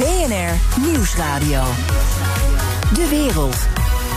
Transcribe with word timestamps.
BNR 0.00 0.80
Nieuwsradio. 0.86 1.62
De 2.94 3.06
wereld. 3.10 3.56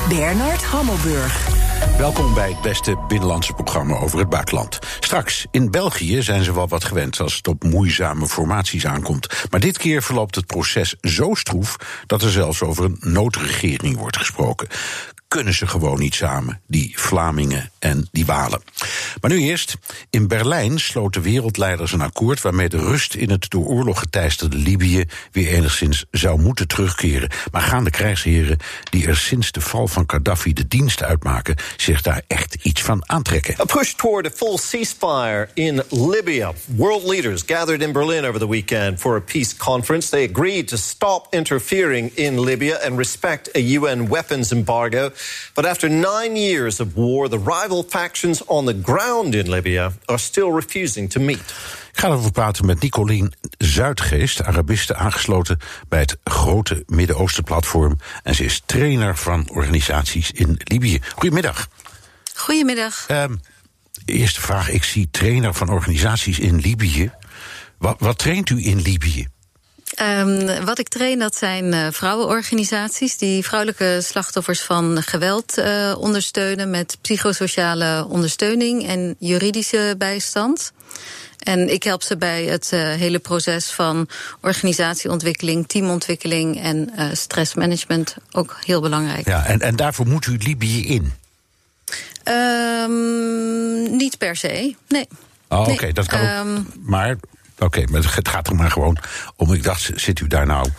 Bernard 0.10 0.64
Hammelburg. 0.64 1.48
Welkom 1.98 2.34
bij 2.34 2.50
het 2.50 2.62
beste 2.62 2.98
binnenlandse 3.08 3.54
programma 3.54 3.98
over 3.98 4.20
het 4.20 4.30
buitenland. 4.30 4.80
Straks, 5.00 5.46
in 5.52 5.72
België 5.72 6.22
zijn 6.22 6.44
ze 6.44 6.54
wel 6.54 6.68
wat 6.68 6.84
gewend 6.84 7.20
als 7.20 7.36
het 7.36 7.48
op 7.48 7.64
moeizame 7.64 8.28
formaties 8.28 8.86
aankomt. 8.86 9.48
Maar 9.50 9.60
dit 9.60 9.78
keer 9.78 10.04
verloopt 10.04 10.36
het 10.36 10.46
proces 10.46 10.96
zo 11.02 11.34
stroef 11.34 11.76
dat 12.06 12.22
er 12.22 12.32
zelfs 12.32 12.62
over 12.62 12.86
een 12.86 12.98
noodregering 13.00 13.98
wordt 13.98 14.18
gesproken 14.18 14.68
kunnen 15.34 15.54
ze 15.54 15.68
gewoon 15.68 16.00
niet 16.00 16.16
samen, 16.16 16.62
die 16.68 16.94
Vlamingen 16.96 17.72
en 17.80 18.08
die 18.12 18.26
Walen. 18.26 18.62
Maar 19.22 19.32
nu 19.32 19.40
eerst, 19.40 19.76
in 20.10 20.28
Berlijn 20.28 20.80
sloten 20.80 21.22
wereldleiders 21.22 21.92
een 21.92 22.02
akkoord 22.02 22.42
waarmee 22.42 22.70
de 22.70 22.78
rust 22.78 23.14
in 23.14 23.30
het 23.30 23.50
door 23.50 23.66
oorlog 23.66 24.00
geteisterde 24.00 24.58
Libië 24.58 25.04
weer 25.32 25.48
enigszins 25.48 26.06
zou 26.12 26.42
moeten 26.42 26.68
terugkeren. 26.68 27.30
Maar 27.52 27.62
gaan 27.62 27.84
de 27.84 27.90
krijgsheren 27.90 28.58
die 28.90 29.08
er 29.08 29.18
sinds 29.18 29.52
de 29.52 29.62
val 29.62 29.88
van 29.88 30.04
Gaddafi 30.08 30.54
de 30.54 30.68
dienst 30.68 31.04
uitmaken 31.04 31.56
zich 31.78 32.02
daar 32.02 32.22
echt 32.28 32.58
iets 32.62 32.82
van 32.82 33.10
aantrekken? 33.10 33.56
A 33.60 33.66
push 33.66 33.94
toward 33.94 34.26
a 34.26 34.32
full 34.36 34.58
ceasefire 34.58 35.50
in 35.54 35.82
Libya. 35.90 36.54
World 36.66 37.04
leaders 37.04 37.44
gathered 37.46 37.82
in 37.82 37.92
Berlin 37.92 38.26
over 38.26 38.40
the 38.40 38.50
weekend 38.50 39.00
for 39.00 39.16
a 39.16 39.22
peace 39.22 39.58
conference. 39.58 40.10
They 40.10 40.30
agreed 40.30 40.68
to 40.68 40.78
stop 40.78 41.28
interfering 41.34 42.16
in 42.16 42.44
Libya 42.44 42.78
and 42.86 42.98
respect 42.98 43.50
a 43.56 43.60
UN 43.60 44.08
weapons 44.08 44.52
embargo. 44.52 45.12
But 45.54 45.66
after 45.66 45.90
nine 45.90 46.36
years 46.36 46.80
of 46.80 46.88
war, 46.94 47.30
the 47.30 47.40
rival 47.40 47.86
factions 47.90 48.46
on 48.46 48.66
the 48.66 48.82
ground 48.82 49.36
in 49.36 49.50
Libya 49.50 49.92
are 50.06 50.20
still 50.20 50.52
refusing 50.52 51.10
to 51.10 51.20
meet. 51.20 51.54
Ik 51.92 52.00
ga 52.00 52.08
erover 52.08 52.32
praten 52.32 52.66
met 52.66 52.82
Nicolien 52.82 53.34
Zuidgeest, 53.58 54.44
Arabiste 54.44 54.96
aangesloten 54.96 55.60
bij 55.88 56.00
het 56.00 56.18
grote 56.24 56.84
Midden-Oosten 56.88 57.44
platform. 57.44 57.98
En 58.24 58.36
ze 58.36 58.44
is 58.44 58.62
trainer 58.66 59.18
van 59.18 59.50
organisaties 59.50 60.32
in 60.32 60.60
Libië. 60.64 61.00
Goedemiddag. 61.16 61.68
Goedemiddag. 62.34 63.06
Um, 63.12 63.42
eerste 64.06 64.42
vraag. 64.42 64.70
Ik 64.70 64.84
zie 64.84 65.08
trainer 65.12 65.54
van 65.54 65.70
organisaties 65.70 66.40
in 66.40 66.60
Libië. 66.60 67.12
Wat, 67.78 67.96
wat 68.00 68.18
traint 68.18 68.50
u 68.50 68.66
in 68.66 68.82
Libië? 68.82 69.28
Um, 70.02 70.66
wat 70.66 70.80
ik 70.80 70.88
train, 70.88 71.20
dat 71.20 71.36
zijn 71.36 71.74
uh, 71.74 71.88
vrouwenorganisaties 71.92 73.18
die 73.18 73.44
vrouwelijke 73.44 74.00
slachtoffers 74.02 74.62
van 74.62 75.02
geweld 75.02 75.58
uh, 75.58 75.96
ondersteunen 75.98 76.70
met 76.70 76.98
psychosociale 77.02 78.06
ondersteuning 78.10 78.88
en 78.88 79.16
juridische 79.20 79.96
bijstand. 79.98 80.72
En 81.40 81.74
ik 81.74 81.84
help 81.84 82.04
ze 82.04 82.18
bij 82.18 82.44
het 82.44 82.70
uh, 82.74 82.80
hele 82.80 83.20
proces 83.20 83.72
van 83.72 84.08
organisatieontwikkeling, 84.42 85.68
teamontwikkeling 85.68 86.62
en 86.62 86.92
stressmanagement. 87.14 88.16
Ook 88.32 88.58
heel 88.66 88.82
belangrijk. 88.82 89.28
Ja, 89.28 89.46
en, 89.46 89.60
en 89.60 89.76
daarvoor 89.76 90.08
moet 90.08 90.26
u 90.26 90.38
Libië 90.38 90.88
in? 90.88 91.14
Um, 92.24 93.98
niet 93.98 94.18
per 94.18 94.36
se, 94.36 94.76
nee. 94.88 95.08
Oh, 95.48 95.60
oké, 95.60 95.72
okay, 95.72 95.92
dat 95.92 96.08
kan 96.08 96.20
ook. 96.20 96.46
Um, 96.46 96.68
maar 96.82 97.16
Oké, 97.56 97.66
okay, 97.66 97.84
maar 97.84 98.02
het 98.16 98.28
gaat 98.28 98.48
er 98.48 98.56
maar 98.56 98.72
gewoon 98.72 98.98
om. 99.36 99.54
Ik 99.54 99.64
dacht, 99.64 99.92
zit 99.96 100.20
u 100.20 100.28
daar 100.28 100.46
nou 100.46 100.70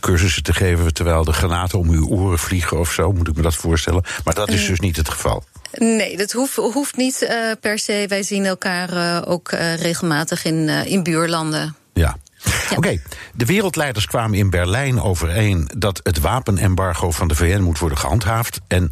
cursussen 0.00 0.42
te 0.42 0.54
geven 0.54 0.94
terwijl 0.94 1.24
de 1.24 1.32
granaten 1.32 1.78
om 1.78 1.90
uw 1.90 2.08
oren 2.08 2.38
vliegen 2.38 2.78
of 2.78 2.92
zo? 2.92 3.12
Moet 3.12 3.28
ik 3.28 3.36
me 3.36 3.42
dat 3.42 3.54
voorstellen? 3.54 4.04
Maar 4.24 4.34
dat 4.34 4.48
is 4.48 4.66
dus 4.66 4.80
niet 4.80 4.96
het 4.96 5.08
geval. 5.08 5.44
Nee, 5.72 6.16
dat 6.16 6.32
hoeft, 6.32 6.56
hoeft 6.56 6.96
niet 6.96 7.22
uh, 7.22 7.50
per 7.60 7.78
se. 7.78 8.04
Wij 8.08 8.22
zien 8.22 8.44
elkaar 8.44 8.92
uh, 8.92 9.22
ook 9.26 9.52
uh, 9.52 9.76
regelmatig 9.76 10.44
in, 10.44 10.68
in 10.68 11.02
buurlanden. 11.02 11.76
Ja. 11.92 12.16
Ja. 12.44 12.50
Oké, 12.70 12.76
okay. 12.76 13.02
de 13.34 13.44
wereldleiders 13.44 14.06
kwamen 14.06 14.38
in 14.38 14.50
Berlijn 14.50 15.00
overeen 15.00 15.70
dat 15.76 16.00
het 16.02 16.20
wapenembargo 16.20 17.10
van 17.10 17.28
de 17.28 17.34
VN 17.34 17.60
moet 17.60 17.78
worden 17.78 17.98
gehandhaafd 17.98 18.60
en 18.68 18.90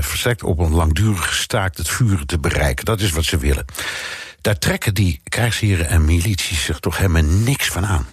verstrekt 0.00 0.42
op 0.42 0.58
een 0.58 0.74
langdurig 0.74 1.34
staakt 1.34 1.78
het 1.78 1.88
vuren 1.88 2.26
te 2.26 2.38
bereiken. 2.38 2.84
Dat 2.84 3.00
is 3.00 3.10
wat 3.10 3.24
ze 3.24 3.38
willen. 3.38 3.64
Daar 4.46 4.58
trekken 4.58 4.94
die 4.94 5.20
krijgsheren 5.28 5.88
en 5.88 6.04
milities 6.04 6.64
zich 6.64 6.80
toch 6.80 6.96
helemaal 6.96 7.22
niks 7.22 7.68
van 7.68 7.86
aan. 7.86 8.06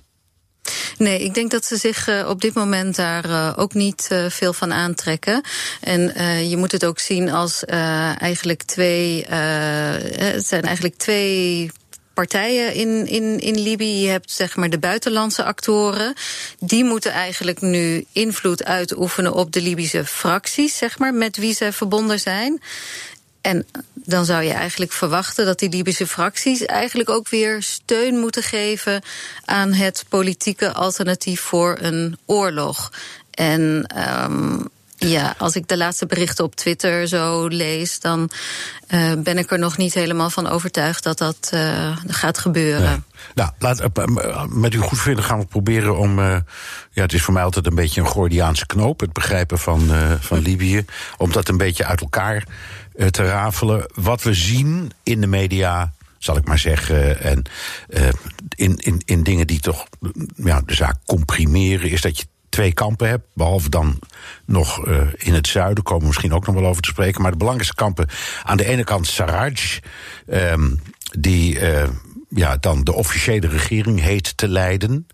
Nee, 0.98 1.24
ik 1.24 1.34
denk 1.34 1.52
dat 1.52 1.66
ze 1.66 1.78
zich 1.78 2.08
uh, 2.08 2.30
op 2.30 2.42
dit 2.42 2.54
moment 2.54 2.96
daar 2.96 3.26
uh, 3.26 3.54
ook 3.56 3.74
niet 3.74 4.10
uh, 4.12 4.30
veel 4.30 4.54
van 4.54 4.74
aantrekken. 4.74 5.42
En 5.82 6.02
je 6.50 6.58
moet 6.58 6.72
het 6.72 6.86
ook 6.86 7.00
zien 7.00 7.30
als 7.30 7.64
eigenlijk 7.64 8.64
twee. 8.64 9.26
het 9.26 10.48
zijn 10.48 10.64
eigenlijk 10.64 10.98
twee 10.98 11.72
partijen 12.14 12.74
in, 12.74 13.08
in, 13.08 13.40
in 13.40 13.60
Libië. 13.60 14.02
Je 14.02 14.10
hebt 14.10 14.32
zeg 14.32 14.56
maar 14.56 14.70
de 14.70 14.80
buitenlandse 14.80 15.44
actoren. 15.44 16.14
Die 16.60 16.84
moeten 16.84 17.12
eigenlijk 17.12 17.62
nu 17.62 18.06
invloed 18.12 18.64
uitoefenen 18.64 19.34
op 19.34 19.52
de 19.52 19.62
Libische 19.62 20.06
fracties, 20.06 20.78
zeg 20.78 21.00
maar, 21.00 21.14
met 21.14 21.38
wie 21.38 21.54
ze 21.54 21.72
verbonden 21.72 22.20
zijn. 22.20 22.62
En 23.44 23.66
dan 23.94 24.26
zou 24.26 24.44
je 24.44 24.52
eigenlijk 24.52 24.92
verwachten 24.92 25.46
dat 25.46 25.60
die 25.60 25.70
Libische 25.70 26.08
fracties 26.08 26.66
eigenlijk 26.66 27.10
ook 27.10 27.30
weer 27.30 27.64
steun 27.64 28.20
moeten 28.20 28.44
geven 28.44 29.02
aan 29.46 29.74
het 29.74 30.06
politieke 30.10 30.74
alternatief 30.74 31.42
voor 31.42 31.78
een 31.82 32.18
oorlog. 32.26 32.92
En 33.32 33.88
um, 34.30 34.68
ja, 34.96 35.36
als 35.38 35.56
ik 35.56 35.68
de 35.68 35.78
laatste 35.78 36.06
berichten 36.06 36.46
op 36.46 36.56
Twitter 36.56 37.08
zo 37.08 37.48
lees, 37.48 38.00
dan 38.00 38.30
uh, 38.90 39.12
ben 39.18 39.38
ik 39.38 39.52
er 39.52 39.60
nog 39.60 39.78
niet 39.78 39.94
helemaal 39.94 40.30
van 40.30 40.48
overtuigd 40.48 41.04
dat 41.04 41.18
dat 41.18 41.52
uh, 41.54 41.98
gaat 42.08 42.38
gebeuren. 42.38 42.90
Nee. 42.90 43.02
Nou, 43.36 43.52
laat, 43.60 43.82
uh, 43.82 44.44
met 44.48 44.74
uw 44.74 44.82
goedvinden 44.82 45.24
gaan 45.24 45.40
we 45.40 45.46
proberen 45.46 45.98
om. 45.98 46.20
ja, 46.20 46.44
het 46.92 47.14
is 47.14 47.22
voor 47.22 47.34
mij 47.34 47.44
altijd 47.44 47.68
een 47.68 47.76
beetje 47.76 48.02
een 48.02 48.08
Gordiaanse 48.08 48.66
knoop, 48.66 49.00
het 49.00 49.14
begrijpen 49.14 49.60
van, 49.60 49.92
van 50.20 50.40
Libië. 50.40 50.86
Om 51.18 51.32
dat 51.32 51.50
een 51.50 51.58
beetje 51.58 51.86
uit 51.86 52.02
elkaar 52.02 52.44
te 52.96 53.26
rafelen. 53.26 53.86
Wat 53.94 54.24
we 54.24 54.34
zien 54.34 54.92
in 55.04 55.22
de 55.22 55.28
media, 55.28 55.94
zal 56.24 56.38
ik 56.38 56.48
maar 56.48 56.60
zeggen. 56.60 57.20
En 57.20 57.44
uh, 57.90 58.08
in, 58.56 58.78
in, 58.78 59.02
in 59.06 59.24
dingen 59.24 59.48
die 59.48 59.60
toch 59.60 59.86
ja, 60.36 60.62
de 60.66 60.74
zaak 60.74 60.98
comprimeren, 61.06 61.90
is 61.90 62.02
dat 62.02 62.18
je 62.18 62.26
twee 62.50 62.74
kampen 62.74 63.08
hebt. 63.08 63.26
Behalve 63.34 63.70
dan 63.70 64.00
nog 64.46 64.88
uh, 64.88 65.02
in 65.18 65.34
het 65.34 65.48
zuiden, 65.48 65.84
komen 65.84 66.02
we 66.02 66.08
misschien 66.08 66.34
ook 66.34 66.46
nog 66.46 66.56
wel 66.56 66.66
over 66.66 66.82
te 66.82 66.90
spreken. 66.90 67.22
Maar 67.22 67.32
de 67.32 67.38
belangrijkste 67.38 67.76
kampen, 67.76 68.08
aan 68.44 68.58
de 68.58 68.66
ene 68.66 68.84
kant 68.84 69.08
Sarraj, 69.08 69.82
um, 70.28 70.82
die 71.20 71.60
ja, 72.30 72.58
dan 72.58 72.84
de 72.84 72.94
officiële 72.94 73.48
regering 73.48 74.00
heet 74.00 74.38
te 74.38 74.48
leiden. 74.48 75.08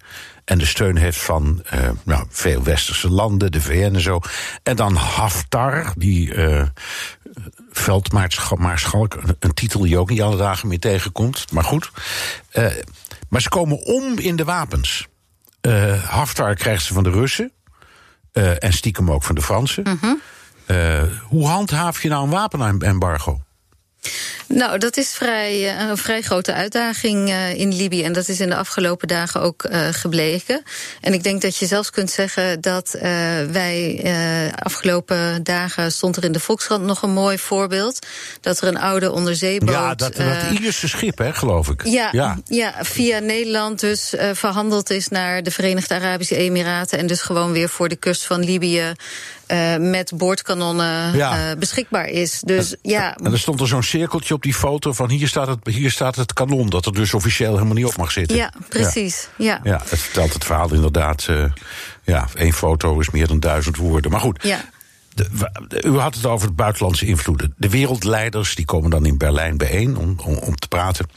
En 0.46 0.58
de 0.58 0.66
steun 0.66 0.98
heeft 0.98 1.18
van 1.18 1.64
nou, 2.04 2.26
veel 2.30 2.64
westerse 2.64 3.10
landen, 3.10 3.52
de 3.52 3.62
VN 3.62 3.94
en 3.94 4.02
zo. 4.02 4.20
En 4.64 4.76
dan 4.76 4.96
Haftar, 4.96 5.94
die 5.96 6.34
veldmaarschalk, 7.80 9.18
een 9.40 9.54
titel 9.54 9.80
die 9.80 9.90
je 9.90 9.98
ook 9.98 10.10
niet 10.10 10.22
alle 10.22 10.38
dagen 10.38 10.68
meer 10.68 10.80
tegenkomt. 10.80 11.52
Maar 11.52 11.64
goed. 11.64 11.92
Uh, 12.54 12.68
maar 13.30 13.42
ze 13.42 13.50
komen 13.50 13.86
om 13.86 14.18
in 14.18 14.36
de 14.36 14.44
wapens. 14.44 15.08
Uh, 15.62 16.04
Haftar 16.04 16.56
krijgt 16.56 16.84
ze 16.84 16.94
van 16.94 17.04
de 17.04 17.10
Russen. 17.10 17.52
Uh, 18.34 18.64
en 18.64 18.74
stiekem 18.74 19.12
ook 19.12 19.24
van 19.24 19.36
de 19.36 19.42
Fransen. 19.42 19.84
Mm 19.84 19.98
-hmm. 20.02 20.22
uh, 20.68 21.04
hoe 21.24 21.48
handhaaf 21.48 22.02
je 22.02 22.10
nou 22.10 22.24
een 22.24 22.30
wapenembargo? 22.30 23.42
Nou, 24.54 24.78
dat 24.78 24.98
is 24.98 25.14
vrij, 25.14 25.78
eh, 25.78 25.90
een 25.90 25.98
vrij 25.98 26.22
grote 26.22 26.54
uitdaging 26.54 27.30
uh, 27.30 27.54
in 27.54 27.76
Libië. 27.76 28.04
En 28.04 28.14
dat 28.14 28.28
is 28.28 28.40
in 28.40 28.50
de 28.50 28.56
afgelopen 28.56 29.08
dagen 29.08 29.42
ook 29.42 29.64
uh, 29.64 29.88
gebleken. 29.92 30.64
En 31.02 31.14
ik 31.14 31.24
denk 31.24 31.42
dat 31.42 31.58
je 31.58 31.66
zelfs 31.66 31.90
kunt 31.90 32.12
zeggen 32.12 32.62
dat 32.62 32.96
uh, 32.96 33.02
wij 33.52 34.04
afgelopen 34.56 35.44
dagen 35.44 35.92
stond 35.92 36.16
er 36.16 36.24
in 36.24 36.32
de 36.32 36.40
Volkskrant 36.40 36.84
nog 36.84 37.02
een 37.02 37.12
mooi 37.12 37.38
voorbeeld. 37.38 38.08
Dat 38.42 38.62
er 38.62 38.68
een 38.68 38.80
oude 38.80 39.12
onderzeeboot. 39.12 39.70
Ja, 39.70 39.96
dat, 39.96 40.16
dat 40.16 40.60
Ierse 40.60 40.88
schip, 40.88 41.18
hè, 41.18 41.34
geloof 41.34 41.70
ik. 41.70 41.86
Ja, 41.86 42.10
ja. 42.12 42.38
ja 42.46 42.74
via 42.82 43.20
Nederland 43.20 43.80
dus 43.80 44.14
verhandeld 44.34 44.90
is 44.90 45.08
naar 45.08 45.44
de 45.44 45.52
Verenigde 45.52 45.94
Arabische 45.94 46.36
Emiraten. 46.36 47.00
En 47.00 47.08
dus 47.08 47.22
gewoon 47.22 47.52
weer 47.52 47.70
voor 47.70 47.90
de 47.90 47.96
kust 47.96 48.26
van 48.26 48.44
Libië 48.44 48.94
met 49.80 50.12
boordkanonnen 50.16 51.18
ja. 51.18 51.56
beschikbaar 51.56 52.08
is. 52.08 52.42
Dus, 52.46 52.72
en, 52.72 52.78
ja. 52.82 53.16
en 53.16 53.32
er 53.32 53.40
stond 53.40 53.62
er 53.62 53.68
zo'n 53.68 53.84
cirkeltje 53.84 54.34
op 54.34 54.39
die 54.44 54.54
foto 54.54 54.94
van 54.94 55.10
hier 55.10 55.28
staat, 55.28 55.48
het, 55.48 55.60
hier 55.64 55.92
staat 55.92 56.16
het 56.16 56.34
kanon, 56.34 56.70
dat 56.70 56.86
er 56.86 56.94
dus 56.94 57.14
officieel 57.14 57.54
helemaal 57.54 57.74
niet 57.74 57.86
op 57.86 57.98
mag 57.98 58.12
zitten. 58.12 58.38
Ja, 58.38 58.54
precies. 58.70 59.30
Ja, 59.38 59.46
ja. 59.46 59.72
ja 59.72 59.82
het 59.86 60.00
vertelt 60.00 60.34
het 60.34 60.46
verhaal 60.46 60.74
inderdaad. 60.74 61.28
Uh, 61.30 61.44
ja, 62.04 62.28
één 62.34 62.54
foto 62.54 63.00
is 63.00 63.10
meer 63.10 63.28
dan 63.28 63.40
duizend 63.40 63.78
woorden. 63.78 64.12
Maar 64.12 64.20
goed. 64.20 64.44
Ja. 64.44 64.62
De, 65.14 65.84
u 65.86 65.98
had 65.98 66.16
het 66.16 66.26
over 66.26 66.48
de 66.48 66.54
buitenlandse 66.54 67.06
invloeden. 67.06 67.54
De 67.58 67.70
wereldleiders 67.70 68.56
die 68.56 68.66
komen 68.66 68.90
dan 68.90 69.06
in 69.06 69.18
Berlijn 69.18 69.58
bijeen 69.58 69.98
om, 69.98 70.16
om, 70.24 70.38
om 70.38 70.56
te 70.56 70.68
praten. 70.68 71.10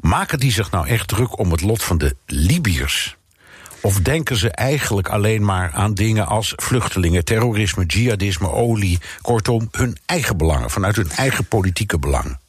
Maken 0.00 0.38
die 0.38 0.52
zich 0.52 0.70
nou 0.70 0.86
echt 0.86 1.08
druk 1.08 1.38
om 1.38 1.50
het 1.50 1.60
lot 1.60 1.82
van 1.82 1.98
de 1.98 2.16
Libiërs? 2.26 3.16
Of 3.80 4.00
denken 4.00 4.36
ze 4.36 4.50
eigenlijk 4.50 5.08
alleen 5.08 5.44
maar 5.44 5.70
aan 5.72 5.94
dingen 5.94 6.26
als 6.26 6.52
vluchtelingen, 6.56 7.24
terrorisme, 7.24 7.86
jihadisme, 7.86 8.50
olie, 8.50 8.98
kortom, 9.22 9.68
hun 9.70 9.96
eigen 10.06 10.36
belangen, 10.36 10.70
vanuit 10.70 10.96
hun 10.96 11.10
eigen 11.10 11.44
politieke 11.44 11.98
belangen? 11.98 12.40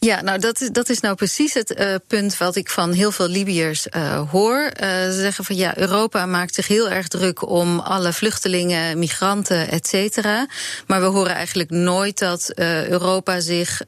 Ja, 0.00 0.20
nou 0.20 0.38
dat 0.38 0.60
is, 0.60 0.68
dat 0.70 0.88
is 0.88 1.00
nou 1.00 1.14
precies 1.14 1.54
het 1.54 1.80
uh, 1.80 1.94
punt 2.06 2.36
wat 2.38 2.56
ik 2.56 2.70
van 2.70 2.92
heel 2.92 3.12
veel 3.12 3.28
Libiërs 3.28 3.86
uh, 3.86 4.30
hoor. 4.30 4.56
Uh, 4.56 4.88
ze 4.88 5.16
zeggen 5.20 5.44
van 5.44 5.56
ja, 5.56 5.76
Europa 5.76 6.26
maakt 6.26 6.54
zich 6.54 6.66
heel 6.66 6.90
erg 6.90 7.08
druk 7.08 7.48
om 7.48 7.78
alle 7.78 8.12
vluchtelingen, 8.12 8.98
migranten, 8.98 9.70
et 9.70 9.86
cetera. 9.86 10.46
Maar 10.86 11.00
we 11.00 11.06
horen 11.06 11.34
eigenlijk 11.34 11.70
nooit 11.70 12.18
dat 12.18 12.52
Europa 12.88 13.40
zich 13.40 13.80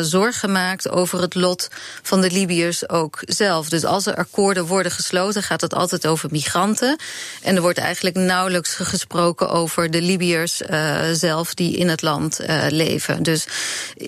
zorgen 0.00 0.52
maakt 0.52 0.90
over 0.90 1.20
het 1.20 1.34
lot 1.34 1.68
van 2.02 2.20
de 2.20 2.30
Libiërs 2.30 2.88
ook 2.88 3.18
zelf. 3.20 3.68
Dus 3.68 3.84
als 3.84 4.06
er 4.06 4.14
akkoorden 4.14 4.66
worden 4.66 4.92
gesloten, 4.92 5.42
gaat 5.42 5.60
het 5.60 5.74
altijd 5.74 6.06
over 6.06 6.28
migranten. 6.32 6.98
En 7.42 7.56
er 7.56 7.62
wordt 7.62 7.78
eigenlijk 7.78 8.16
nauwelijks 8.16 8.74
gesproken 8.74 9.50
over 9.50 9.90
de 9.90 10.02
Libiërs 10.02 10.60
zelf 11.12 11.54
die 11.54 11.76
in 11.76 11.88
het 11.88 12.02
land 12.02 12.38
leven. 12.68 13.22
Dus 13.22 13.46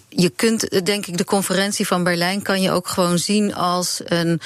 je 0.09 0.31
kunt 0.31 0.87
denk 0.87 1.07
ik 1.07 1.19
de 1.19 1.25
conferentie 1.43 1.87
van 1.87 2.05
Berlijn 2.05 2.43
kan 2.43 2.63
je 2.63 2.71
ook 2.71 2.89
gewoon 2.89 3.19
zien 3.19 3.55
als 3.55 4.01
een, 4.05 4.41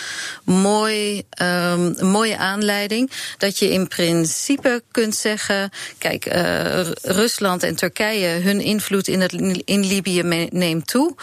mooi, 0.45 1.23
um, 1.43 1.95
mooie 2.01 2.37
aanleiding. 2.37 3.11
Dat 3.39 3.59
je 3.59 3.71
in 3.71 3.89
principe 3.89 4.83
kunt 4.91 5.15
zeggen: 5.15 5.71
kijk, 5.99 6.27
uh, 6.27 6.81
Rusland 7.03 7.63
en 7.63 7.77
Turkije, 7.77 8.29
hun 8.29 8.61
invloed 8.61 9.09
in, 9.09 9.21
het, 9.21 9.33
in 9.65 9.87
Libië 9.87 10.23
neemt 10.51 10.87
toe. 10.87 11.15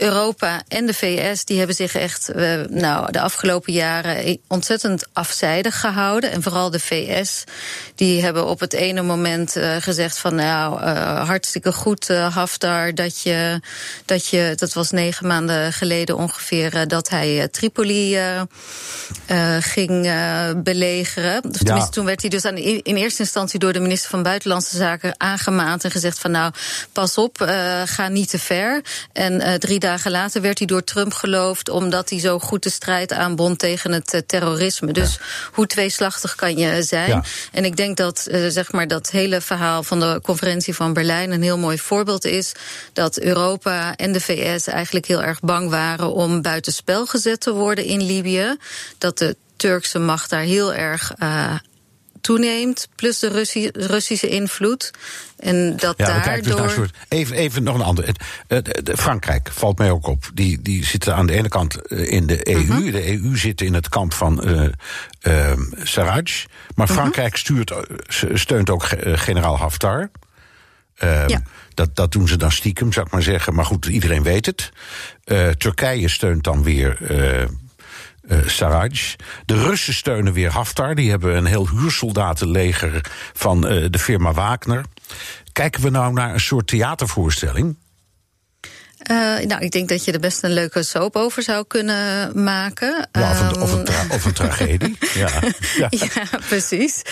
Europa 0.00 0.62
en 0.68 0.86
de 0.86 0.94
VS 0.94 1.44
die 1.44 1.58
hebben 1.58 1.76
zich 1.76 1.94
echt 1.94 2.30
uh, 2.36 2.60
nou, 2.68 3.12
de 3.12 3.20
afgelopen 3.20 3.72
jaren 3.72 4.38
ontzettend 4.48 5.06
afzijdig 5.12 5.80
gehouden. 5.80 6.30
En 6.30 6.42
vooral 6.42 6.70
de 6.70 6.80
VS, 6.80 7.44
die 7.94 8.22
hebben 8.22 8.46
op 8.46 8.60
het 8.60 8.72
ene 8.72 9.02
moment 9.02 9.56
uh, 9.56 9.76
gezegd 9.78 10.18
van 10.18 10.34
nou, 10.34 10.82
uh, 10.82 11.26
hartstikke 11.26 11.72
goed, 11.72 12.08
Haftar, 12.08 12.94
dat 12.94 13.20
je, 13.20 13.60
dat 14.04 14.26
je, 14.26 14.52
dat 14.56 14.72
was 14.72 14.90
negen 14.90 15.26
maanden 15.26 15.72
geleden 15.72 16.16
ongeveer, 16.16 16.88
dat 16.88 17.08
hij 17.08 17.48
Tripoli 17.48 18.18
ging 19.60 20.12
belegeren. 20.62 21.44
Of 21.44 21.50
tenminste, 21.50 21.74
ja. 21.74 21.88
toen 21.88 22.04
werd 22.04 22.20
hij 22.20 22.30
dus 22.30 22.44
aan, 22.44 22.56
in 22.56 22.96
eerste 22.96 23.22
instantie 23.22 23.58
door 23.58 23.72
de 23.72 23.80
minister 23.80 24.10
van 24.10 24.22
Buitenlandse 24.22 24.76
Zaken 24.76 25.14
aangemaand 25.16 25.84
en 25.84 25.90
gezegd 25.90 26.18
van 26.18 26.30
nou, 26.30 26.52
pas 26.92 27.18
op, 27.18 27.36
ga 27.84 28.08
niet 28.08 28.30
te 28.30 28.38
ver. 28.38 28.82
En 29.12 29.60
drie 29.60 29.78
dagen 29.78 29.89
dagen 29.90 30.10
later 30.10 30.40
werd 30.40 30.58
hij 30.58 30.66
door 30.66 30.84
Trump 30.84 31.12
geloofd 31.12 31.68
omdat 31.68 32.10
hij 32.10 32.18
zo 32.18 32.38
goed 32.38 32.62
de 32.62 32.70
strijd 32.70 33.12
aanbond 33.12 33.58
tegen 33.58 33.92
het 33.92 34.14
uh, 34.14 34.20
terrorisme. 34.26 34.92
Dus 34.92 35.14
ja. 35.14 35.24
hoe 35.52 35.66
tweeslachtig 35.66 36.34
kan 36.34 36.56
je 36.56 36.82
zijn? 36.82 37.08
Ja. 37.08 37.24
En 37.52 37.64
ik 37.64 37.76
denk 37.76 37.96
dat 37.96 38.26
uh, 38.30 38.48
zeg 38.48 38.72
maar 38.72 38.88
dat 38.88 39.10
hele 39.10 39.40
verhaal 39.40 39.82
van 39.82 40.00
de 40.00 40.20
conferentie 40.22 40.74
van 40.74 40.92
Berlijn 40.92 41.30
een 41.30 41.42
heel 41.42 41.58
mooi 41.58 41.78
voorbeeld 41.78 42.24
is 42.24 42.52
dat 42.92 43.20
Europa 43.20 43.96
en 43.96 44.12
de 44.12 44.20
VS 44.20 44.66
eigenlijk 44.66 45.06
heel 45.06 45.22
erg 45.22 45.40
bang 45.40 45.70
waren 45.70 46.12
om 46.12 46.42
buitenspel 46.42 47.06
gezet 47.06 47.40
te 47.40 47.52
worden 47.52 47.84
in 47.84 48.02
Libië. 48.02 48.56
Dat 48.98 49.18
de 49.18 49.36
Turkse 49.56 49.98
macht 49.98 50.30
daar 50.30 50.42
heel 50.42 50.74
erg 50.74 51.12
uh, 51.22 51.54
toeneemt, 52.20 52.88
plus 52.94 53.18
de 53.18 53.28
Russi 53.28 53.68
Russische 53.72 54.28
invloed. 54.28 54.90
En 55.36 55.76
dat 55.76 55.94
ja, 55.98 56.06
daardoor... 56.06 56.42
Dus 56.42 56.54
naar 56.54 56.70
soort, 56.70 56.94
even, 57.08 57.36
even 57.36 57.62
nog 57.62 57.74
een 57.74 57.82
ander. 57.82 58.14
Frankrijk 58.94 59.50
valt 59.52 59.78
mij 59.78 59.90
ook 59.90 60.06
op. 60.06 60.30
Die, 60.34 60.62
die 60.62 60.84
zitten 60.84 61.14
aan 61.14 61.26
de 61.26 61.32
ene 61.32 61.48
kant 61.48 61.86
eh, 61.86 62.12
in 62.12 62.26
de 62.26 62.48
EU. 62.48 62.60
Uh 62.60 62.68
-huh. 62.68 62.92
De 62.92 63.08
EU 63.08 63.36
zit 63.36 63.60
in 63.60 63.74
het 63.74 63.88
kamp 63.88 64.12
van 64.12 64.48
uh, 64.48 64.62
uh, 65.22 65.52
Sarraj. 65.82 66.46
Maar 66.74 66.88
Frankrijk 66.88 67.36
stuurt, 67.36 67.72
steunt 68.34 68.70
ook 68.70 68.84
generaal 69.02 69.58
Haftar. 69.58 70.10
Uh, 71.04 71.28
ja. 71.28 71.42
dat, 71.74 71.96
dat 71.96 72.12
doen 72.12 72.28
ze 72.28 72.36
dan 72.36 72.52
stiekem, 72.52 72.92
zou 72.92 73.06
ik 73.06 73.12
maar 73.12 73.22
zeggen. 73.22 73.54
Maar 73.54 73.64
goed, 73.64 73.86
iedereen 73.86 74.22
weet 74.22 74.46
het. 74.46 74.70
Uh, 75.24 75.48
Turkije 75.48 76.08
steunt 76.08 76.44
dan 76.44 76.62
weer 76.62 76.98
uh, 77.00 77.48
Sarraj. 78.46 79.16
De 79.44 79.62
Russen 79.62 79.94
steunen 79.94 80.32
weer 80.32 80.50
Haftar. 80.50 80.94
Die 80.94 81.10
hebben 81.10 81.36
een 81.36 81.44
heel 81.44 81.68
huursoldatenleger 81.68 83.00
van 83.32 83.72
uh, 83.72 83.86
de 83.90 83.98
firma 83.98 84.32
Wagner. 84.32 84.84
Kijken 85.52 85.82
we 85.82 85.90
nou 85.90 86.12
naar 86.12 86.34
een 86.34 86.40
soort 86.40 86.66
theatervoorstelling? 86.66 87.76
Uh, 89.10 89.16
nou, 89.46 89.62
ik 89.62 89.70
denk 89.70 89.88
dat 89.88 90.04
je 90.04 90.12
er 90.12 90.20
best 90.20 90.42
een 90.42 90.52
leuke 90.52 90.82
soap 90.82 91.16
over 91.16 91.42
zou 91.42 91.64
kunnen 91.66 92.30
maken. 92.42 93.08
Ja, 93.12 93.30
of, 93.30 93.40
een, 93.40 93.62
of, 93.62 93.72
een, 93.72 93.84
tra 93.84 94.04
of 94.10 94.24
een 94.24 94.32
tragedie. 94.32 94.98
ja. 95.14 95.28
Ja. 95.76 95.86
ja, 95.90 96.38
precies. 96.48 97.02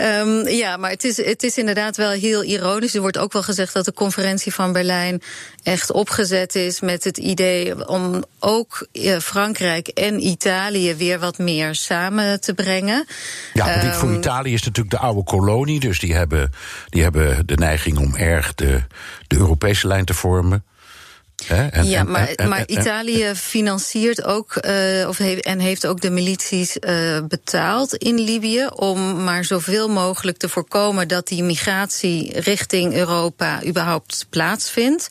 Um, 0.00 0.48
ja, 0.48 0.76
maar 0.76 0.90
het 0.90 1.04
is, 1.04 1.16
het 1.16 1.42
is 1.42 1.58
inderdaad 1.58 1.96
wel 1.96 2.10
heel 2.10 2.42
ironisch. 2.42 2.94
Er 2.94 3.00
wordt 3.00 3.18
ook 3.18 3.32
wel 3.32 3.42
gezegd 3.42 3.72
dat 3.72 3.84
de 3.84 3.92
conferentie 3.92 4.54
van 4.54 4.72
Berlijn 4.72 5.22
echt 5.62 5.92
opgezet 5.92 6.54
is 6.54 6.80
met 6.80 7.04
het 7.04 7.18
idee 7.18 7.88
om 7.88 8.24
ook 8.38 8.86
Frankrijk 9.20 9.88
en 9.88 10.26
Italië 10.26 10.94
weer 10.94 11.18
wat 11.18 11.38
meer 11.38 11.74
samen 11.74 12.40
te 12.40 12.54
brengen. 12.54 13.06
Ja, 13.52 13.84
um, 13.84 13.92
voor 13.92 14.14
Italië 14.14 14.52
is 14.52 14.62
natuurlijk 14.62 14.96
de 14.96 15.02
oude 15.02 15.24
kolonie, 15.24 15.80
dus 15.80 15.98
die 15.98 16.14
hebben, 16.14 16.52
die 16.88 17.02
hebben 17.02 17.46
de 17.46 17.56
neiging 17.56 17.98
om 17.98 18.16
erg 18.16 18.54
de, 18.54 18.82
de 19.26 19.36
Europese 19.36 19.86
lijn 19.86 20.04
te 20.04 20.14
vormen. 20.14 20.64
En, 21.46 21.86
ja, 21.86 22.02
maar, 22.02 22.28
en, 22.28 22.34
en, 22.34 22.48
maar 22.48 22.66
Italië 22.66 23.34
financiert 23.34 24.24
ook 24.24 24.58
uh, 24.66 25.08
of 25.08 25.18
heeft, 25.18 25.44
en 25.44 25.58
heeft 25.58 25.86
ook 25.86 26.00
de 26.00 26.10
milities 26.10 26.76
uh, 26.80 27.18
betaald 27.28 27.94
in 27.94 28.20
Libië 28.20 28.66
om 28.74 29.24
maar 29.24 29.44
zoveel 29.44 29.88
mogelijk 29.88 30.36
te 30.36 30.48
voorkomen 30.48 31.08
dat 31.08 31.28
die 31.28 31.42
migratie 31.42 32.40
richting 32.40 32.94
Europa 32.94 33.64
überhaupt 33.66 34.26
plaatsvindt. 34.30 35.08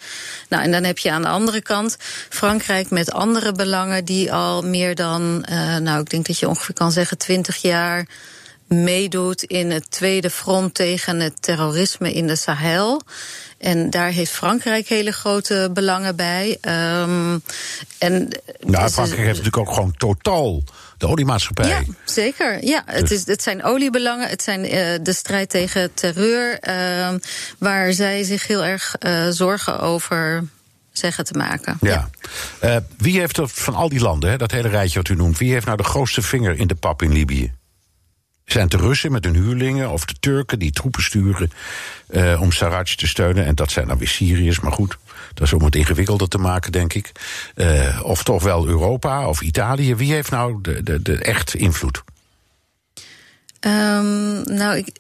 Nou, 0.50 0.64
en 0.64 0.72
dan 0.72 0.84
heb 0.84 0.98
je 0.98 1.12
aan 1.12 1.22
de 1.22 1.28
andere 1.28 1.62
kant 1.62 1.98
Frankrijk 2.30 2.90
met 2.90 3.12
andere 3.12 3.52
belangen 3.52 4.06
die 4.06 4.34
al 4.34 4.62
meer 4.62 4.96
dan, 4.96 5.46
uh, 5.50 5.78
nou, 5.78 6.02
ik 6.02 6.10
denk 6.10 6.26
dat 6.26 6.40
je 6.40 6.48
ongeveer 6.48 6.76
kan 6.76 6.92
zeggen, 6.92 7.18
twintig 7.18 7.56
jaar 7.56 8.08
meedoet 8.68 9.44
in 9.44 9.72
het 9.72 9.92
tweede 9.92 10.30
front 10.30 10.74
tegen 10.74 11.20
het 11.20 11.42
terrorisme 11.42 12.14
in 12.14 12.28
de 12.28 12.36
Sahel. 12.36 13.02
En 13.66 13.90
daar 13.90 14.10
heeft 14.10 14.32
Frankrijk 14.32 14.88
hele 14.88 15.12
grote 15.12 15.70
belangen 15.74 16.16
bij. 16.16 16.58
Um, 16.62 17.42
en 17.98 18.30
nou, 18.60 18.90
Frankrijk 18.90 19.26
heeft 19.26 19.38
natuurlijk 19.44 19.58
ook 19.58 19.74
gewoon 19.74 19.94
totaal 19.98 20.64
de 20.98 21.08
oliemaatschappij. 21.08 21.68
Ja, 21.68 21.82
zeker. 22.06 22.66
Ja, 22.66 22.84
dus. 22.86 22.96
het, 22.96 23.12
is, 23.12 23.26
het 23.26 23.44
zijn 23.44 23.64
oliebelangen, 23.64 24.30
het 24.30 24.42
zijn 24.42 24.66
uh, 24.66 24.72
de 25.02 25.14
strijd 25.14 25.50
tegen 25.50 25.94
terreur, 25.94 26.60
uh, 26.68 27.10
waar 27.58 27.94
zij 27.94 28.24
zich 28.24 28.48
heel 28.48 28.66
erg 28.66 28.96
uh, 29.00 29.28
zorgen 29.30 29.80
over 29.80 30.44
zeggen 30.92 31.26
te 31.26 31.34
maken. 31.34 31.78
Ja. 31.82 32.10
ja. 32.62 32.76
Uh, 32.76 32.82
wie 32.98 33.20
heeft 33.20 33.38
er 33.38 33.48
van 33.48 33.76
al 33.76 33.90
die 33.90 34.02
landen, 34.02 34.30
hè, 34.30 34.38
dat 34.38 34.52
hele 34.52 34.70
rijtje 34.70 34.98
wat 34.98 35.10
u 35.10 35.16
noemt, 35.16 35.38
wie 35.38 35.52
heeft 35.52 35.66
nou 35.66 35.78
de 35.78 35.84
grootste 35.84 36.22
vinger 36.22 36.60
in 36.60 36.68
de 36.68 36.76
pap 36.76 37.02
in 37.02 37.12
Libië? 37.12 37.54
Zijn 38.46 38.64
het 38.64 38.72
de 38.72 38.78
Russen 38.78 39.12
met 39.12 39.26
hun 39.26 39.36
huurlingen 39.36 39.92
of 39.92 40.06
de 40.06 40.16
Turken 40.20 40.60
die 40.60 40.72
troepen 40.72 41.04
sturen 41.04 41.52
uh, 42.10 42.42
om 42.42 42.52
Sarraj 42.52 42.84
te 42.84 43.08
steunen? 43.08 43.46
En 43.46 43.56
dat 43.56 43.72
zijn 43.72 43.88
dan 43.88 43.98
weer 43.98 44.08
Syriërs, 44.08 44.60
maar 44.60 44.72
goed, 44.72 44.98
dat 45.34 45.48
is 45.48 45.54
om 45.54 45.64
het 45.64 45.76
ingewikkelder 45.76 46.28
te 46.28 46.38
maken, 46.38 46.72
denk 46.72 46.94
ik. 46.94 47.12
Uh, 47.56 48.00
of 48.04 48.24
toch 48.24 48.44
wel 48.44 48.68
Europa 48.68 49.28
of 49.28 49.42
Italië. 49.42 49.96
Wie 49.96 50.14
heeft 50.14 50.32
nou 50.32 50.60
de, 50.62 50.84
de, 50.84 51.02
de 51.02 51.18
echt 51.18 51.54
invloed? 51.54 52.04
Um, 53.60 54.42
nou, 54.44 54.78
ik, 54.78 54.98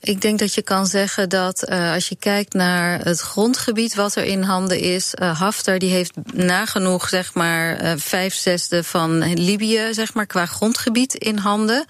ik 0.00 0.20
denk 0.20 0.38
dat 0.38 0.54
je 0.54 0.62
kan 0.62 0.86
zeggen 0.86 1.28
dat 1.28 1.70
uh, 1.70 1.92
als 1.92 2.08
je 2.08 2.16
kijkt 2.16 2.52
naar 2.52 3.04
het 3.04 3.20
grondgebied 3.20 3.94
wat 3.94 4.14
er 4.14 4.24
in 4.24 4.42
handen 4.42 4.80
is, 4.80 5.14
uh, 5.14 5.38
Haftar 5.40 5.78
die 5.78 5.90
heeft 5.90 6.12
nagenoeg 6.32 7.08
zeg 7.08 7.34
maar 7.34 7.98
vijf 7.98 8.34
zesde 8.34 8.84
van 8.84 9.32
Libië 9.34 9.88
zeg 9.90 10.14
maar 10.14 10.26
qua 10.26 10.46
grondgebied 10.46 11.14
in 11.14 11.36
handen. 11.36 11.86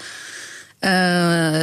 Uh, 0.80 0.90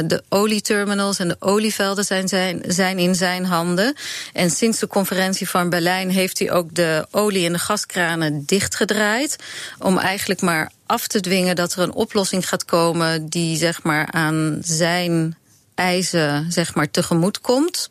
de 0.06 0.22
olieterminals 0.28 1.18
en 1.18 1.28
de 1.28 1.36
olievelden 1.38 2.04
zijn, 2.04 2.28
zijn, 2.28 2.62
zijn 2.66 2.98
in 2.98 3.14
zijn 3.14 3.44
handen. 3.44 3.94
En 4.32 4.50
sinds 4.50 4.78
de 4.78 4.86
conferentie 4.86 5.48
van 5.48 5.70
Berlijn 5.70 6.10
heeft 6.10 6.38
hij 6.38 6.52
ook 6.52 6.74
de 6.74 7.06
olie- 7.10 7.46
en 7.46 7.52
de 7.52 7.58
gaskranen 7.58 8.42
dichtgedraaid. 8.44 9.36
Om 9.78 9.98
eigenlijk 9.98 10.40
maar 10.40 10.70
af 10.86 11.06
te 11.06 11.20
dwingen 11.20 11.56
dat 11.56 11.72
er 11.72 11.82
een 11.82 11.94
oplossing 11.94 12.48
gaat 12.48 12.64
komen 12.64 13.28
die 13.28 13.56
zeg 13.56 13.82
maar 13.82 14.12
aan 14.12 14.58
zijn 14.62 15.36
eisen 15.74 16.52
zeg 16.52 16.74
maar 16.74 16.90
tegemoet 16.90 17.40
komt. 17.40 17.90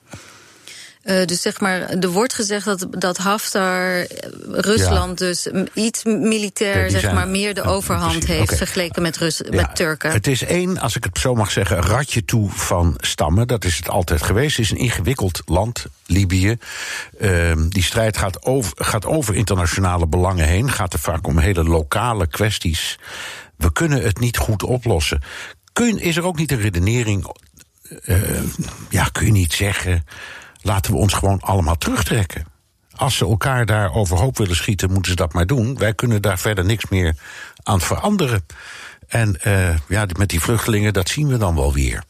Uh, 1.06 1.26
dus 1.26 1.42
zeg 1.42 1.60
maar, 1.60 1.82
er 1.82 2.10
wordt 2.10 2.34
gezegd 2.34 2.66
dat, 2.66 2.88
dat 2.90 3.18
Haftar 3.18 4.06
Rusland 4.52 5.20
ja. 5.20 5.26
dus 5.26 5.48
iets 5.74 6.04
militair, 6.04 6.90
zeg 6.90 7.02
zijn, 7.02 7.16
maar, 7.16 7.28
meer 7.28 7.54
de 7.54 7.62
overhand 7.62 8.24
uh, 8.24 8.30
heeft 8.30 8.42
okay. 8.42 8.58
vergeleken 8.58 9.02
met, 9.02 9.18
Rus 9.18 9.38
ja, 9.38 9.56
met 9.56 9.76
Turken. 9.76 10.12
Het 10.12 10.28
is 10.28 10.44
één, 10.44 10.80
als 10.80 10.96
ik 10.96 11.04
het 11.04 11.18
zo 11.18 11.36
mag 11.36 11.52
zeggen, 11.52 11.82
ratje 11.82 12.26
toe 12.26 12.50
van 12.50 12.94
stammen. 12.98 13.48
Dat 13.48 13.66
is 13.66 13.78
het 13.78 13.90
altijd 13.90 14.22
geweest. 14.22 14.58
Het 14.58 14.66
is 14.66 14.72
een 14.72 14.78
ingewikkeld 14.78 15.42
land, 15.46 15.86
Libië. 16.06 16.58
Uh, 17.20 17.52
die 17.70 17.84
strijd 17.84 18.18
gaat 18.18 18.44
over, 18.44 18.74
gaat 18.76 19.06
over 19.06 19.36
internationale 19.36 20.08
belangen 20.08 20.48
heen. 20.48 20.72
Gaat 20.72 20.94
er 20.94 21.00
vaak 21.00 21.28
om 21.28 21.38
hele 21.38 21.64
lokale 21.64 22.28
kwesties. 22.28 23.00
We 23.56 23.72
kunnen 23.72 24.02
het 24.02 24.20
niet 24.20 24.38
goed 24.38 24.64
oplossen. 24.64 25.22
Kun, 25.74 26.00
is 26.00 26.18
er 26.18 26.26
ook 26.26 26.38
niet 26.38 26.52
een 26.52 26.62
redenering? 26.62 27.34
ja, 28.90 29.04
kun 29.12 29.26
je 29.26 29.32
niet 29.32 29.54
zeggen 29.54 30.04
laten 30.66 30.92
we 30.92 30.98
ons 30.98 31.14
gewoon 31.14 31.42
allemaal 31.42 31.78
terugtrekken. 31.78 32.46
Als 32.96 33.18
ze 33.18 33.26
elkaar 33.26 33.66
daar 33.66 33.94
overhoop 33.94 34.38
willen 34.38 34.56
schieten, 34.56 34.92
moeten 34.92 35.12
ze 35.12 35.18
dat 35.18 35.34
maar 35.34 35.48
doen. 35.48 35.78
Wij 35.78 35.94
kunnen 35.94 36.22
daar 36.22 36.40
verder 36.40 36.66
niks 36.66 36.90
meer 36.90 37.16
aan 37.64 37.82
veranderen. 37.82 38.46
En 39.08 39.40
uh, 39.48 39.76
ja, 39.88 40.06
met 40.18 40.30
die 40.30 40.40
vluchtelingen, 40.40 40.94
dat 40.94 41.10
zien 41.10 41.28
we 41.28 41.38
dan 41.38 41.56
wel 41.56 41.74
weer. 41.74 42.04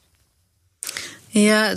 Ja, 1.37 1.73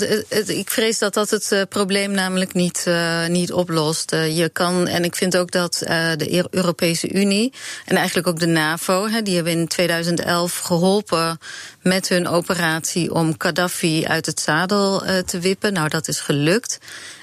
ik 0.47 0.71
vrees 0.71 0.99
dat 0.99 1.15
dat 1.15 1.31
het 1.31 1.50
uh, 1.53 1.62
probleem 1.69 2.11
namelijk 2.11 2.55
niet, 2.55 2.85
uh, 2.88 3.27
niet 3.27 3.53
oplost. 3.53 4.12
Uh, 4.12 4.37
je 4.37 4.49
kan, 4.49 4.87
en 4.87 5.05
ik 5.05 5.17
vind 5.17 5.37
ook 5.37 5.50
dat 5.50 5.79
de 6.17 6.47
Europese 6.50 7.12
Unie 7.12 7.53
en 7.85 7.97
eigenlijk 7.97 8.27
ook 8.27 8.38
de 8.38 8.47
NAVO, 8.47 9.09
hè, 9.09 9.23
die 9.23 9.35
hebben 9.35 9.53
in 9.53 9.69
2011 9.69 10.59
geholpen 10.59 11.38
met 11.83 12.09
hun 12.09 12.29
operatie 12.29 13.15
om 13.15 13.35
Gaddafi 13.38 14.07
uit 14.07 14.27
het 14.27 14.41
zadel 14.41 15.03
te 15.25 15.38
wippen. 15.38 15.73
Nou, 15.73 15.88
dat 15.88 16.09
is 16.09 16.21
gelukt. 16.21 16.79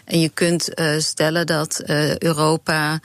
En 0.06 0.20
je 0.20 0.30
kunt 0.30 0.70
stellen 0.98 1.46
dat 1.46 1.82
Europa, 2.20 3.00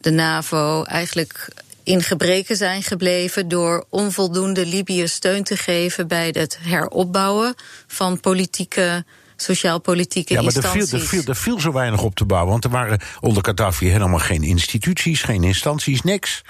de 0.00 0.10
NAVO, 0.10 0.82
eigenlijk 0.82 1.48
in 1.86 2.02
gebreken 2.02 2.56
zijn 2.56 2.82
gebleven 2.82 3.48
door 3.48 3.86
onvoldoende 3.90 4.66
Libië 4.66 5.08
steun 5.08 5.44
te 5.44 5.56
geven 5.56 6.08
bij 6.08 6.28
het 6.32 6.58
heropbouwen 6.62 7.54
van 7.86 8.20
politieke 8.20 9.04
sociaal-politieke 9.36 10.34
ja, 10.34 10.42
maar. 10.42 10.56
Er 10.56 10.62
viel, 10.62 10.86
er, 10.90 11.06
viel, 11.06 11.22
er 11.24 11.36
viel 11.36 11.60
zo 11.60 11.72
weinig 11.72 12.02
op 12.02 12.14
te 12.14 12.24
bouwen, 12.24 12.50
want 12.50 12.64
er 12.64 12.70
waren 12.70 13.00
onder 13.20 13.44
Gaddafi 13.44 13.88
helemaal 13.88 14.18
geen 14.18 14.42
instituties, 14.42 15.22
geen 15.22 15.44
instanties, 15.44 16.02
niks. 16.02 16.42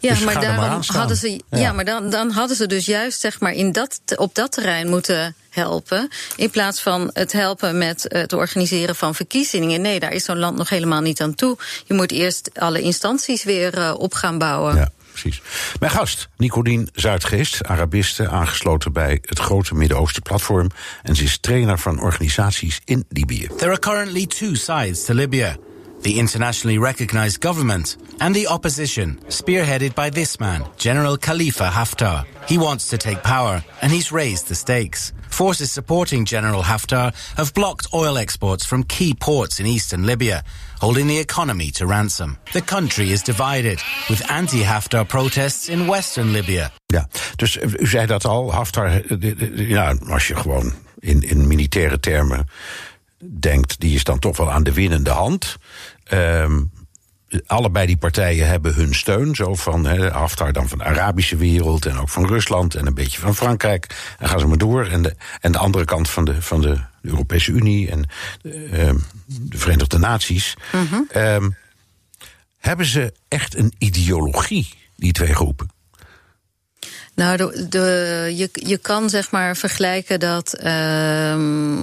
Ja, 0.00 0.14
dus 0.14 0.24
maar 0.24 0.40
daarom 0.40 0.82
hadden 0.86 1.16
ze. 1.16 1.40
Ja, 1.50 1.72
maar 1.72 1.84
dan, 1.84 2.10
dan 2.10 2.30
hadden 2.30 2.56
ze 2.56 2.66
dus 2.66 2.86
juist 2.86 3.20
zeg 3.20 3.40
maar 3.40 3.52
in 3.52 3.72
dat, 3.72 4.00
op 4.16 4.34
dat 4.34 4.52
terrein 4.52 4.88
moeten 4.88 5.34
helpen. 5.50 6.08
In 6.36 6.50
plaats 6.50 6.80
van 6.80 7.10
het 7.12 7.32
helpen 7.32 7.78
met 7.78 8.04
het 8.08 8.32
organiseren 8.32 8.96
van 8.96 9.14
verkiezingen. 9.14 9.80
Nee, 9.80 10.00
daar 10.00 10.12
is 10.12 10.24
zo'n 10.24 10.38
land 10.38 10.56
nog 10.56 10.68
helemaal 10.68 11.00
niet 11.00 11.20
aan 11.20 11.34
toe. 11.34 11.58
Je 11.84 11.94
moet 11.94 12.12
eerst 12.12 12.50
alle 12.54 12.80
instanties 12.80 13.44
weer 13.44 13.78
uh, 13.78 13.94
op 13.98 14.14
gaan 14.14 14.38
bouwen. 14.38 14.76
Ja. 14.76 14.90
Precies. 15.12 15.42
Mijn 15.80 15.92
gast, 15.92 16.28
Nicodien 16.36 16.88
Zuidgeest, 16.92 17.64
Arabiste, 17.64 18.28
aangesloten 18.28 18.92
bij 18.92 19.18
het 19.24 19.38
grote 19.38 19.74
Midden-Oosten 19.74 20.22
platform. 20.22 20.70
En 21.02 21.16
ze 21.16 21.22
is 21.22 21.38
trainer 21.38 21.78
van 21.78 22.00
organisaties 22.00 22.80
in 22.84 23.04
Libië. 23.08 23.48
There 23.56 23.70
are 23.70 23.78
currently 23.78 24.26
two 24.26 24.54
sides 24.54 25.04
to 25.04 25.14
Libya. 25.14 25.56
The 26.02 26.18
internationally 26.18 26.78
recognized 26.78 27.40
government, 27.40 27.96
and 28.20 28.34
the 28.34 28.46
opposition, 28.46 29.18
spearheaded 29.28 29.94
by 29.94 30.10
this 30.10 30.38
man, 30.40 30.64
General 30.76 31.16
Khalifa 31.16 31.68
Haftar. 31.68 32.24
He 32.48 32.58
wants 32.58 32.88
to 32.88 32.98
take 32.98 33.22
power, 33.22 33.62
and 33.82 33.92
he's 33.92 34.12
raised 34.12 34.48
the 34.48 34.54
stakes. 34.54 35.12
Forces 35.28 35.70
supporting 35.70 36.24
General 36.24 36.62
Haftar 36.62 37.12
have 37.36 37.52
blocked 37.54 37.88
oil 37.92 38.18
exports 38.18 38.64
from 38.64 38.82
key 38.84 39.14
ports 39.14 39.60
in 39.60 39.66
eastern 39.66 40.04
Libya, 40.06 40.42
holding 40.80 41.06
the 41.06 41.18
economy 41.18 41.70
to 41.70 41.86
ransom. 41.86 42.36
The 42.52 42.62
country 42.62 43.10
is 43.10 43.22
divided, 43.22 43.80
with 44.08 44.30
anti-Haftar 44.30 45.04
protests 45.08 45.68
in 45.68 45.86
western 45.86 46.32
Libya. 46.32 46.70
Ja, 46.86 47.08
dus 47.36 47.58
eh, 47.58 47.68
u 47.78 47.86
zei 47.86 48.06
dat 48.06 48.24
al, 48.24 48.52
Haftar, 48.52 48.86
eh, 48.86 49.68
ja, 49.68 49.94
als 50.08 50.28
je 50.28 50.36
gewoon 50.36 50.72
in, 50.98 51.22
in 51.22 51.46
militaire 51.46 52.00
termen 52.00 52.48
denkt, 53.40 53.80
die 53.80 53.94
is 53.94 54.04
dan 54.04 54.18
toch 54.18 54.36
wel 54.36 54.50
aan 54.50 54.62
de 54.62 54.72
winnende 54.72 55.10
hand. 55.10 55.56
Um, 56.12 56.70
allebei 57.46 57.86
die 57.86 57.96
partijen 57.96 58.46
hebben 58.46 58.74
hun 58.74 58.94
steun. 58.94 59.34
Zo 59.34 59.54
van 59.54 59.86
he, 59.86 60.10
Haftar 60.10 60.52
dan 60.52 60.68
van 60.68 60.78
de 60.78 60.84
Arabische 60.84 61.36
wereld 61.36 61.86
en 61.86 61.98
ook 61.98 62.08
van 62.08 62.26
Rusland 62.26 62.74
en 62.74 62.86
een 62.86 62.94
beetje 62.94 63.20
van 63.20 63.34
Frankrijk. 63.34 64.14
En 64.18 64.28
gaan 64.28 64.40
ze 64.40 64.46
maar 64.46 64.58
door. 64.58 64.86
En 64.86 65.02
de, 65.02 65.16
en 65.40 65.52
de 65.52 65.58
andere 65.58 65.84
kant 65.84 66.10
van 66.10 66.24
de, 66.24 66.42
van 66.42 66.60
de 66.60 66.80
Europese 67.02 67.52
Unie 67.52 67.90
en 67.90 68.08
uh, 68.42 68.90
de 69.26 69.58
Verenigde 69.58 69.98
Naties. 69.98 70.56
Um, 71.16 71.56
hebben 72.58 72.86
ze 72.86 73.12
echt 73.28 73.56
een 73.56 73.72
ideologie, 73.78 74.74
die 74.96 75.12
twee 75.12 75.34
groepen? 75.34 75.70
Nou, 77.14 77.66
de, 77.68 78.32
je, 78.36 78.48
je 78.52 78.78
kan 78.78 79.10
zeg 79.10 79.30
maar 79.30 79.56
vergelijken 79.56 80.20
dat. 80.20 80.56
Uh, 80.64 81.82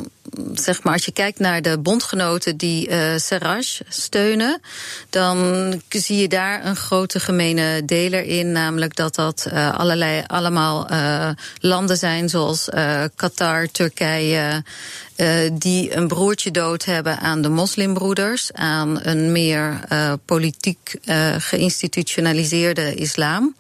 zeg 0.53 0.83
maar, 0.83 0.93
als 0.93 1.05
je 1.05 1.11
kijkt 1.11 1.39
naar 1.39 1.61
de 1.61 1.77
bondgenoten 1.77 2.57
die 2.57 2.89
uh, 2.89 3.59
steunen, 3.87 4.61
dan 5.09 5.81
zie 5.89 6.17
je 6.17 6.27
daar 6.27 6.65
een 6.65 6.75
grote 6.75 7.19
gemene 7.19 7.85
deler 7.85 8.23
in, 8.23 8.51
namelijk 8.51 8.95
dat 8.95 9.15
dat 9.15 9.47
uh, 9.47 9.77
allerlei 9.77 10.23
allemaal 10.27 10.91
uh, 10.91 11.29
landen 11.59 11.97
zijn 11.97 12.29
zoals 12.29 12.69
Qatar, 13.15 13.67
Turkije, 13.71 14.63
die 15.53 15.95
een 15.95 16.07
broertje 16.07 16.51
dood 16.51 16.85
hebben 16.85 17.19
aan 17.19 17.41
de 17.41 17.49
moslimbroeders, 17.49 18.53
aan 18.53 18.99
een 19.01 19.31
meer 19.31 19.79
politiek 20.25 20.95
geïnstitutionaliseerde 21.37 22.95
islam. 22.95 23.55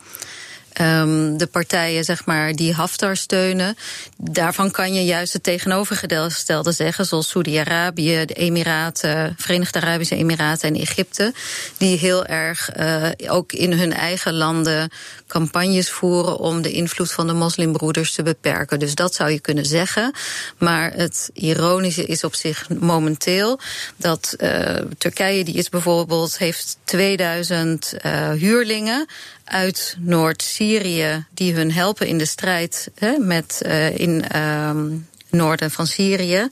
Um, 0.81 1.37
de 1.37 1.47
partijen 1.47 2.03
zeg 2.03 2.25
maar, 2.25 2.55
die 2.55 2.73
Haftar 2.73 3.17
steunen. 3.17 3.77
Daarvan 4.17 4.71
kan 4.71 4.93
je 4.93 5.05
juist 5.05 5.33
het 5.33 5.43
tegenovergestelde 5.43 6.71
zeggen, 6.71 7.05
zoals 7.05 7.29
Saudi-Arabië, 7.29 8.25
de 8.25 8.33
Emiraten, 8.33 9.35
Verenigde 9.37 9.81
Arabische 9.81 10.15
Emiraten 10.15 10.69
en 10.69 10.81
Egypte, 10.81 11.33
die 11.77 11.97
heel 11.97 12.25
erg 12.25 12.69
uh, 12.77 13.09
ook 13.27 13.51
in 13.51 13.71
hun 13.71 13.93
eigen 13.93 14.33
landen 14.33 14.91
campagnes 15.27 15.89
voeren 15.89 16.37
om 16.37 16.61
de 16.61 16.71
invloed 16.71 17.11
van 17.11 17.27
de 17.27 17.33
moslimbroeders 17.33 18.13
te 18.13 18.23
beperken. 18.23 18.79
Dus 18.79 18.95
dat 18.95 19.15
zou 19.15 19.31
je 19.31 19.39
kunnen 19.39 19.65
zeggen. 19.65 20.11
Maar 20.57 20.93
het 20.93 21.29
ironische 21.33 22.05
is 22.05 22.23
op 22.23 22.35
zich 22.35 22.69
momenteel 22.79 23.59
dat 23.95 24.35
uh, 24.37 24.75
Turkije, 24.97 25.43
die 25.43 25.55
is 25.55 25.69
bijvoorbeeld, 25.69 26.37
heeft 26.37 26.77
2000 26.83 27.93
uh, 28.05 28.29
huurlingen 28.29 29.07
uit 29.47 29.95
Noord-Syrië 29.99 31.25
die 31.29 31.53
hun 31.53 31.71
helpen 31.71 32.07
in 32.07 32.17
de 32.17 32.25
strijd 32.25 32.89
hè, 32.95 33.17
met 33.17 33.61
uh, 33.65 33.97
in 33.97 34.41
um, 34.41 35.07
noorden 35.29 35.71
van 35.71 35.87
Syrië. 35.87 36.47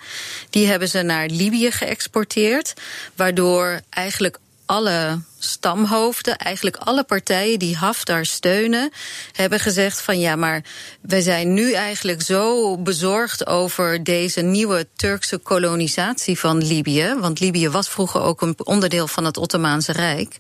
Die 0.50 0.68
hebben 0.68 0.90
ze 0.90 1.02
naar 1.02 1.28
Libië 1.28 1.72
geëxporteerd, 1.72 2.74
waardoor 3.16 3.82
eigenlijk 3.90 4.38
alle 4.65 5.22
stamhoofden, 5.39 6.38
eigenlijk 6.38 6.75
alle 6.75 7.03
partijen 7.03 7.60
die 7.60 7.75
Haftar 7.75 8.25
steunen, 8.25 8.91
hebben 9.31 9.60
gezegd 9.60 10.01
van 10.01 10.19
ja, 10.19 10.36
maar 10.36 10.63
wij 11.01 11.22
zijn 11.22 11.53
nu 11.53 11.72
eigenlijk 11.74 12.22
zo 12.22 12.77
bezorgd 12.77 13.48
over 13.48 14.03
deze 14.03 14.41
nieuwe 14.41 14.88
Turkse 14.95 15.38
kolonisatie 15.38 16.39
van 16.39 16.57
Libië. 16.67 17.15
Want 17.19 17.39
Libië 17.39 17.69
was 17.69 17.89
vroeger 17.89 18.22
ook 18.22 18.41
een 18.41 18.55
onderdeel 18.63 19.07
van 19.07 19.25
het 19.25 19.38
Ottomaanse 19.38 19.91
Rijk. 19.91 20.39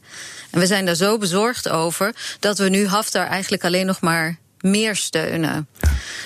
En 0.51 0.59
we 0.59 0.65
zijn 0.65 0.85
daar 0.85 0.95
zo 0.95 1.17
bezorgd 1.17 1.69
over 1.69 2.15
dat 2.39 2.57
we 2.57 2.69
nu 2.69 2.87
Haftar 2.87 3.27
eigenlijk 3.27 3.63
alleen 3.63 3.85
nog 3.85 4.01
maar 4.01 4.37
meer 4.65 4.95
steunen. 4.95 5.67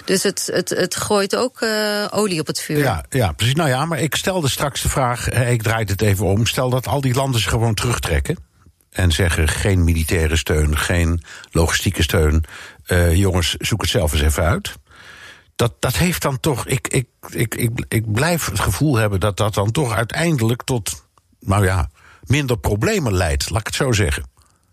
Dus 0.05 0.24
het, 0.24 0.50
het, 0.53 0.69
het 0.69 0.96
gooit 0.96 1.36
ook 1.36 1.62
uh, 1.62 2.05
olie 2.10 2.39
op 2.39 2.48
het 2.48 2.60
vuur. 2.60 2.77
Ja, 2.77 3.05
ja, 3.10 3.31
precies. 3.31 3.55
Nou 3.55 3.69
ja, 3.69 3.86
maar 3.86 4.00
ik 4.00 4.15
stelde 4.15 4.48
straks 4.48 4.81
de 4.81 4.89
vraag, 4.89 5.29
ik 5.29 5.62
draai 5.62 5.86
het 5.86 6.01
even 6.01 6.25
om. 6.25 6.46
Stel 6.46 6.69
dat 6.69 6.88
al 6.88 7.01
die 7.01 7.13
landen 7.13 7.41
zich 7.41 7.50
gewoon 7.50 7.74
terugtrekken. 7.74 8.38
En 8.89 9.12
zeggen 9.12 9.48
geen 9.48 9.84
militaire 9.84 10.36
steun, 10.36 10.77
geen 10.77 11.24
logistieke 11.51 12.03
steun. 12.03 12.43
Uh, 12.88 13.15
jongens, 13.15 13.55
zoek 13.55 13.81
het 13.81 13.89
zelf 13.89 14.12
eens 14.12 14.22
even 14.22 14.43
uit. 14.43 14.74
Dat, 15.55 15.74
dat 15.79 15.98
heeft 15.98 16.22
dan 16.22 16.39
toch. 16.39 16.67
Ik, 16.67 16.88
ik, 16.88 17.08
ik, 17.29 17.55
ik, 17.55 17.86
ik 17.88 18.12
blijf 18.12 18.46
het 18.46 18.60
gevoel 18.60 18.96
hebben 18.96 19.19
dat 19.19 19.38
dat 19.38 19.53
dan 19.53 19.72
toch 19.72 19.93
uiteindelijk 19.93 20.63
tot. 20.63 21.03
Nou 21.39 21.65
ja, 21.65 21.89
minder 22.24 22.58
problemen 22.58 23.13
leidt, 23.13 23.50
laat 23.50 23.60
ik 23.60 23.67
het 23.67 23.75
zo 23.75 23.91
zeggen. 23.91 24.24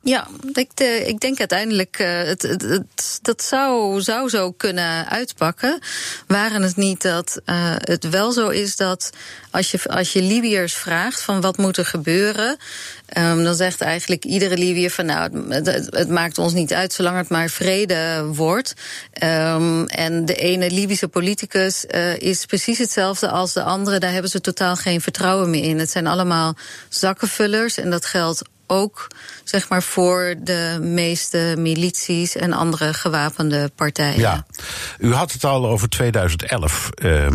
Ja, 0.09 0.27
ik, 0.53 0.71
de, 0.75 1.03
ik 1.07 1.21
denk 1.21 1.39
uiteindelijk, 1.39 1.99
uh, 2.01 2.23
het, 2.23 2.43
het, 2.43 3.19
dat 3.23 3.43
zou, 3.43 4.01
zou 4.01 4.29
zo 4.29 4.53
kunnen 4.53 5.09
uitpakken. 5.09 5.79
Waren 6.27 6.63
het 6.63 6.77
niet 6.77 7.03
dat 7.03 7.41
uh, 7.47 7.57
het 7.77 8.09
wel 8.09 8.33
zo 8.33 8.49
is 8.49 8.77
dat 8.77 9.11
als 9.51 9.71
je, 9.71 9.79
als 9.89 10.13
je 10.13 10.23
Libiërs 10.23 10.75
vraagt 10.75 11.23
van 11.23 11.41
wat 11.41 11.57
moet 11.57 11.77
er 11.77 11.85
gebeuren, 11.85 12.57
um, 13.19 13.45
dan 13.45 13.55
zegt 13.55 13.81
eigenlijk 13.81 14.25
iedere 14.25 14.57
Libiër 14.57 14.91
van 14.91 15.07
nou, 15.07 15.53
het, 15.53 16.09
maakt 16.09 16.39
ons 16.39 16.53
niet 16.53 16.73
uit 16.73 16.93
zolang 16.93 17.17
het 17.17 17.29
maar 17.29 17.49
vrede 17.49 18.25
wordt. 18.33 18.75
Um, 19.23 19.87
en 19.87 20.25
de 20.25 20.35
ene 20.35 20.71
Libische 20.71 21.09
politicus 21.09 21.85
is 22.19 22.45
precies 22.45 22.79
hetzelfde 22.79 23.29
als 23.29 23.53
de 23.53 23.63
andere. 23.63 23.99
Daar 23.99 24.13
hebben 24.13 24.31
ze 24.31 24.41
totaal 24.41 24.77
geen 24.77 25.01
vertrouwen 25.01 25.51
meer 25.51 25.65
in. 25.65 25.79
Het 25.79 25.91
zijn 25.91 26.07
allemaal 26.07 26.57
zakkenvullers 26.89 27.79
en 27.79 27.91
dat 27.91 28.05
geldt 28.05 28.43
ook 28.67 29.07
zeg 29.45 29.69
maar, 29.69 29.83
voor 29.83 30.35
de 30.43 30.79
meeste 30.83 31.55
milities 31.59 32.37
en 32.37 32.53
andere 32.53 32.95
gewapende 32.95 33.71
partijen. 33.75 34.21
Ja, 34.21 34.47
u 34.99 35.13
had 35.13 35.33
het 35.33 35.45
al 35.45 35.67
over 35.67 35.89
2011. 35.89 36.91
Uh, 37.03 37.27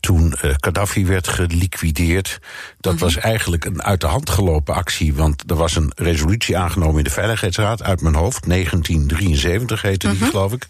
toen 0.00 0.34
uh, 0.42 0.54
Gaddafi 0.56 1.06
werd 1.06 1.28
geliquideerd. 1.28 2.38
Dat 2.80 2.94
mhm. 2.94 3.02
was 3.02 3.16
eigenlijk 3.16 3.64
een 3.64 3.82
uit 3.82 4.00
de 4.00 4.06
hand 4.06 4.30
gelopen 4.30 4.74
actie. 4.74 5.14
Want 5.14 5.50
er 5.50 5.56
was 5.56 5.76
een 5.76 5.92
resolutie 5.94 6.58
aangenomen 6.58 6.98
in 6.98 7.04
de 7.04 7.10
Veiligheidsraad 7.10 7.82
uit 7.82 8.00
mijn 8.00 8.14
hoofd. 8.14 8.48
1973 8.48 9.82
heette 9.82 10.08
die, 10.08 10.18
mhm. 10.18 10.30
geloof 10.30 10.52
ik. 10.52 10.66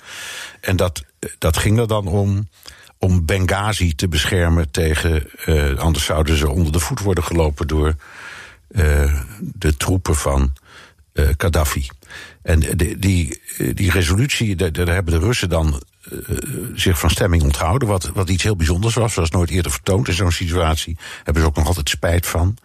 En 0.61 0.77
dat, 0.77 1.05
dat 1.39 1.57
ging 1.57 1.79
er 1.79 1.89
dan 1.89 2.07
om 2.07 2.49
om 2.99 3.25
Benghazi 3.25 3.95
te 3.95 4.09
beschermen 4.09 4.71
tegen. 4.71 5.29
Uh, 5.47 5.79
anders 5.79 6.05
zouden 6.05 6.37
ze 6.37 6.51
onder 6.51 6.73
de 6.73 6.81
voet 6.81 7.01
worden 7.01 7.25
gelopen 7.25 7.67
door 7.67 7.95
de 9.39 9.77
troepen 9.77 10.17
van 10.17 10.53
Gaddafi. 11.15 11.89
En 12.43 12.61
die, 12.61 12.99
die, 12.99 13.41
die 13.75 13.91
resolutie, 13.91 14.57
daar, 14.57 14.95
hebben 14.95 15.21
de 15.21 15.27
Russen 15.27 15.49
dan 15.49 15.83
zich 16.75 16.99
van 16.99 17.11
stemming 17.11 17.43
onthouden. 17.43 17.89
Wat, 17.89 18.11
wat 18.15 18.31
iets 18.31 18.43
heel 18.43 18.57
bijzonders 18.57 18.95
was. 18.95 19.15
Was 19.15 19.31
nooit 19.31 19.51
eerder 19.51 19.73
vertoond 19.73 20.09
in 20.09 20.15
zo'n 20.15 20.33
situatie. 20.33 20.97
Hebben 21.23 21.43
ze 21.43 21.49
ook 21.49 21.57
nog 21.57 21.67
altijd 21.67 21.89
spijt 21.89 22.27
van. 22.27 22.57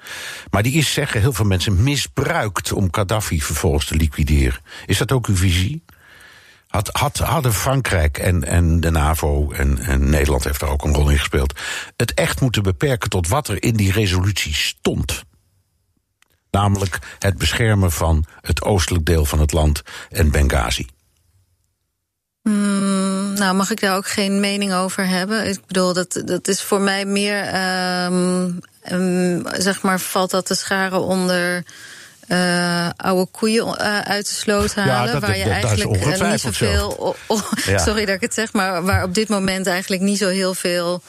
Maar 0.49 0.63
die 0.63 0.73
is, 0.73 0.93
zeggen 0.93 1.21
heel 1.21 1.33
veel 1.33 1.45
mensen, 1.45 1.83
misbruikt 1.83 2.71
om 2.71 2.87
Gaddafi 2.91 3.41
vervolgens 3.41 3.85
te 3.85 3.95
liquideren. 3.95 4.59
Is 4.85 4.97
dat 4.97 5.11
ook 5.11 5.27
uw 5.27 5.35
visie? 5.35 5.83
Had, 6.67 6.89
had, 6.91 7.17
hadden 7.17 7.53
Frankrijk 7.53 8.17
en, 8.17 8.43
en 8.43 8.79
de 8.79 8.89
NAVO, 8.89 9.51
en, 9.51 9.79
en 9.79 10.09
Nederland 10.09 10.43
heeft 10.43 10.59
daar 10.59 10.69
ook 10.69 10.83
een 10.83 10.93
rol 10.93 11.09
in 11.09 11.19
gespeeld, 11.19 11.59
het 11.95 12.13
echt 12.13 12.41
moeten 12.41 12.63
beperken 12.63 13.09
tot 13.09 13.27
wat 13.27 13.47
er 13.47 13.63
in 13.63 13.75
die 13.75 13.91
resolutie 13.91 14.53
stond? 14.53 15.23
Namelijk 16.51 16.99
het 17.19 17.37
beschermen 17.37 17.91
van 17.91 18.25
het 18.41 18.61
oostelijk 18.61 19.05
deel 19.05 19.25
van 19.25 19.39
het 19.39 19.51
land 19.51 19.81
en 20.09 20.31
Benghazi. 20.31 20.87
Mm, 22.43 23.33
nou, 23.33 23.55
mag 23.55 23.71
ik 23.71 23.79
daar 23.79 23.95
ook 23.95 24.07
geen 24.07 24.39
mening 24.39 24.73
over 24.73 25.07
hebben? 25.07 25.47
Ik 25.47 25.65
bedoel, 25.67 25.93
dat, 25.93 26.21
dat 26.25 26.47
is 26.47 26.61
voor 26.61 26.81
mij 26.81 27.05
meer, 27.05 27.55
um, 28.05 28.59
um, 28.91 29.43
zeg 29.53 29.81
maar, 29.81 29.99
valt 29.99 30.31
dat 30.31 30.45
te 30.45 30.55
scharen 30.55 31.01
onder. 31.01 31.63
Uh, 32.27 32.89
oude 32.97 33.31
koeien 33.31 33.65
uh, 33.65 33.99
uit 33.99 34.27
de 34.27 34.33
sloot 34.33 34.75
halen. 34.75 34.93
Ja, 34.93 35.11
dat, 35.11 35.21
waar 35.21 35.37
je 35.37 35.43
dat, 35.43 35.53
eigenlijk 35.53 36.03
dat 36.03 36.21
uh, 36.21 36.31
niet 36.31 36.39
zoveel. 36.39 36.89
Oh, 36.89 37.15
oh, 37.27 37.51
Ja. 37.65 37.77
Sorry 37.87 38.05
dat 38.05 38.15
ik 38.15 38.21
het 38.21 38.33
zeg, 38.33 38.53
maar 38.53 38.83
waar 38.83 39.03
op 39.03 39.13
dit 39.13 39.29
moment 39.29 39.67
eigenlijk 39.67 40.01
niet 40.01 40.17
zo 40.17 40.27
heel 40.27 40.53
veel. 40.53 41.01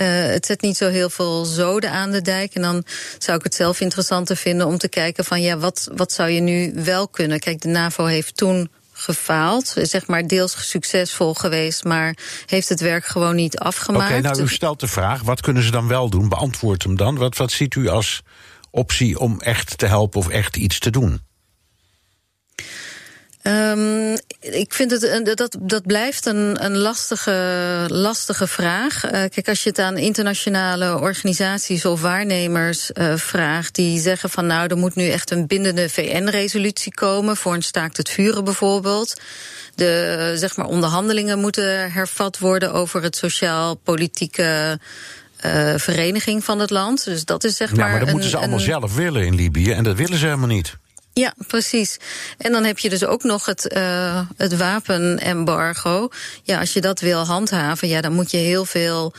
Uh, 0.00 0.06
het 0.26 0.46
zet 0.46 0.60
niet 0.60 0.76
zo 0.76 0.88
heel 0.88 1.10
veel 1.10 1.44
zoden 1.44 1.90
aan 1.90 2.10
de 2.10 2.22
dijk. 2.22 2.54
En 2.54 2.62
dan 2.62 2.84
zou 3.18 3.38
ik 3.38 3.44
het 3.44 3.54
zelf 3.54 3.80
interessanter 3.80 4.36
vinden 4.36 4.66
om 4.66 4.78
te 4.78 4.88
kijken 4.88 5.24
van 5.24 5.42
ja, 5.42 5.58
wat, 5.58 5.88
wat 5.94 6.12
zou 6.12 6.30
je 6.30 6.40
nu 6.40 6.72
wel 6.74 7.08
kunnen? 7.08 7.40
Kijk, 7.40 7.60
de 7.60 7.68
NAVO 7.68 8.04
heeft 8.04 8.36
toen 8.36 8.70
gefaald, 8.92 9.74
zeg 9.82 10.06
maar 10.06 10.26
deels 10.26 10.68
succesvol 10.68 11.34
geweest, 11.34 11.84
maar 11.84 12.16
heeft 12.46 12.68
het 12.68 12.80
werk 12.80 13.06
gewoon 13.06 13.34
niet 13.34 13.54
Oké, 13.54 13.64
afgemaakt. 13.64 14.22
nou 14.22 14.42
u 14.42 14.48
stelt 14.48 14.80
de 14.80 14.86
vraag, 14.86 15.22
wat 15.22 15.40
kunnen 15.40 15.62
ze 15.62 15.70
dan 15.70 15.88
wel 15.88 16.10
doen? 16.10 16.28
Beantwoord 16.28 16.82
hem 16.82 16.96
dan. 16.96 17.16
Wat, 17.16 17.36
wat 17.36 17.50
ziet 17.50 17.74
u 17.74 17.88
als 17.88 18.22
optie 18.70 19.18
om 19.18 19.40
echt 19.40 19.78
te 19.78 19.86
helpen 19.86 20.20
of 20.20 20.28
echt 20.28 20.56
iets 20.56 20.78
te 20.78 20.90
doen? 20.90 21.20
Um, 23.44 24.12
ik 24.40 24.74
vind 24.74 24.90
het 24.90 25.02
een, 25.02 25.24
dat, 25.34 25.56
dat 25.60 25.86
blijft 25.86 26.26
een, 26.26 26.64
een 26.64 26.76
lastige, 26.76 27.84
lastige 27.88 28.46
vraag. 28.46 29.04
Uh, 29.04 29.10
kijk, 29.10 29.48
als 29.48 29.62
je 29.62 29.68
het 29.68 29.78
aan 29.78 29.96
internationale 29.96 31.00
organisaties 31.00 31.84
of 31.84 32.00
waarnemers 32.00 32.90
uh, 32.94 33.16
vraagt, 33.16 33.74
die 33.74 34.00
zeggen 34.00 34.30
van 34.30 34.46
nou, 34.46 34.66
er 34.68 34.76
moet 34.76 34.94
nu 34.94 35.08
echt 35.08 35.30
een 35.30 35.46
bindende 35.46 35.88
VN-resolutie 35.88 36.94
komen 36.94 37.36
voor 37.36 37.54
een 37.54 37.62
staakt 37.62 37.96
het 37.96 38.08
vuren 38.08 38.44
bijvoorbeeld. 38.44 39.20
De 39.74 40.32
zeg 40.36 40.56
maar, 40.56 40.66
onderhandelingen 40.66 41.38
moeten 41.38 41.92
hervat 41.92 42.38
worden 42.38 42.72
over 42.72 43.02
het 43.02 43.16
sociaal-politieke. 43.16 44.78
Uh, 45.46 45.74
vereniging 45.76 46.44
van 46.44 46.58
het 46.58 46.70
land. 46.70 47.04
Dus 47.04 47.24
dat 47.24 47.44
is 47.44 47.56
zeg 47.56 47.70
Ja, 47.70 47.76
maar. 47.76 47.88
maar 47.90 47.98
dat 47.98 48.06
een, 48.06 48.12
moeten 48.12 48.30
ze 48.30 48.36
allemaal 48.36 48.58
een- 48.58 48.64
zelf 48.64 48.94
willen 48.94 49.22
in 49.26 49.34
Libië. 49.34 49.72
En 49.72 49.84
dat 49.84 49.96
willen 49.96 50.18
ze 50.18 50.24
helemaal 50.24 50.46
niet. 50.48 50.76
Ja, 51.12 51.34
precies. 51.46 51.96
En 52.38 52.52
dan 52.52 52.64
heb 52.64 52.78
je 52.78 52.88
dus 52.88 53.04
ook 53.04 53.22
nog 53.22 53.46
het, 53.46 53.74
uh, 53.76 54.20
het 54.36 54.56
wapenembargo. 54.56 56.08
Ja, 56.42 56.60
als 56.60 56.72
je 56.72 56.80
dat 56.80 57.00
wil 57.00 57.24
handhaven, 57.26 57.88
ja, 57.88 58.00
dan 58.00 58.12
moet 58.12 58.30
je 58.30 58.36
heel 58.36 58.64
veel. 58.64 59.12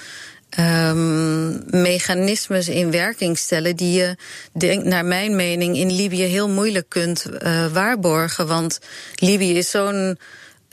Um, 0.60 1.64
mechanismes 1.82 2.68
in 2.68 2.92
werking 2.92 3.38
stellen 3.38 3.76
die 3.76 3.92
je, 3.92 4.16
denk, 4.52 4.84
naar 4.84 5.06
mijn 5.06 5.36
mening, 5.36 5.78
in 5.78 5.96
Libië 5.96 6.24
heel 6.24 6.50
moeilijk 6.50 6.90
kunt 6.90 7.26
uh, 7.44 7.68
waarborgen. 7.68 8.48
Want 8.48 8.80
Libië 9.16 9.58
is 9.58 9.70
zo'n 9.70 10.18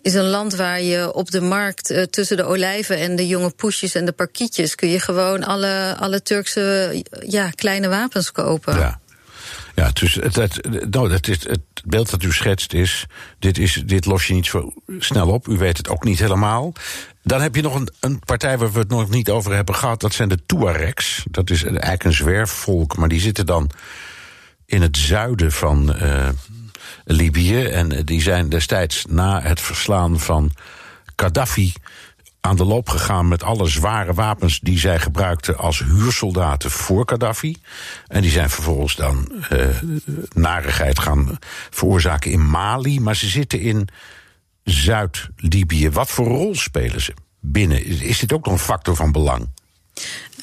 is 0.03 0.15
een 0.15 0.29
land 0.29 0.55
waar 0.55 0.83
je 0.83 1.13
op 1.15 1.31
de 1.31 1.41
markt 1.41 1.91
uh, 1.91 2.03
tussen 2.03 2.37
de 2.37 2.45
olijven 2.45 2.97
en 2.97 3.17
de 3.17 3.27
jonge 3.27 3.51
poesjes 3.51 3.95
en 3.95 4.05
de 4.05 4.13
parkietjes 4.13 4.75
kun 4.75 4.89
je 4.89 5.01
gewoon 5.01 5.45
alle, 5.45 5.97
alle 5.99 6.23
Turkse 6.23 7.03
ja, 7.27 7.51
kleine 7.51 7.89
wapens 7.89 8.33
kopen. 8.33 8.79
Ja. 8.79 9.01
Ja, 9.75 9.91
dus 9.93 10.15
het, 10.15 10.69
nou, 10.91 11.09
dat 11.09 11.29
is, 11.29 11.49
het 11.49 11.61
beeld 11.85 12.11
dat 12.11 12.23
u 12.23 12.33
schetst 12.33 12.73
is 12.73 13.07
dit, 13.39 13.59
is... 13.59 13.83
dit 13.87 14.05
los 14.05 14.27
je 14.27 14.35
niet 14.35 14.47
zo 14.47 14.73
snel 14.99 15.29
op. 15.29 15.49
U 15.49 15.57
weet 15.57 15.77
het 15.77 15.89
ook 15.89 16.05
niet 16.05 16.19
helemaal. 16.19 16.73
Dan 17.23 17.41
heb 17.41 17.55
je 17.55 17.63
nog 17.63 17.75
een, 17.75 17.89
een 18.01 18.19
partij 18.19 18.59
waar 18.59 18.73
we 18.73 18.79
het 18.79 18.89
nog 18.89 19.11
niet 19.11 19.31
over 19.31 19.55
hebben 19.55 19.75
gehad. 19.75 20.01
Dat 20.01 20.15
zijn 20.15 20.29
de 20.29 20.39
Tuaregs. 20.47 21.25
Dat 21.31 21.51
is 21.51 21.65
eigenlijk 21.65 22.05
een 22.05 22.13
zwerfvolk, 22.13 22.97
maar 22.97 23.09
die 23.09 23.21
zitten 23.21 23.47
dan 23.47 23.71
in 24.67 24.83
het 24.83 24.97
zuiden 24.97 25.53
van 25.53 25.97
uh, 26.03 26.29
Libië. 27.05 27.65
En 27.65 28.05
die 28.05 28.23
zijn 28.23 28.49
destijds 28.49 29.05
na 29.09 29.41
het 29.43 29.61
verslaan 29.61 30.21
van 30.21 30.53
Gaddafi 31.17 31.73
aan 32.41 32.57
de 32.57 32.65
loop 32.65 32.89
gegaan 32.89 33.29
met 33.29 33.43
alle 33.43 33.69
zware 33.69 34.15
wapens 34.15 34.61
die 34.61 34.79
zij 34.79 34.99
gebruikten 34.99 35.59
als 35.59 35.79
huursoldaten 35.79 36.71
voor 36.71 37.03
Gaddafi. 37.09 37.57
En 38.07 38.23
die 38.23 38.31
zijn 38.31 38.51
vervolgens 38.51 38.97
dan 38.97 39.33
uh, 39.53 39.67
narigheid 40.33 40.99
gaan 40.99 41.39
veroorzaken 41.71 42.31
in 42.31 42.51
Mali. 42.51 43.01
Maar 43.01 43.17
ze 43.17 43.27
zitten 43.27 43.61
in 43.61 43.89
Zuid-Libië. 44.65 45.91
Wat 45.91 46.11
voor 46.11 46.27
rol 46.27 46.55
spelen 46.55 47.01
ze 47.01 47.15
binnen? 47.41 47.85
Is 47.85 48.19
dit 48.19 48.33
ook 48.33 48.45
nog 48.45 48.55
een 48.55 48.61
factor 48.61 48.97
van 48.97 49.13
belang? 49.13 49.49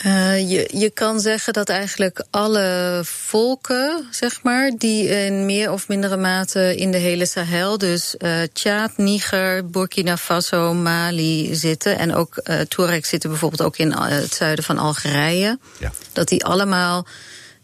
Uh, 0.06 0.50
je, 0.50 0.70
je 0.74 0.90
kan 0.90 1.20
zeggen 1.20 1.54
dat 1.54 1.70
eigenlijk 1.70 2.26
alle 2.30 3.02
volken, 3.04 4.08
zeg 4.12 4.44
maar, 4.44 4.72
die 4.78 5.08
in 5.08 5.46
meer 5.46 5.72
of 5.72 5.88
mindere 5.88 6.18
mate 6.18 6.76
in 6.76 6.92
de 6.92 6.98
hele 6.98 7.26
Sahel, 7.26 7.78
dus 7.78 8.16
uh, 8.20 8.32
Tjaad, 8.54 8.98
Niger, 8.98 9.70
Burkina 9.70 10.18
Faso, 10.18 10.74
Mali 10.74 11.56
zitten. 11.56 11.98
En 11.98 12.16
ook 12.16 12.42
uh, 12.44 12.60
Tuareg 12.60 13.06
zitten 13.06 13.30
bijvoorbeeld 13.30 13.62
ook 13.62 13.78
in 13.78 13.92
het 13.92 14.34
zuiden 14.34 14.64
van 14.64 14.78
Algerije. 14.78 15.60
Ja. 15.80 15.92
Dat 16.14 16.28
die 16.28 16.46
allemaal. 16.46 17.06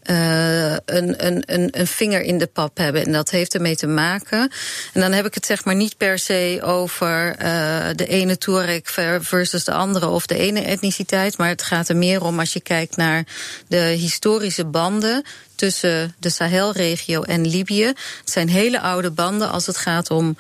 Uh, 0.10 0.72
een, 0.72 1.26
een, 1.26 1.44
een, 1.46 1.68
een 1.72 1.88
vinger 1.88 2.22
in 2.22 2.38
de 2.38 2.48
pap 2.48 2.78
hebben. 2.78 3.06
En 3.06 3.12
dat 3.12 3.30
heeft 3.30 3.54
ermee 3.54 3.76
te 3.76 3.88
maken. 3.88 4.52
En 4.94 5.02
dan 5.02 5.12
heb 5.12 5.26
ik 5.26 5.34
het 5.34 5.46
zeg 5.46 5.66
maar 5.66 5.76
niet 5.76 5.98
per 5.98 6.20
se 6.20 6.60
over 6.63 7.36
uh, 7.42 7.88
de 7.96 8.08
ene 8.08 8.38
Touareg 8.38 8.82
versus 9.22 9.63
de 9.63 9.74
andere 9.74 10.08
of 10.08 10.26
de 10.26 10.38
ene 10.38 10.62
etniciteit. 10.62 11.38
Maar 11.38 11.50
het 11.50 11.63
gaat 11.63 11.89
er 11.89 11.98
meer 11.98 12.24
om 12.24 12.39
als 12.39 12.54
je 12.54 12.62
kijkt 12.62 12.96
naar 12.96 13.24
de 13.68 13.78
historische 13.78 14.66
banden 14.66 15.24
tussen 15.56 16.16
de 16.20 16.30
Sahelregio 16.30 17.22
en 17.22 17.48
Libië. 17.48 17.86
Het 17.86 18.32
zijn 18.32 18.50
hele 18.50 18.80
oude 18.80 19.12
banden 19.12 19.52
als 19.52 19.66
het 19.66 19.78
gaat 19.78 20.12
om. 20.12 20.38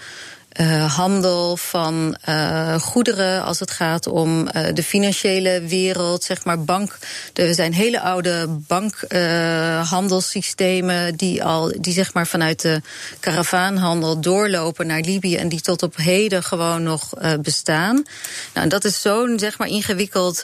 Uh, 0.59 0.95
handel 0.95 1.57
van 1.57 2.17
uh, 2.29 2.79
goederen, 2.79 3.43
als 3.43 3.59
het 3.59 3.71
gaat 3.71 4.07
om 4.07 4.39
uh, 4.39 4.45
de 4.73 4.83
financiële 4.83 5.61
wereld, 5.61 6.23
zeg 6.23 6.45
maar 6.45 6.63
bank. 6.63 6.97
Er 7.33 7.53
zijn 7.53 7.73
hele 7.73 8.01
oude 8.01 8.45
bankhandelssystemen 8.47 11.15
die 11.15 11.43
al, 11.43 11.73
die 11.79 11.93
zeg 11.93 12.13
maar 12.13 12.27
vanuit 12.27 12.61
de 12.61 12.81
karavaanhandel 13.19 14.19
doorlopen 14.19 14.87
naar 14.87 15.01
Libië 15.01 15.35
en 15.35 15.49
die 15.49 15.61
tot 15.61 15.83
op 15.83 15.95
heden 15.95 16.43
gewoon 16.43 16.83
nog 16.83 17.09
bestaan. 17.41 18.03
Nou, 18.53 18.67
dat 18.67 18.83
is 18.83 19.01
zo'n 19.01 19.39
zeg 19.39 19.57
maar 19.57 19.67
ingewikkeld 19.67 20.43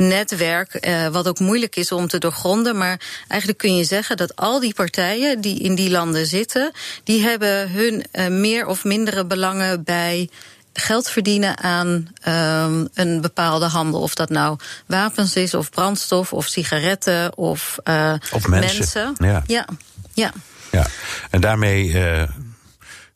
netwerk, 0.00 0.86
uh, 0.86 1.06
wat 1.06 1.28
ook 1.28 1.38
moeilijk 1.38 1.76
is 1.76 1.92
om 1.92 2.06
te 2.06 2.18
doorgronden. 2.18 2.76
Maar 2.78 3.00
eigenlijk 3.28 3.60
kun 3.60 3.76
je 3.76 3.84
zeggen 3.84 4.16
dat 4.16 4.36
al 4.36 4.60
die 4.60 4.74
partijen 4.74 5.40
die 5.40 5.58
in 5.58 5.74
die 5.74 5.90
landen 5.90 6.26
zitten, 6.26 6.72
die 7.04 7.22
hebben 7.22 7.70
hun 7.70 8.04
uh, 8.12 8.26
meer 8.26 8.66
of 8.66 8.84
mindere 8.84 9.24
belangen 9.24 9.84
bij 9.84 10.28
geld 10.72 11.10
verdienen 11.10 11.58
aan 11.58 11.88
um, 12.28 12.88
een 12.94 13.20
bepaalde 13.20 13.66
handel. 13.66 14.00
Of 14.00 14.14
dat 14.14 14.30
nou 14.30 14.58
wapens 14.86 15.36
is, 15.36 15.54
of 15.54 15.70
brandstof, 15.70 16.32
of 16.32 16.46
sigaretten, 16.46 17.36
of, 17.36 17.78
uh, 17.84 18.14
of 18.32 18.48
mensen. 18.48 18.78
mensen. 18.78 19.14
Ja. 19.18 19.42
ja. 19.46 19.66
ja. 20.12 20.32
ja. 20.70 20.86
En 21.30 21.40
daarmee 21.40 21.88
uh, 21.88 22.22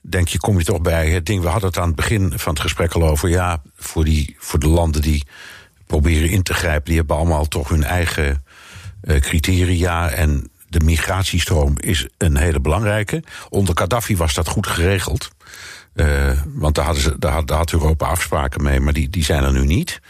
denk 0.01 0.29
je, 0.29 0.39
kom 0.39 0.59
je 0.59 0.65
toch 0.65 0.81
bij 0.81 1.11
het 1.11 1.27
ding. 1.27 1.43
We 1.43 1.49
hadden 1.49 1.69
het 1.69 1.79
aan 1.79 1.87
het 1.87 1.97
begin 1.97 2.33
van 2.37 2.53
het 2.53 2.63
gesprek 2.63 2.93
al 2.93 3.09
over. 3.09 3.29
Ja, 3.29 3.63
voor, 3.77 4.05
die, 4.05 4.37
voor 4.39 4.59
de 4.59 4.69
landen 4.69 5.03
die 5.03 5.27
proberen 5.87 6.31
in 6.31 6.43
te 6.43 6.55
grijpen, 6.55 6.85
die 6.85 6.97
hebben 6.97 7.17
allemaal 7.17 7.49
toch 7.49 7.69
hun 7.69 7.85
eigen 7.85 8.45
uh, 9.05 9.21
criteria. 9.21 10.11
En 10.11 10.51
de 10.69 10.81
migratiestroom 10.81 11.75
is 11.81 12.07
een 12.19 12.37
hele 12.37 12.61
belangrijke. 12.61 13.23
Onder 13.49 13.77
Gaddafi 13.79 14.17
was 14.17 14.35
dat 14.35 14.49
goed 14.49 14.67
geregeld. 14.67 15.31
Uh, 15.95 16.31
want 16.47 16.75
daar, 16.75 16.85
hadden 16.85 17.03
ze, 17.03 17.19
daar, 17.19 17.33
had, 17.33 17.49
daar 17.49 17.59
had 17.59 17.73
Europa 17.73 18.07
afspraken 18.07 18.63
mee, 18.63 18.81
maar 18.81 18.93
die, 18.93 19.11
die 19.11 19.25
zijn 19.25 19.45
er 19.45 19.53
nu 19.53 19.67
niet. 19.67 20.01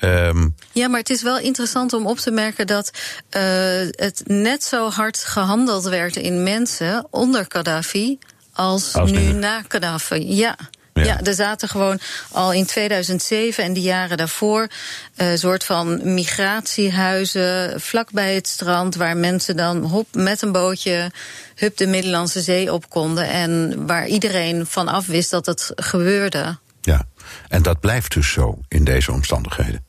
Um, 0.00 0.54
ja, 0.72 0.88
maar 0.88 0.98
het 0.98 1.10
is 1.10 1.22
wel 1.22 1.38
interessant 1.38 1.92
om 1.92 2.06
op 2.06 2.18
te 2.18 2.30
merken 2.30 2.66
dat 2.66 2.90
uh, 3.36 3.42
het 3.90 4.22
net 4.24 4.64
zo 4.64 4.90
hard 4.90 5.18
gehandeld 5.18 5.84
werd 5.84 6.16
in 6.16 6.42
mensen 6.42 7.06
onder 7.10 7.44
Gaddafi 7.48 8.18
als, 8.52 8.94
als 8.94 9.10
nu 9.10 9.20
nu. 9.20 9.32
na 9.32 9.62
Gaddafi. 9.68 10.34
Ja. 10.34 10.56
Ja. 11.04 11.20
er 11.20 11.34
zaten 11.34 11.68
gewoon 11.68 12.00
al 12.32 12.52
in 12.52 12.66
2007 12.66 13.64
en 13.64 13.72
die 13.72 13.82
jaren 13.82 14.16
daarvoor 14.16 14.68
een 15.16 15.38
soort 15.38 15.64
van 15.64 16.14
migratiehuizen 16.14 17.80
vlakbij 17.80 18.34
het 18.34 18.46
strand, 18.46 18.94
waar 18.94 19.16
mensen 19.16 19.56
dan 19.56 19.84
hop 19.84 20.06
met 20.12 20.42
een 20.42 20.52
bootje 20.52 21.10
hup 21.54 21.76
de 21.76 21.86
Middellandse 21.86 22.40
Zee 22.40 22.72
op 22.72 22.90
konden 22.90 23.28
en 23.28 23.86
waar 23.86 24.06
iedereen 24.06 24.66
van 24.66 24.88
af 24.88 25.06
wist 25.06 25.30
dat 25.30 25.46
het 25.46 25.72
gebeurde. 25.76 26.58
Ja, 26.80 27.02
en 27.48 27.62
dat 27.62 27.80
blijft 27.80 28.14
dus 28.14 28.32
zo 28.32 28.58
in 28.68 28.84
deze 28.84 29.12
omstandigheden. 29.12 29.84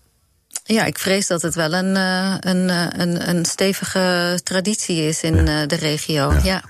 Ja, 0.63 0.85
ik 0.85 0.97
vrees 0.97 1.27
dat 1.27 1.41
het 1.41 1.55
wel 1.55 1.73
een, 1.73 1.95
eh, 1.95 2.35
een, 2.39 2.69
eh, 2.69 2.85
een, 2.89 3.29
een 3.29 3.45
stevige 3.45 4.39
traditie 4.43 5.01
is 5.01 5.21
in 5.21 5.45
ja. 5.45 5.65
de 5.65 5.75
regio. 5.75 6.33
ja. 6.43 6.63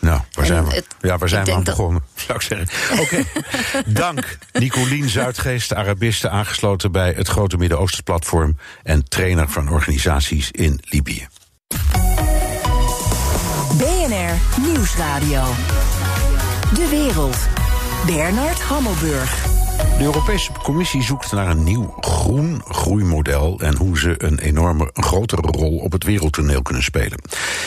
Nou, 0.00 0.20
waar 0.32 0.46
zijn 0.46 0.64
we, 0.64 0.84
ja, 1.00 1.18
waar 1.18 1.28
zijn 1.28 1.44
we 1.44 1.52
aan 1.54 1.64
begonnen, 1.64 2.02
zou 2.26 2.38
ik 2.38 2.42
zeggen. 2.42 3.00
Oké, 3.00 3.24
dank 4.02 4.38
Nicolien 4.52 5.08
Zuidgeest, 5.08 5.74
Arabiste, 5.74 6.28
aangesloten 6.28 6.92
bij 6.92 7.12
het 7.16 7.28
Grote 7.28 7.56
Midden-Oosten 7.56 8.04
Platform 8.04 8.56
en 8.82 9.08
trainer 9.08 9.48
van 9.48 9.68
organisaties 9.68 10.50
in 10.50 10.80
Libië. 10.82 11.28
BNR 13.76 14.62
Nieuwsradio. 14.66 15.44
De 16.74 16.88
wereld. 16.90 17.36
Bernard 18.06 18.60
Hammelburg. 18.60 19.59
De 19.80 20.06
Europese 20.06 20.52
Commissie 20.62 21.02
zoekt 21.02 21.32
naar 21.32 21.48
een 21.48 21.64
nieuw 21.64 21.94
groen 22.00 22.62
groeimodel 22.68 23.60
en 23.60 23.76
hoe 23.76 23.98
ze 23.98 24.14
een 24.24 24.38
enorme, 24.38 24.90
grotere 24.92 25.42
rol 25.42 25.78
op 25.78 25.92
het 25.92 26.04
wereldtoneel 26.04 26.62
kunnen 26.62 26.82
spelen. 26.82 27.22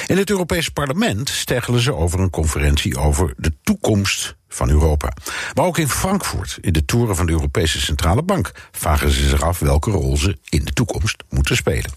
In 0.08 0.17
het 0.17 0.30
Europese 0.30 0.71
parlement 0.71 1.30
steggelen 1.30 1.80
ze 1.80 1.95
over 1.95 2.19
een 2.19 2.30
conferentie 2.30 2.97
over 2.97 3.34
de 3.38 3.54
toekomst 3.63 4.36
van 4.47 4.69
Europa. 4.69 5.13
Maar 5.54 5.65
ook 5.65 5.78
in 5.78 5.89
Frankfurt, 5.89 6.58
in 6.62 6.73
de 6.73 6.86
toren 6.86 7.15
van 7.15 7.26
de 7.26 7.32
Europese 7.32 7.82
Centrale 7.82 8.23
Bank, 8.23 8.52
vragen 8.71 9.12
ze 9.12 9.28
zich 9.28 9.41
af 9.41 9.60
welke 9.60 9.91
rol 9.91 10.17
ze 10.17 10.38
in 10.49 10.65
de 10.65 10.73
toekomst 10.73 11.23
moeten 11.30 11.56
spelen. 11.56 11.91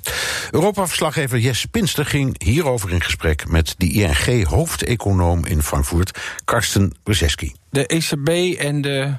Europa-verslaggever 0.51 1.39
Jesse 1.39 1.69
Pinster 1.69 2.07
ging 2.07 2.43
hierover 2.43 2.93
in 2.93 3.03
gesprek 3.03 3.49
met 3.49 3.75
de 3.79 3.87
ING-hoofdeconoom 3.87 5.45
in 5.45 5.63
Frankfurt, 5.63 6.19
Karsten 6.45 6.95
Brzeski. 7.03 7.55
De 7.71 7.87
ECB 7.87 8.59
en 8.59 8.81
de. 8.81 9.19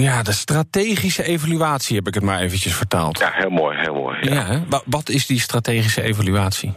Ja, 0.00 0.22
de 0.22 0.32
strategische 0.32 1.22
evaluatie 1.22 1.96
heb 1.96 2.06
ik 2.06 2.14
het 2.14 2.22
maar 2.22 2.40
eventjes 2.40 2.74
vertaald. 2.74 3.18
Ja, 3.18 3.30
heel 3.32 3.50
mooi, 3.50 3.78
heel 3.78 3.94
mooi. 3.94 4.16
Ja. 4.20 4.34
ja 4.34 4.82
wat 4.84 5.08
is 5.08 5.26
die 5.26 5.40
strategische 5.40 6.02
evaluatie? 6.02 6.74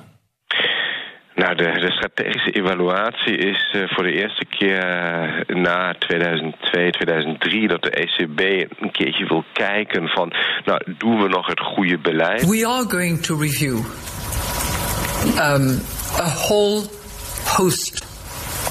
Nou, 1.36 1.56
de, 1.56 1.64
de, 1.64 1.92
strategische 1.92 2.52
evaluatie 2.52 3.38
is 3.38 3.74
uh, 3.76 3.84
voor 3.88 4.04
de 4.04 4.12
eerste 4.12 4.46
keer 4.46 4.86
uh, 5.50 5.56
na 5.56 5.94
2002, 6.00 6.92
2003 6.92 7.68
dat 7.68 7.84
de 7.84 7.90
ECB 7.90 8.40
een 8.80 8.92
keertje 8.92 9.26
wil 9.28 9.44
kijken 9.54 10.08
van, 10.08 10.34
nou, 10.66 10.82
doen 10.98 11.22
we 11.22 11.28
nog 11.28 11.48
het 11.48 11.60
goede 11.60 11.98
beleid? 11.98 12.46
We 12.46 12.68
are 12.68 12.90
going 12.90 13.22
to 13.22 13.38
review 13.38 13.78
um, 15.38 15.82
a 16.20 16.30
whole 16.48 16.84
host 17.58 18.09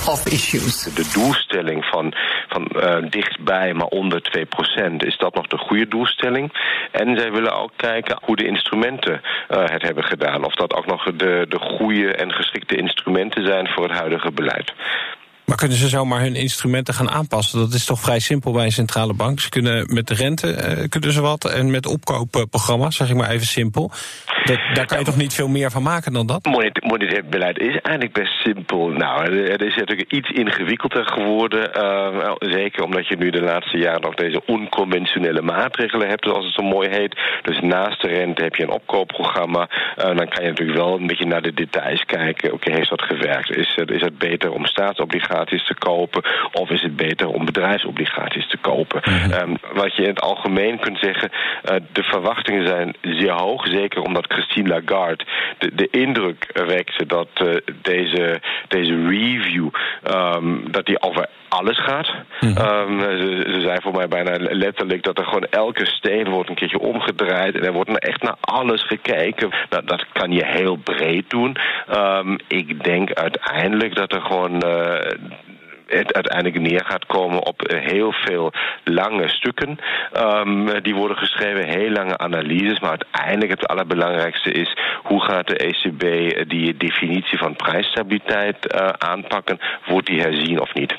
of 0.07 0.27
issues. 0.27 0.83
De 0.83 1.11
doelstelling 1.13 1.85
van, 1.85 2.15
van 2.49 2.69
uh, 2.77 3.11
dichtbij, 3.11 3.75
maar 3.75 3.87
onder 3.87 4.21
2%, 4.39 4.97
is 4.97 5.17
dat 5.17 5.35
nog 5.35 5.47
de 5.47 5.59
goede 5.59 5.89
doelstelling? 5.89 6.53
En 6.91 7.19
zij 7.19 7.33
willen 7.33 7.53
ook 7.53 7.73
kijken 7.77 8.19
hoe 8.23 8.37
de 8.37 8.47
instrumenten 8.47 9.21
uh, 9.51 9.59
het 9.65 9.83
hebben 9.83 10.05
gedaan. 10.05 10.45
Of 10.45 10.55
dat 10.55 10.75
ook 10.75 10.87
nog 10.87 11.05
de, 11.05 11.47
de 11.49 11.59
goede 11.59 12.15
en 12.15 12.33
geschikte 12.33 12.77
instrumenten 12.77 13.47
zijn 13.47 13.69
voor 13.69 13.89
het 13.89 13.99
huidige 13.99 14.33
beleid. 14.33 14.73
Maar 15.49 15.57
kunnen 15.57 15.77
ze 15.77 15.89
zomaar 15.89 16.21
hun 16.21 16.35
instrumenten 16.35 16.95
gaan 16.95 17.11
aanpassen? 17.11 17.59
Dat 17.59 17.73
is 17.73 17.85
toch 17.85 18.01
vrij 18.01 18.19
simpel 18.19 18.53
bij 18.53 18.65
een 18.65 18.73
centrale 18.73 19.15
bank. 19.15 19.41
Ze 19.41 19.49
kunnen 19.49 19.95
met 19.95 20.07
de 20.07 20.15
rente 20.15 20.47
uh, 20.47 20.89
kunnen 20.89 21.13
ze 21.13 21.21
wat 21.21 21.45
en 21.45 21.71
met 21.71 21.87
opkoopprogramma's, 21.87 22.97
zeg 22.97 23.09
ik 23.09 23.17
maar 23.17 23.31
even 23.31 23.47
simpel. 23.47 23.91
Dat, 24.45 24.59
daar 24.75 24.87
kan 24.87 24.99
je 24.99 25.05
toch 25.05 25.17
niet 25.17 25.35
veel 25.35 25.49
meer 25.49 25.71
van 25.71 25.83
maken 25.83 26.13
dan 26.13 26.27
dat? 26.27 26.45
Monetair 26.83 27.25
beleid 27.31 27.59
is 27.59 27.81
eigenlijk 27.81 28.13
best 28.13 28.33
simpel. 28.43 28.89
Nou, 28.89 29.41
het 29.51 29.63
is 29.63 29.75
natuurlijk 29.77 30.13
iets 30.13 30.31
ingewikkelder 30.31 31.07
geworden. 31.07 31.71
Uh, 31.77 32.33
zeker 32.39 32.83
omdat 32.83 33.09
je 33.09 33.17
nu 33.17 33.31
de 33.31 33.43
laatste 33.43 33.79
jaren 33.79 34.01
nog 34.01 34.15
deze 34.15 34.43
onconventionele 34.47 35.43
maatregelen 35.43 36.09
hebt, 36.09 36.25
zoals 36.25 36.45
het 36.45 36.55
zo 36.55 36.63
mooi 36.63 36.89
heet. 36.89 37.21
Dus 37.43 37.61
naast 37.61 38.03
de 38.03 38.09
rente 38.09 38.43
heb 38.43 38.55
je 38.55 38.63
een 38.63 38.71
opkoopprogramma. 38.81 39.69
Uh, 39.71 40.05
dan 40.05 40.29
kan 40.29 40.43
je 40.45 40.49
natuurlijk 40.49 40.79
wel 40.79 40.97
een 40.99 41.07
beetje 41.07 41.27
naar 41.27 41.43
de 41.43 41.55
details 41.55 42.05
kijken. 42.05 42.53
Oké, 42.53 42.73
heeft 42.73 42.91
dat 42.91 43.03
gewerkt? 43.03 43.57
Is, 43.57 43.79
is 43.87 44.03
het 44.03 44.19
beter 44.19 44.53
om 44.53 44.67
staatsobligaties 44.67 45.38
te 45.45 45.75
kopen? 45.79 46.25
Of 46.53 46.71
is 46.71 46.83
het 46.83 46.97
beter 46.97 47.29
om 47.29 47.45
bedrijfsobligaties 47.45 48.49
te 48.49 48.57
kopen? 48.57 49.03
Mm 49.05 49.15
-hmm. 49.15 49.33
um, 49.33 49.57
wat 49.73 49.97
je 49.97 50.03
in 50.03 50.09
het 50.09 50.21
algemeen 50.21 50.79
kunt 50.79 50.99
zeggen, 50.99 51.31
uh, 51.33 51.77
de 51.93 52.03
verwachtingen 52.03 52.67
zijn 52.67 52.97
zeer 53.01 53.33
hoog. 53.33 53.67
Zeker 53.67 54.03
omdat 54.03 54.33
Christine 54.33 54.69
Lagarde 54.69 55.25
de, 55.59 55.75
de 55.75 55.89
indruk 55.91 56.61
wekte 56.67 57.07
dat 57.07 57.29
uh, 57.43 57.57
deze, 57.83 58.41
deze 58.69 59.07
review 59.09 59.69
um, 60.15 60.71
dat 60.71 60.87
die 60.87 61.03
over 61.03 61.29
alles 61.49 61.79
gaat. 61.79 62.09
Mm 62.41 62.57
-hmm. 62.57 62.67
um, 62.67 63.01
ze, 63.01 63.51
ze 63.53 63.61
zei 63.61 63.77
voor 63.81 63.93
mij 63.93 64.09
bijna 64.09 64.37
letterlijk 64.39 65.03
dat 65.03 65.19
er 65.19 65.25
gewoon 65.25 65.47
elke 65.51 65.87
steen 65.87 66.29
wordt 66.29 66.49
een 66.49 66.55
keertje 66.55 66.79
omgedraaid 66.79 67.55
en 67.55 67.65
er 67.65 67.73
wordt 67.73 67.99
echt 67.99 68.23
naar 68.23 68.37
alles 68.41 68.87
gekeken. 68.87 69.51
Nou, 69.71 69.85
dat 69.85 70.05
kan 70.13 70.33
je 70.33 70.47
heel 70.47 70.77
breed 70.77 71.31
doen. 71.31 71.57
Um, 71.95 72.37
ik 72.49 72.85
denk 72.85 73.13
uiteindelijk 73.13 73.95
dat 73.95 74.13
er 74.13 74.21
gewoon 74.21 74.63
uh, 74.67 74.97
het 75.87 76.15
uiteindelijk 76.15 76.61
neer 76.61 76.85
gaat 76.85 77.07
komen 77.07 77.47
op 77.47 77.63
heel 77.67 78.13
veel 78.13 78.53
lange 78.85 79.29
stukken. 79.29 79.79
Um, 80.17 80.83
die 80.83 80.95
worden 80.95 81.17
geschreven, 81.17 81.69
heel 81.69 81.91
lange 81.91 82.19
analyses. 82.19 82.81
Maar 82.81 82.91
uiteindelijk 82.91 83.51
het 83.51 83.67
allerbelangrijkste 83.67 84.53
is 84.53 84.77
hoe 85.03 85.23
gaat 85.23 85.47
de 85.47 85.57
ECB 85.57 86.03
die 86.49 86.77
definitie 86.77 87.39
van 87.39 87.57
prijsstabiliteit 87.57 88.75
uh, 88.75 88.89
aanpakken? 88.89 89.59
Wordt 89.87 90.07
die 90.07 90.21
herzien 90.21 90.61
of 90.61 90.75
niet? 90.75 90.97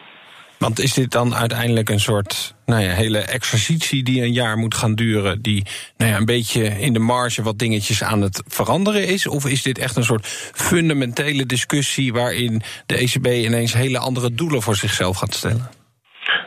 Want 0.60 0.80
is 0.80 0.93
dit 0.93 1.12
dan 1.12 1.36
uiteindelijk 1.36 1.89
een 1.89 2.00
soort 2.00 2.54
nou 2.65 2.82
ja, 2.82 2.93
hele 2.93 3.17
exercitie 3.17 4.04
die 4.04 4.22
een 4.22 4.34
jaar 4.34 4.58
moet 4.58 4.76
gaan 4.76 4.95
duren, 4.95 5.41
die 5.41 5.65
nou 5.98 6.12
ja, 6.12 6.17
een 6.17 6.26
beetje 6.26 6.63
in 6.63 6.93
de 6.93 7.00
marge 7.00 7.41
wat 7.41 7.60
dingetjes 7.60 8.04
aan 8.04 8.22
het 8.22 8.43
veranderen 8.48 9.08
is? 9.08 9.28
Of 9.28 9.45
is 9.45 9.62
dit 9.62 9.78
echt 9.78 9.95
een 9.95 10.04
soort 10.04 10.28
fundamentele 10.54 11.45
discussie 11.45 12.13
waarin 12.13 12.62
de 12.86 12.95
ECB 12.95 13.26
ineens 13.26 13.74
hele 13.74 14.00
andere 14.00 14.34
doelen 14.34 14.62
voor 14.62 14.76
zichzelf 14.76 15.17
gaat 15.17 15.34
stellen? 15.34 15.69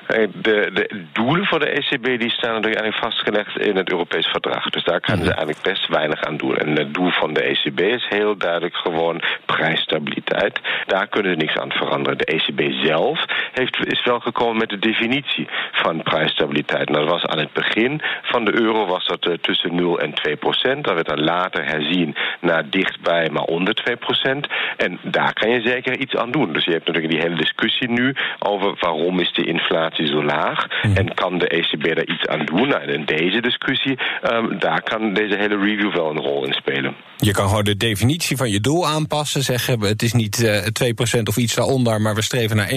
De, 0.07 0.71
de, 0.73 1.05
doelen 1.13 1.47
voor 1.47 1.59
de 1.59 1.71
ECB 1.71 2.05
die 2.05 2.31
staan 2.31 2.55
natuurlijk 2.55 2.81
eigenlijk 2.81 3.13
vastgelegd 3.15 3.59
in 3.59 3.77
het 3.77 3.91
Europees 3.91 4.27
verdrag. 4.27 4.71
Dus 4.71 4.85
daar 4.85 5.01
kunnen 5.01 5.25
ze 5.25 5.35
eigenlijk 5.35 5.63
best 5.63 5.89
weinig 5.89 6.23
aan 6.25 6.37
doen. 6.37 6.57
En 6.57 6.77
het 6.77 6.95
doel 6.95 7.11
van 7.11 7.33
de 7.33 7.43
ECB 7.43 7.81
is 7.81 8.07
heel 8.09 8.37
duidelijk 8.37 8.75
gewoon 8.75 9.23
prijsstabiliteit. 9.45 10.61
Daar 10.87 11.07
kunnen 11.07 11.33
ze 11.33 11.39
niks 11.39 11.57
aan 11.57 11.71
veranderen. 11.73 12.19
De 12.19 12.25
ECB 12.25 12.73
zelf 12.85 13.25
heeft, 13.53 13.87
is 13.87 14.05
wel 14.05 14.21
gekomen 14.21 14.57
met 14.57 14.69
de 14.69 14.79
definitie 14.79 15.49
van 15.73 16.03
prijsstabiliteit. 16.03 16.87
En 16.87 16.95
dat 16.95 17.09
was 17.09 17.27
aan 17.27 17.39
het 17.39 17.53
begin 17.53 18.01
van 18.23 18.45
de 18.45 18.61
euro 18.61 18.87
was 18.87 19.07
dat 19.07 19.27
uh, 19.27 19.35
tussen 19.41 19.75
0 19.75 20.01
en 20.01 20.15
2 20.15 20.37
procent. 20.37 20.85
Dat 20.85 20.95
werd 20.95 21.07
dan 21.07 21.25
later 21.25 21.65
herzien 21.65 22.15
naar 22.41 22.71
dichtbij, 22.71 23.29
maar 23.33 23.45
onder 23.45 23.75
2 23.75 23.97
procent. 23.97 24.47
En 24.77 24.99
daar 25.03 25.33
kan 25.33 25.51
je 25.51 25.61
zeker 25.61 25.97
iets 25.99 26.17
aan 26.17 26.31
doen. 26.31 26.53
Dus 26.53 26.65
je 26.65 26.73
hebt 26.73 26.87
natuurlijk 26.87 27.13
die 27.13 27.23
hele 27.23 27.37
discussie 27.37 27.91
nu 27.91 28.15
over 28.39 28.75
waarom 28.81 29.21
is 29.21 29.33
de 29.33 29.45
inflatie 29.45 29.92
zo 29.95 30.25
laag? 30.25 30.67
Mm. 30.83 30.97
En 30.97 31.15
kan 31.15 31.39
de 31.39 31.49
ECB 31.49 31.85
daar 31.85 32.07
iets 32.07 32.27
aan 32.27 32.45
doen? 32.45 32.69
Nou, 32.69 32.83
in 32.83 33.05
deze 33.05 33.41
discussie, 33.41 33.99
um, 34.33 34.59
daar 34.59 34.83
kan 34.83 35.15
deze 35.15 35.37
hele 35.37 35.57
review 35.57 35.95
wel 35.95 36.11
een 36.11 36.21
rol 36.21 36.47
in 36.47 36.53
spelen. 36.53 36.95
Je 37.17 37.31
kan 37.31 37.49
gewoon 37.49 37.65
de 37.65 37.77
definitie 37.77 38.37
van 38.37 38.51
je 38.51 38.61
doel 38.61 38.87
aanpassen. 38.87 39.43
Zeggen 39.43 39.81
het 39.81 40.03
is 40.03 40.13
niet 40.13 40.43
uh, 40.43 41.19
2% 41.19 41.23
of 41.23 41.37
iets 41.37 41.55
daaronder, 41.55 42.01
maar 42.01 42.15
we 42.15 42.23
streven 42.23 42.57
naar 42.57 42.71
1%. 42.71 42.75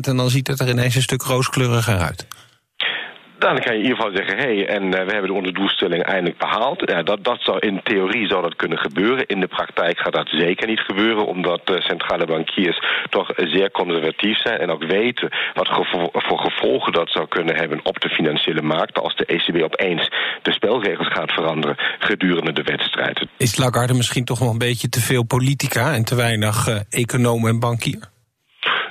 En 0.00 0.16
dan 0.16 0.30
ziet 0.30 0.46
het 0.46 0.60
er 0.60 0.68
ineens 0.68 0.94
een 0.94 1.02
stuk 1.02 1.22
rooskleuriger 1.22 1.98
uit. 1.98 2.26
Dan 3.38 3.60
kan 3.60 3.72
je 3.72 3.78
in 3.78 3.88
ieder 3.88 3.96
geval 3.96 4.16
zeggen, 4.16 4.36
hé, 4.36 4.56
hey, 4.56 4.66
en 4.66 4.84
uh, 4.84 4.90
we 4.90 5.12
hebben 5.12 5.30
onze 5.30 5.52
doelstelling 5.52 6.02
eindelijk 6.02 6.38
behaald. 6.38 6.82
Ja, 6.90 7.02
dat, 7.02 7.24
dat 7.24 7.38
zou, 7.40 7.58
in 7.58 7.80
theorie 7.82 8.28
zou 8.28 8.42
dat 8.42 8.56
kunnen 8.56 8.78
gebeuren. 8.78 9.26
In 9.26 9.40
de 9.40 9.46
praktijk 9.46 9.98
gaat 9.98 10.12
dat 10.12 10.28
zeker 10.28 10.66
niet 10.66 10.80
gebeuren, 10.80 11.26
omdat 11.26 11.60
uh, 11.70 11.80
centrale 11.80 12.26
bankiers 12.26 12.78
toch 13.10 13.30
zeer 13.36 13.70
conservatief 13.70 14.38
zijn 14.38 14.58
en 14.58 14.70
ook 14.70 14.84
weten 14.84 15.28
wat 15.54 15.68
voor 16.12 16.38
gevolgen 16.38 16.92
dat 16.92 17.10
zou 17.10 17.28
kunnen 17.28 17.56
hebben 17.56 17.80
op 17.82 18.00
de 18.00 18.08
financiële 18.08 18.62
markten 18.62 19.02
als 19.02 19.16
de 19.16 19.24
ECB 19.24 19.62
opeens 19.62 20.10
de 20.42 20.52
spelregels 20.52 21.08
gaat 21.08 21.32
veranderen 21.32 21.76
gedurende 21.98 22.52
de 22.52 22.62
wedstrijd. 22.62 23.26
Is 23.36 23.56
Lagarde 23.56 23.94
misschien 23.94 24.24
toch 24.24 24.40
nog 24.40 24.50
een 24.50 24.58
beetje 24.58 24.88
te 24.88 25.00
veel 25.00 25.22
politica 25.22 25.94
en 25.94 26.04
te 26.04 26.14
weinig 26.14 26.68
uh, 26.68 26.80
econoom 26.90 27.46
en 27.46 27.58
bankier? 27.58 28.17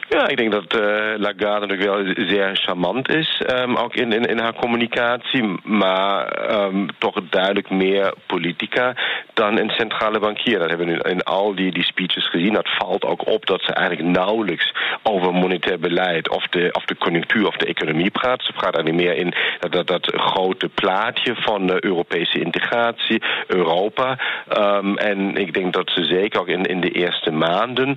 Ja, 0.10 0.28
ik 0.28 0.38
denk 0.38 0.52
dat 0.52 0.76
uh, 0.76 0.82
Lagarde 1.18 1.68
natuurlijk 1.68 2.16
wel 2.16 2.28
zeer 2.28 2.56
charmant 2.56 3.10
is, 3.10 3.42
um, 3.54 3.76
ook 3.76 3.96
in, 3.96 4.12
in, 4.12 4.26
in 4.26 4.40
haar 4.40 4.54
communicatie, 4.54 5.44
maar 5.64 6.50
um, 6.52 6.88
toch 6.98 7.16
duidelijk 7.30 7.70
meer 7.70 8.14
politica 8.26 8.96
dan 9.34 9.58
een 9.58 9.70
centrale 9.70 10.20
bankier. 10.20 10.60
Dat 10.60 10.70
hebben 10.70 10.88
we 10.88 10.94
nu 10.94 11.00
in 11.00 11.24
al 11.24 11.56
die, 11.56 11.72
die 11.72 11.84
speeches 11.84 12.30
gezien. 12.30 12.54
Dat 12.54 12.70
valt 12.78 13.06
ook 13.06 13.28
op 13.28 13.46
dat 13.46 13.62
ze 13.62 13.74
eigenlijk 13.74 14.08
nauwelijks 14.08 14.74
over 15.04 15.34
monetair 15.34 15.80
beleid 15.80 16.30
of 16.30 16.48
de, 16.48 16.70
of 16.72 16.86
de 16.86 16.98
conjunctuur 16.98 17.48
of 17.48 17.56
de 17.56 17.66
economie 17.66 18.12
praat. 18.12 18.44
Ze 18.44 18.54
praat 18.54 18.76
eigenlijk 18.76 19.06
meer 19.06 19.16
in 19.16 19.34
dat, 19.70 19.88
dat, 19.88 20.12
grote 20.16 20.70
plaatje 20.70 21.36
van 21.36 21.68
de 21.68 21.86
Europese 21.86 22.40
integratie, 22.40 23.22
Europa. 23.48 24.20
Um, 24.58 24.98
en 24.98 25.36
ik 25.36 25.54
denk 25.54 25.74
dat 25.74 25.90
ze 25.90 26.04
zeker 26.04 26.40
ook 26.40 26.48
in, 26.48 26.64
in 26.64 26.82
de 26.82 26.92
eerste 26.92 27.32
maanden 27.32 27.96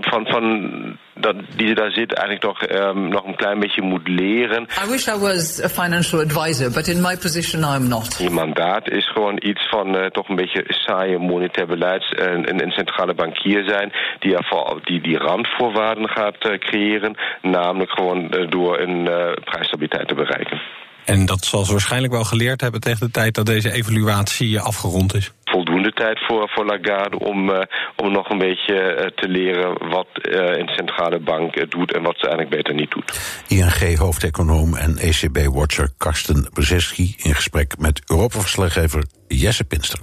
van, 0.00 0.26
van 0.26 0.71
dat 1.14 1.36
die 1.56 1.74
daar 1.74 1.90
zit 1.90 2.14
eigenlijk 2.14 2.40
toch 2.40 2.68
um, 2.70 3.08
nog 3.08 3.24
een 3.26 3.36
klein 3.36 3.60
beetje 3.60 3.82
moet 3.82 4.08
leren. 4.08 4.66
I 4.84 4.90
wish 4.90 5.06
I 5.06 5.18
was 5.18 5.62
a 5.64 5.68
financial 5.68 6.20
advisor, 6.20 6.70
but 6.70 6.88
in 6.88 7.00
my 7.00 7.16
position 7.16 7.62
I'm 7.62 7.88
not. 7.88 8.18
Die 8.18 8.30
mandaat 8.30 8.90
is 8.90 9.10
gewoon 9.12 9.38
iets 9.42 9.68
van 9.68 9.96
uh, 9.96 10.06
toch 10.06 10.28
een 10.28 10.36
beetje 10.36 10.64
saaie 10.68 11.18
monetair 11.18 11.66
beleid 11.66 12.14
en 12.14 12.48
een, 12.48 12.62
een, 12.62 12.70
centrale 12.70 13.14
bankier 13.14 13.64
zijn 13.68 13.92
die 14.18 14.36
ervoor, 14.36 14.80
die, 14.84 15.00
die 15.00 15.18
randvoorwaarden 15.18 16.08
gaat 16.08 16.46
uh, 16.46 16.58
creëren, 16.58 17.16
namelijk 17.42 17.90
gewoon 17.90 18.34
uh, 18.34 18.50
door 18.50 18.78
een 18.78 19.04
prijsstabiliteit 19.44 20.08
te 20.08 20.14
bereiken. 20.14 20.60
En 21.04 21.26
dat 21.26 21.44
zal 21.44 21.64
ze 21.64 21.72
waarschijnlijk 21.72 22.12
wel 22.12 22.24
geleerd 22.24 22.60
hebben 22.60 22.80
tegen 22.80 23.06
de 23.06 23.10
tijd 23.10 23.34
dat 23.34 23.46
deze 23.46 23.72
evaluatie 23.72 24.60
afgerond 24.60 25.14
is. 25.14 25.32
Voldoende 25.44 25.92
tijd 25.92 26.18
voor, 26.26 26.50
voor 26.54 26.64
Lagarde 26.64 27.18
om, 27.18 27.50
uh, 27.50 27.58
om 27.96 28.12
nog 28.12 28.30
een 28.30 28.38
beetje 28.38 28.74
uh, 28.74 29.06
te 29.06 29.28
leren 29.28 29.88
wat 29.88 30.06
uh, 30.12 30.34
een 30.58 30.68
centrale 30.68 31.20
bank 31.20 31.70
doet 31.70 31.94
en 31.94 32.02
wat 32.02 32.14
ze 32.16 32.26
eigenlijk 32.26 32.56
beter 32.56 32.74
niet 32.74 32.90
doet. 32.90 33.20
ING-hoofdeconoom 33.48 34.76
en 34.76 34.96
ECB-watcher 34.98 35.90
Karsten 35.98 36.48
Brzezinski 36.52 37.14
in 37.16 37.34
gesprek 37.34 37.78
met 37.78 38.02
Europa-verslaggever 38.06 39.04
Jesse 39.28 39.64
Pinster. 39.64 39.98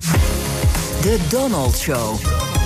De 1.02 1.28
Donald 1.30 1.78
Show. 1.78 2.59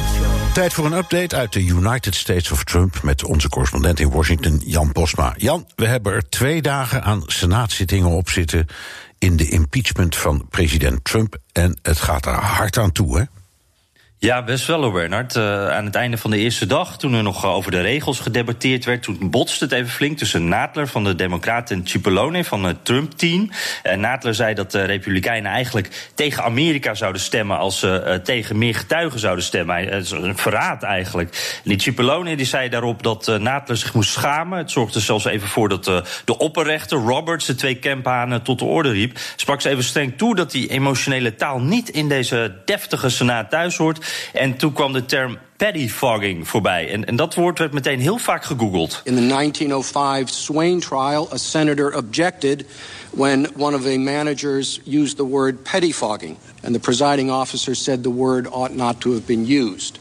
Tijd 0.53 0.73
voor 0.73 0.85
een 0.85 0.93
update 0.93 1.35
uit 1.35 1.53
de 1.53 1.63
United 1.63 2.15
States 2.15 2.51
of 2.51 2.63
Trump 2.63 3.01
met 3.03 3.23
onze 3.23 3.49
correspondent 3.49 3.99
in 3.99 4.09
Washington, 4.09 4.61
Jan 4.65 4.91
Posma. 4.91 5.33
Jan, 5.37 5.67
we 5.75 5.87
hebben 5.87 6.13
er 6.13 6.29
twee 6.29 6.61
dagen 6.61 7.03
aan 7.03 7.23
senaatzittingen 7.25 8.09
op 8.09 8.29
zitten 8.29 8.67
in 9.17 9.37
de 9.37 9.49
impeachment 9.49 10.15
van 10.15 10.47
president 10.49 11.03
Trump. 11.03 11.37
En 11.51 11.79
het 11.81 11.99
gaat 11.99 12.25
er 12.25 12.33
hard 12.33 12.77
aan 12.77 12.91
toe, 12.91 13.17
hè? 13.17 13.23
Ja, 14.23 14.43
best 14.43 14.67
wel, 14.67 14.91
Bernard. 14.91 15.35
Uh, 15.35 15.69
aan 15.69 15.85
het 15.85 15.95
einde 15.95 16.17
van 16.17 16.31
de 16.31 16.37
eerste 16.37 16.65
dag, 16.65 16.97
toen 16.97 17.13
er 17.13 17.23
nog 17.23 17.45
over 17.45 17.71
de 17.71 17.81
regels 17.81 18.19
gedebatteerd 18.19 18.85
werd, 18.85 19.03
toen 19.03 19.29
botste 19.29 19.63
het 19.63 19.73
even 19.73 19.89
flink 19.89 20.17
tussen 20.17 20.47
Nadler 20.47 20.87
van 20.87 21.03
de 21.03 21.15
Democraten 21.15 21.77
en 21.77 21.87
Cipollone 21.87 22.43
van 22.43 22.63
het 22.63 22.85
Trump-team. 22.85 23.49
Uh, 23.83 23.93
Nadler 23.93 24.35
zei 24.35 24.53
dat 24.53 24.71
de 24.71 24.83
Republikeinen 24.83 25.51
eigenlijk 25.51 26.11
tegen 26.15 26.43
Amerika 26.43 26.93
zouden 26.93 27.21
stemmen 27.21 27.57
als 27.57 27.79
ze 27.79 28.03
uh, 28.07 28.13
tegen 28.13 28.57
meer 28.57 28.75
getuigen 28.75 29.19
zouden 29.19 29.43
stemmen. 29.43 29.75
Het 29.75 30.03
is 30.03 30.11
een 30.11 30.37
verraad 30.37 30.83
eigenlijk. 30.83 31.59
En 31.63 31.69
die 31.69 31.81
Cipollone 31.81 32.35
die 32.35 32.45
zei 32.45 32.69
daarop 32.69 33.03
dat 33.03 33.39
Nadler 33.39 33.77
zich 33.77 33.93
moest 33.93 34.11
schamen. 34.11 34.57
Het 34.57 34.71
zorgde 34.71 34.99
zelfs 34.99 35.25
even 35.25 35.47
voor 35.47 35.69
dat 35.69 35.83
de 36.25 36.37
opperrechter 36.37 36.97
Roberts 36.97 37.45
de 37.45 37.55
twee 37.55 37.79
campanen 37.79 38.41
tot 38.41 38.59
de 38.59 38.65
orde 38.65 38.91
riep. 38.91 39.19
Sprak 39.35 39.61
ze 39.61 39.69
even 39.69 39.83
streng 39.83 40.17
toe 40.17 40.35
dat 40.35 40.51
die 40.51 40.69
emotionele 40.69 41.35
taal 41.35 41.59
niet 41.59 41.89
in 41.89 42.09
deze 42.09 42.55
deftige 42.65 43.09
senaat 43.09 43.49
thuis 43.49 43.77
hoort. 43.77 44.11
En 44.33 44.57
toen 44.57 44.73
kwam 44.73 44.93
de 44.93 45.05
term 45.05 45.37
pettyfogging 45.57 46.47
voorbij. 46.47 46.89
En, 46.91 47.05
en 47.05 47.15
dat 47.15 47.35
woord 47.35 47.59
werd 47.59 47.73
meteen 47.73 47.99
heel 47.99 48.17
vaak 48.17 48.45
gegoogeld. 48.45 49.01
In 49.03 49.15
the 49.15 49.27
1905 49.27 50.29
Swain 50.29 50.79
trial, 50.79 51.29
a 51.33 51.37
senator 51.37 51.95
objected 51.95 52.65
when 53.09 53.47
one 53.57 53.75
of 53.75 53.83
the 53.83 53.97
managers 53.97 54.79
used 54.85 55.15
the 55.17 55.27
word 55.27 55.63
pettyfogging. 55.63 56.37
And 56.63 56.73
the 56.73 56.79
presiding 56.79 57.31
officer 57.31 57.75
said 57.75 58.03
the 58.03 58.13
word 58.13 58.47
ought 58.47 58.75
not 58.75 58.99
to 58.99 59.11
have 59.11 59.25
been 59.25 59.45
used. 59.45 59.99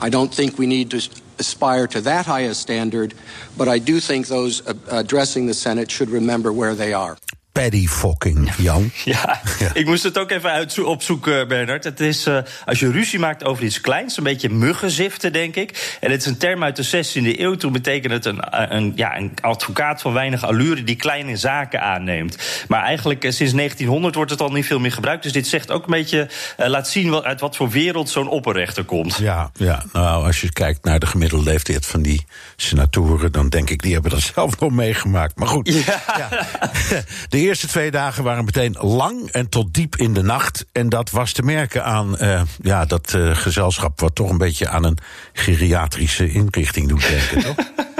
I 0.00 0.08
don't 0.08 0.34
think 0.34 0.58
we 0.58 0.66
need 0.66 0.90
to 0.90 0.96
aspire 1.38 1.86
to 1.86 2.00
that 2.00 2.26
highest 2.26 2.60
standard, 2.60 3.14
but 3.56 3.68
I 3.68 3.78
do 3.78 4.00
think 4.00 4.26
those 4.26 4.62
addressing 4.86 5.46
the 5.46 5.54
Senate 5.54 5.90
should 5.90 6.10
remember 6.10 6.52
where 6.52 6.74
they 6.74 6.92
are 6.92 7.16
paddyfokking, 7.52 8.50
Jan. 8.56 8.90
Ja, 9.04 9.40
ja, 9.58 9.70
ik 9.74 9.86
moest 9.86 10.02
het 10.02 10.18
ook 10.18 10.30
even 10.30 10.50
uit 10.50 10.84
opzoeken, 10.84 11.48
Bernard. 11.48 11.84
Het 11.84 12.00
is 12.00 12.26
uh, 12.26 12.38
als 12.64 12.80
je 12.80 12.90
ruzie 12.90 13.18
maakt 13.18 13.44
over 13.44 13.64
iets 13.64 13.80
kleins, 13.80 14.16
een 14.16 14.22
beetje 14.22 14.48
muggenziften, 14.48 15.32
denk 15.32 15.56
ik. 15.56 15.96
En 16.00 16.10
het 16.10 16.20
is 16.20 16.26
een 16.26 16.36
term 16.36 16.62
uit 16.62 16.76
de 16.76 16.86
16e 16.86 17.38
eeuw. 17.38 17.54
Toen 17.54 17.72
betekent 17.72 18.12
het 18.12 18.24
een, 18.24 18.38
een, 18.74 18.92
ja, 18.94 19.16
een 19.16 19.32
advocaat 19.40 20.00
van 20.00 20.12
weinig 20.12 20.44
allure 20.44 20.84
die 20.84 20.96
kleine 20.96 21.36
zaken 21.36 21.82
aanneemt. 21.82 22.36
Maar 22.68 22.82
eigenlijk 22.82 23.22
sinds 23.22 23.52
1900 23.52 24.14
wordt 24.14 24.30
het 24.30 24.40
al 24.40 24.50
niet 24.50 24.66
veel 24.66 24.80
meer 24.80 24.92
gebruikt. 24.92 25.22
Dus 25.22 25.32
dit 25.32 25.46
zegt 25.46 25.70
ook 25.70 25.84
een 25.84 25.90
beetje, 25.90 26.28
uh, 26.58 26.66
laat 26.66 26.88
zien 26.88 27.10
wat, 27.10 27.24
uit 27.24 27.40
wat 27.40 27.56
voor 27.56 27.70
wereld 27.70 28.08
zo'n 28.08 28.28
opperrechter 28.28 28.84
komt. 28.84 29.16
Ja, 29.16 29.50
ja, 29.54 29.84
nou, 29.92 30.26
als 30.26 30.40
je 30.40 30.52
kijkt 30.52 30.84
naar 30.84 30.98
de 30.98 31.06
gemiddelde 31.06 31.44
leeftijd 31.44 31.86
van 31.86 32.02
die 32.02 32.26
senatoren, 32.56 33.32
dan 33.32 33.48
denk 33.48 33.70
ik, 33.70 33.82
die 33.82 33.92
hebben 33.92 34.10
dat 34.10 34.30
zelf 34.34 34.58
wel 34.58 34.68
meegemaakt. 34.68 35.38
Maar 35.38 35.48
goed, 35.48 35.68
ja. 35.68 36.02
ja. 36.16 36.46
eerste 37.40 37.66
twee 37.66 37.90
dagen 37.90 38.24
waren 38.24 38.44
meteen 38.44 38.76
lang 38.78 39.30
en 39.30 39.48
tot 39.48 39.74
diep 39.74 39.96
in 39.96 40.14
de 40.14 40.22
nacht. 40.22 40.66
En 40.72 40.88
dat 40.88 41.10
was 41.10 41.32
te 41.32 41.42
merken 41.42 41.84
aan 41.84 42.16
uh, 42.20 42.42
ja, 42.62 42.84
dat 42.84 43.12
uh, 43.16 43.36
gezelschap... 43.36 44.00
wat 44.00 44.14
toch 44.14 44.30
een 44.30 44.38
beetje 44.38 44.68
aan 44.68 44.84
een 44.84 44.98
geriatrische 45.32 46.30
inrichting 46.30 46.88
doet 46.88 47.08
denken, 47.08 47.42
toch? 47.42 47.66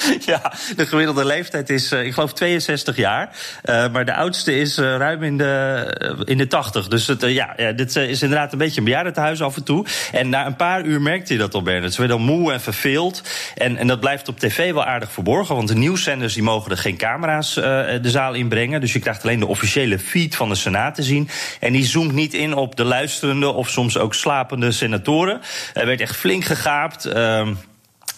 Ja, 0.26 0.52
de 0.76 0.86
gemiddelde 0.86 1.24
leeftijd 1.24 1.70
is, 1.70 1.92
uh, 1.92 2.04
ik 2.04 2.12
geloof, 2.12 2.32
62 2.32 2.96
jaar. 2.96 3.36
Uh, 3.64 3.92
maar 3.92 4.04
de 4.04 4.14
oudste 4.14 4.56
is 4.56 4.78
uh, 4.78 4.96
ruim 4.96 5.22
in 5.22 5.38
de, 5.38 6.24
in 6.24 6.38
de 6.38 6.46
80. 6.46 6.88
Dus 6.88 7.06
het, 7.06 7.22
ja, 7.22 7.72
dit 7.76 7.96
is 7.96 8.22
inderdaad 8.22 8.52
een 8.52 8.58
beetje 8.58 8.78
een 8.78 8.84
bejaardentehuis 8.84 9.42
af 9.42 9.56
en 9.56 9.64
toe. 9.64 9.86
En 10.12 10.28
na 10.28 10.46
een 10.46 10.56
paar 10.56 10.84
uur 10.84 11.02
merkte 11.02 11.32
je 11.32 11.38
dat 11.38 11.54
al, 11.54 11.62
Bernard. 11.62 11.92
Ze 11.92 11.98
werden 11.98 12.16
al 12.16 12.22
moe 12.22 12.52
en 12.52 12.60
verveeld. 12.60 13.22
En, 13.54 13.76
en 13.76 13.86
dat 13.86 14.00
blijft 14.00 14.28
op 14.28 14.38
tv 14.38 14.72
wel 14.72 14.84
aardig 14.84 15.12
verborgen. 15.12 15.54
Want 15.54 15.68
de 15.68 15.74
nieuwszenders 15.74 16.34
die 16.34 16.42
mogen 16.42 16.70
er 16.70 16.78
geen 16.78 16.96
camera's 16.96 17.54
de 17.54 18.00
zaal 18.02 18.34
inbrengen. 18.34 18.80
Dus 18.80 18.92
je 18.92 18.98
krijgt 18.98 19.22
alleen 19.22 19.40
de 19.40 19.46
officiële 19.46 19.98
feed 19.98 20.36
van 20.36 20.48
de 20.48 20.54
Senaat 20.54 20.94
te 20.94 21.02
zien. 21.02 21.28
En 21.60 21.72
die 21.72 21.84
zoomt 21.84 22.12
niet 22.12 22.34
in 22.34 22.54
op 22.54 22.76
de 22.76 22.84
luisterende 22.84 23.52
of 23.52 23.68
soms 23.68 23.98
ook 23.98 24.14
slapende 24.14 24.72
senatoren. 24.72 25.40
Er 25.74 25.86
werd 25.86 26.00
echt 26.00 26.16
flink 26.16 26.44
gegaapt. 26.44 27.08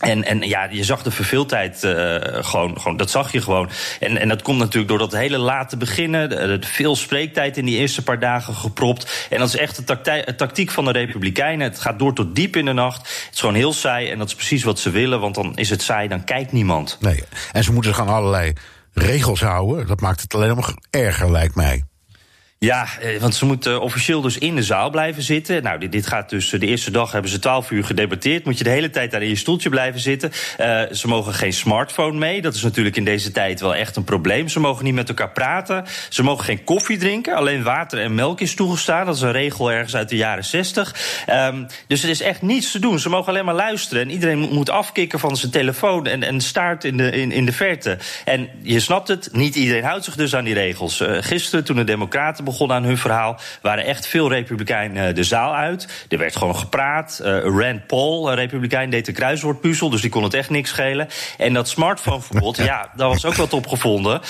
En, 0.03 0.25
en 0.25 0.41
ja, 0.41 0.69
je 0.71 0.85
zag 0.85 1.03
de 1.03 1.11
verveeldheid 1.11 1.83
uh, 1.83 2.17
gewoon, 2.21 2.81
gewoon, 2.81 2.97
dat 2.97 3.11
zag 3.11 3.33
je 3.33 3.41
gewoon. 3.41 3.71
En, 4.01 4.17
en 4.17 4.29
dat 4.29 4.43
komt 4.43 4.59
natuurlijk 4.59 4.89
door 4.89 4.99
dat 4.99 5.13
hele 5.13 5.39
late 5.39 5.77
beginnen. 5.77 6.29
De, 6.29 6.59
de 6.59 6.67
veel 6.67 6.97
spreektijd 6.97 7.57
in 7.57 7.65
die 7.65 7.79
eerste 7.79 8.03
paar 8.03 8.19
dagen 8.19 8.55
gepropt. 8.55 9.27
En 9.31 9.39
dat 9.39 9.49
is 9.49 9.57
echt 9.57 9.87
de 9.87 10.35
tactiek 10.37 10.71
van 10.71 10.85
de 10.85 10.91
Republikeinen. 10.91 11.69
Het 11.69 11.81
gaat 11.81 11.99
door 11.99 12.15
tot 12.15 12.35
diep 12.35 12.57
in 12.57 12.65
de 12.65 12.73
nacht. 12.73 12.99
Het 12.99 13.35
is 13.35 13.41
gewoon 13.41 13.55
heel 13.55 13.73
saai 13.73 14.11
en 14.11 14.19
dat 14.19 14.29
is 14.29 14.35
precies 14.35 14.63
wat 14.63 14.79
ze 14.79 14.91
willen. 14.91 15.21
Want 15.21 15.35
dan 15.35 15.57
is 15.57 15.71
het 15.71 15.83
saai, 15.83 16.09
dan 16.09 16.25
kijkt 16.25 16.53
niemand. 16.53 16.97
Nee, 17.01 17.23
en 17.53 17.65
ze 17.65 17.73
moeten 17.73 17.95
zich 17.95 18.03
aan 18.03 18.15
allerlei 18.15 18.53
regels 18.93 19.41
houden. 19.41 19.87
Dat 19.87 20.01
maakt 20.01 20.21
het 20.21 20.35
alleen 20.35 20.57
maar 20.57 20.75
erger, 20.91 21.31
lijkt 21.31 21.55
mij. 21.55 21.83
Ja, 22.63 22.87
want 23.21 23.35
ze 23.35 23.45
moeten 23.45 23.81
officieel 23.81 24.21
dus 24.21 24.39
in 24.39 24.55
de 24.55 24.63
zaal 24.63 24.91
blijven 24.91 25.23
zitten. 25.23 25.63
Nou, 25.63 25.89
dit, 25.89 26.07
gaat 26.07 26.31
dus. 26.31 26.51
De 26.51 26.67
eerste 26.67 26.91
dag 26.91 27.13
hebben 27.13 27.31
ze 27.31 27.39
twaalf 27.39 27.71
uur 27.71 27.85
gedebatteerd. 27.85 28.45
Moet 28.45 28.59
je 28.59 28.65
de 28.65 28.71
hele 28.71 28.91
tijd 28.91 29.11
daar 29.11 29.23
in 29.23 29.29
je 29.29 29.37
stoeltje 29.37 29.69
blijven 29.69 30.01
zitten. 30.01 30.33
Ze 30.93 31.09
mogen 31.09 31.35
geen 31.35 31.53
smartphone 31.53 32.19
mee. 32.19 32.43
Dat 32.43 32.55
is 32.55 32.63
natuurlijk 32.63 32.97
in 32.97 33.05
deze 33.05 33.31
tijd 33.31 33.61
wel 33.61 33.75
echt 33.75 33.97
een 33.97 34.05
probleem. 34.05 34.49
Ze 34.49 34.61
mogen 34.61 34.85
niet 34.85 34.95
met 34.95 35.09
elkaar 35.09 35.31
praten. 35.31 35.85
Ze 36.09 36.23
mogen 36.23 36.45
geen 36.45 36.65
koffie 36.65 36.99
drinken. 36.99 37.35
Alleen 37.35 37.63
water 37.63 37.99
en 37.99 38.15
melk 38.15 38.41
is 38.41 38.55
toegestaan. 38.55 39.07
Dat 39.07 39.15
is 39.15 39.21
een 39.21 39.33
regel 39.33 39.73
ergens 39.73 39.97
uit 39.97 40.09
de 40.09 40.17
jaren 40.17 40.45
zestig. 40.45 40.95
Um, 41.31 41.67
dus 41.87 42.03
er 42.03 42.11
is 42.11 42.21
echt 42.21 42.43
niets 42.43 42.71
te 42.71 42.79
doen. 42.79 42.99
Ze 42.99 43.09
mogen 43.09 43.29
alleen 43.29 43.45
maar 43.45 43.55
luisteren. 43.55 44.03
En 44.03 44.11
iedereen 44.11 44.39
moet 44.39 44.71
afkicken 44.71 45.19
van 45.19 45.37
zijn 45.37 45.53
telefoon 45.53 46.07
en, 46.07 46.23
en 46.23 46.41
staart 46.41 46.85
in 46.85 46.97
de, 46.97 47.11
in, 47.11 47.33
in 47.33 47.47
de 47.47 47.53
verte. 47.53 47.99
En 48.25 48.49
je 48.63 48.81
snapt 48.81 49.09
het, 49.09 49.29
niet 49.33 49.55
iedereen 49.55 49.85
houdt 49.85 50.05
zich 50.05 50.17
dus 50.17 50.35
aan 50.35 50.45
die 50.45 50.55
regels. 50.55 51.03
Gisteren, 51.07 51.65
toen 51.65 51.77
de 51.77 51.85
Democraten 51.85 52.51
begonnen 52.53 52.77
aan 52.77 52.85
hun 52.85 52.99
verhaal, 52.99 53.41
waren 53.63 53.85
echt 53.85 54.07
veel 54.07 54.29
Republikeinen 54.29 55.15
de 55.15 55.25
zaal 55.25 55.55
uit. 55.55 56.07
Er 56.09 56.19
werd 56.19 56.37
gewoon 56.37 56.57
gepraat. 56.57 57.21
Uh, 57.23 57.39
Rand 57.43 57.87
Paul, 57.87 58.29
een 58.29 58.35
Republikein, 58.35 58.91
deed 58.91 59.07
de 59.07 59.13
kruiswoordpuzzel, 59.13 59.91
dus 59.91 60.01
die 60.01 60.11
kon 60.11 60.23
het 60.23 60.35
echt 60.35 60.51
niks 60.51 60.71
schelen. 60.71 61.09
En 61.39 61.53
dat 61.53 61.69
smartphoneverbod, 61.69 62.57
ja, 62.73 62.91
daar 62.97 63.09
was 63.09 63.25
ook 63.25 63.35
wat 63.35 63.53
op 63.53 63.67
gevonden. 63.67 64.21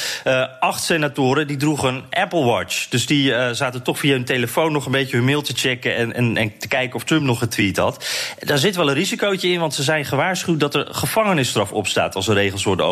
Acht 0.60 0.82
senatoren 0.82 1.46
die 1.46 1.56
droegen 1.56 1.94
een 1.94 2.04
Apple 2.10 2.44
Watch. 2.44 2.88
Dus 2.88 3.06
die 3.06 3.54
zaten 3.54 3.82
toch 3.82 3.98
via 3.98 4.12
hun 4.12 4.24
telefoon 4.24 4.72
nog 4.72 4.86
een 4.86 4.92
beetje 4.92 5.16
hun 5.16 5.24
mail 5.24 5.42
te 5.42 5.52
checken 5.54 5.96
en, 5.96 6.14
en, 6.14 6.36
en 6.36 6.58
te 6.58 6.68
kijken 6.68 6.96
of 6.96 7.04
Trump 7.04 7.22
nog 7.22 7.38
getweet 7.38 7.76
had. 7.76 8.06
Daar 8.38 8.58
zit 8.58 8.76
wel 8.76 8.88
een 8.88 8.94
risicootje 8.94 9.48
in, 9.48 9.60
want 9.60 9.74
ze 9.74 9.82
zijn 9.82 10.04
gewaarschuwd 10.04 10.60
dat 10.60 10.74
er 10.74 10.86
gevangenisstraf 10.90 11.72
op 11.72 11.86
staat 11.86 12.14
als 12.14 12.28
er 12.28 12.34
regels 12.34 12.64
worden 12.64 12.86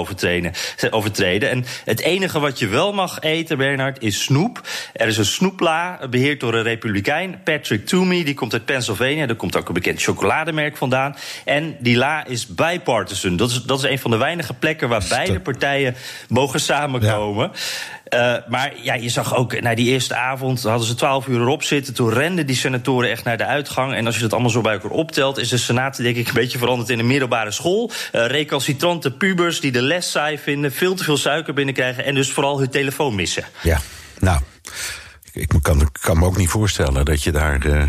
overtreden. 0.91 1.51
En 1.51 1.65
het 1.85 2.01
enige 2.01 2.41
wat 2.41 2.59
je 2.59 2.67
wel 2.67 2.93
mag 2.93 3.21
eten, 3.21 3.59
Bernard, 3.59 4.03
is 4.03 4.23
snoep. 4.23 4.61
Er 4.93 5.07
is 5.07 5.17
een 5.21 5.27
snoepla, 5.27 6.01
beheerd 6.11 6.41
door 6.41 6.55
een 6.55 6.63
republikein, 6.63 7.41
Patrick 7.45 7.87
Toomey. 7.87 8.25
Die 8.25 8.35
komt 8.35 8.53
uit 8.53 8.65
Pennsylvania. 8.65 9.27
Daar 9.27 9.37
komt 9.37 9.57
ook 9.57 9.69
een 9.69 9.75
bekend 9.75 10.03
chocolademerk 10.03 10.77
vandaan. 10.77 11.17
En 11.45 11.77
die 11.81 11.97
la 11.97 12.27
is 12.27 12.47
bipartisan. 12.47 13.37
Dat 13.37 13.51
is, 13.51 13.63
dat 13.63 13.79
is 13.79 13.91
een 13.91 13.99
van 13.99 14.11
de 14.11 14.17
weinige 14.17 14.55
plekken 14.55 14.89
waar 14.89 15.05
beide 15.09 15.41
partijen 15.41 15.95
mogen 16.29 16.61
samenkomen. 16.61 17.51
Ja. 17.53 17.59
Uh, 18.15 18.37
maar 18.49 18.73
ja, 18.83 18.95
je 18.95 19.09
zag 19.09 19.37
ook 19.37 19.61
na 19.61 19.75
die 19.75 19.89
eerste 19.91 20.15
avond, 20.15 20.63
hadden 20.63 20.87
ze 20.87 20.95
twaalf 20.95 21.27
uur 21.27 21.41
erop 21.41 21.63
zitten. 21.63 21.95
Toen 21.95 22.13
renden 22.13 22.47
die 22.47 22.57
senatoren 22.57 23.11
echt 23.11 23.25
naar 23.25 23.37
de 23.37 23.45
uitgang. 23.45 23.95
En 23.95 24.07
als 24.07 24.15
je 24.15 24.21
dat 24.21 24.33
allemaal 24.33 24.51
zo 24.51 24.61
bij 24.61 24.73
elkaar 24.73 24.91
optelt, 24.91 25.39
is 25.39 25.49
de 25.49 25.59
Senaat 25.59 25.97
denk 25.97 26.17
ik 26.17 26.29
een 26.29 26.35
beetje 26.35 26.59
veranderd 26.59 26.91
in 26.91 26.99
een 26.99 27.07
middelbare 27.07 27.51
school. 27.51 27.91
Uh, 28.13 28.27
recalcitrante 28.27 29.11
pubers 29.11 29.61
die 29.61 29.73
de 29.73 29.83
les 29.83 30.11
saai 30.11 30.39
vinden, 30.39 30.73
veel 30.73 30.95
te 30.95 31.05
veel 31.05 31.17
suiker 31.17 31.55
binnenkrijgen 31.55 32.05
en 32.05 32.15
dus 32.15 32.31
vooral 32.31 32.59
hun 32.59 32.71
telefoon 32.71 33.15
missen. 33.15 33.45
Ja, 33.63 33.81
nou, 34.19 34.41
ik 35.33 35.53
kan, 35.63 35.89
kan 36.01 36.19
me 36.19 36.25
ook 36.25 36.37
niet 36.37 36.49
voorstellen 36.49 37.05
dat 37.05 37.23
je 37.23 37.33
daar. 37.33 37.67
Uh 37.67 37.83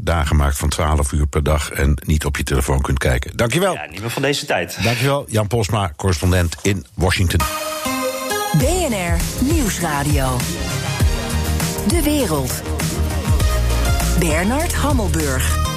dagen 0.00 0.36
maakt 0.36 0.56
van 0.56 0.68
12 0.68 1.12
uur 1.12 1.26
per 1.26 1.42
dag 1.42 1.70
en 1.70 1.98
niet 2.06 2.24
op 2.24 2.36
je 2.36 2.42
telefoon 2.42 2.80
kunt 2.80 2.98
kijken. 2.98 3.36
Dankjewel. 3.36 3.74
Ja, 3.74 3.86
niet 3.90 4.00
meer 4.00 4.10
van 4.10 4.22
deze 4.22 4.46
tijd. 4.46 4.78
Dankjewel, 4.82 5.24
Jan 5.28 5.46
Posma, 5.46 5.92
correspondent 5.96 6.56
in 6.62 6.86
Washington. 6.94 7.40
BNR 8.58 9.16
Nieuwsradio. 9.40 10.36
De 11.86 12.02
wereld. 12.02 12.62
Bernard 14.18 14.74
Hammelburg. 14.74 15.67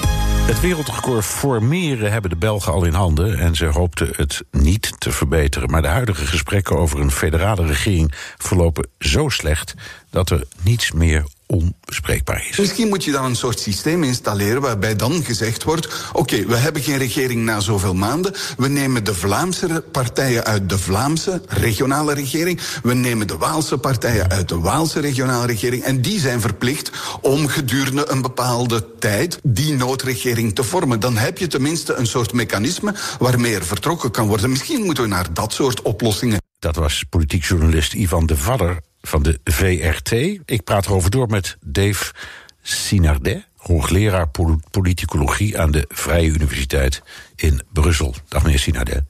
Het 0.41 0.59
wereldrecord 0.59 1.25
formeren 1.25 2.11
hebben 2.11 2.29
de 2.29 2.35
Belgen 2.35 2.73
al 2.73 2.85
in 2.85 2.93
handen 2.93 3.39
en 3.39 3.55
ze 3.55 3.65
hoopten 3.65 4.09
het 4.15 4.43
niet 4.51 4.99
te 4.99 5.11
verbeteren. 5.11 5.69
Maar 5.69 5.81
de 5.81 5.87
huidige 5.87 6.25
gesprekken 6.25 6.77
over 6.77 6.99
een 6.99 7.11
federale 7.11 7.65
regering 7.65 8.11
verlopen 8.37 8.87
zo 8.99 9.29
slecht 9.29 9.73
dat 10.09 10.29
er 10.29 10.43
niets 10.63 10.91
meer 10.91 11.25
onbespreekbaar 11.51 12.47
is. 12.49 12.57
Misschien 12.57 12.87
moet 12.87 13.03
je 13.03 13.11
dan 13.11 13.25
een 13.25 13.35
soort 13.35 13.59
systeem 13.59 14.03
installeren 14.03 14.61
waarbij 14.61 14.95
dan 14.95 15.23
gezegd 15.23 15.63
wordt: 15.63 15.87
oké, 16.13 16.45
we 16.45 16.55
hebben 16.55 16.81
geen 16.81 16.97
regering 16.97 17.43
na 17.43 17.59
zoveel 17.59 17.93
maanden. 17.93 18.33
We 18.57 18.67
nemen 18.67 19.03
de 19.03 19.13
Vlaamse 19.13 19.83
partijen 19.91 20.43
uit 20.45 20.69
de 20.69 20.77
Vlaamse 20.77 21.41
regionale 21.47 22.13
regering. 22.13 22.59
We 22.83 22.93
nemen 22.93 23.27
de 23.27 23.37
Waalse 23.37 23.77
partijen 23.77 24.29
uit 24.29 24.49
de 24.49 24.59
Waalse 24.59 24.99
regionale 24.99 25.45
regering. 25.45 25.83
En 25.83 26.01
die 26.01 26.19
zijn 26.19 26.41
verplicht 26.41 26.91
om 27.21 27.47
gedurende 27.47 28.11
een 28.11 28.21
bepaalde 28.21 28.97
tijd 28.99 29.39
die 29.43 29.73
noodregering 29.73 30.55
te 30.55 30.63
vormen. 30.63 30.99
Dan 30.99 31.17
heb 31.17 31.37
je 31.37 31.47
tenminste 31.47 31.93
een 31.93 32.07
soort 32.07 32.33
mechanisme 32.33 32.93
waarmee 33.19 33.55
er 33.55 33.65
vertrokken 33.65 34.11
kan 34.11 34.27
worden. 34.27 34.49
Misschien 34.49 34.83
moeten 34.83 35.03
we 35.03 35.09
naar 35.09 35.33
dat 35.33 35.53
soort 35.53 35.81
oplossingen. 35.81 36.39
Dat 36.59 36.75
was 36.75 37.03
politiek 37.09 37.43
journalist 37.43 37.93
Ivan 37.93 38.25
de 38.25 38.37
Vadder 38.37 38.81
van 39.01 39.23
de 39.23 39.39
VRT. 39.43 40.11
Ik 40.45 40.63
praat 40.63 40.85
erover 40.85 41.11
door 41.11 41.27
met 41.27 41.57
Dave 41.61 42.13
Sinardet, 42.61 43.47
hoogleraar 43.57 44.27
politicologie 44.71 45.59
aan 45.59 45.71
de 45.71 45.85
Vrije 45.87 46.29
Universiteit 46.29 47.01
in 47.35 47.61
Brussel. 47.73 48.15
Dag 48.27 48.43
meneer 48.43 48.59
Sinardet. 48.59 49.03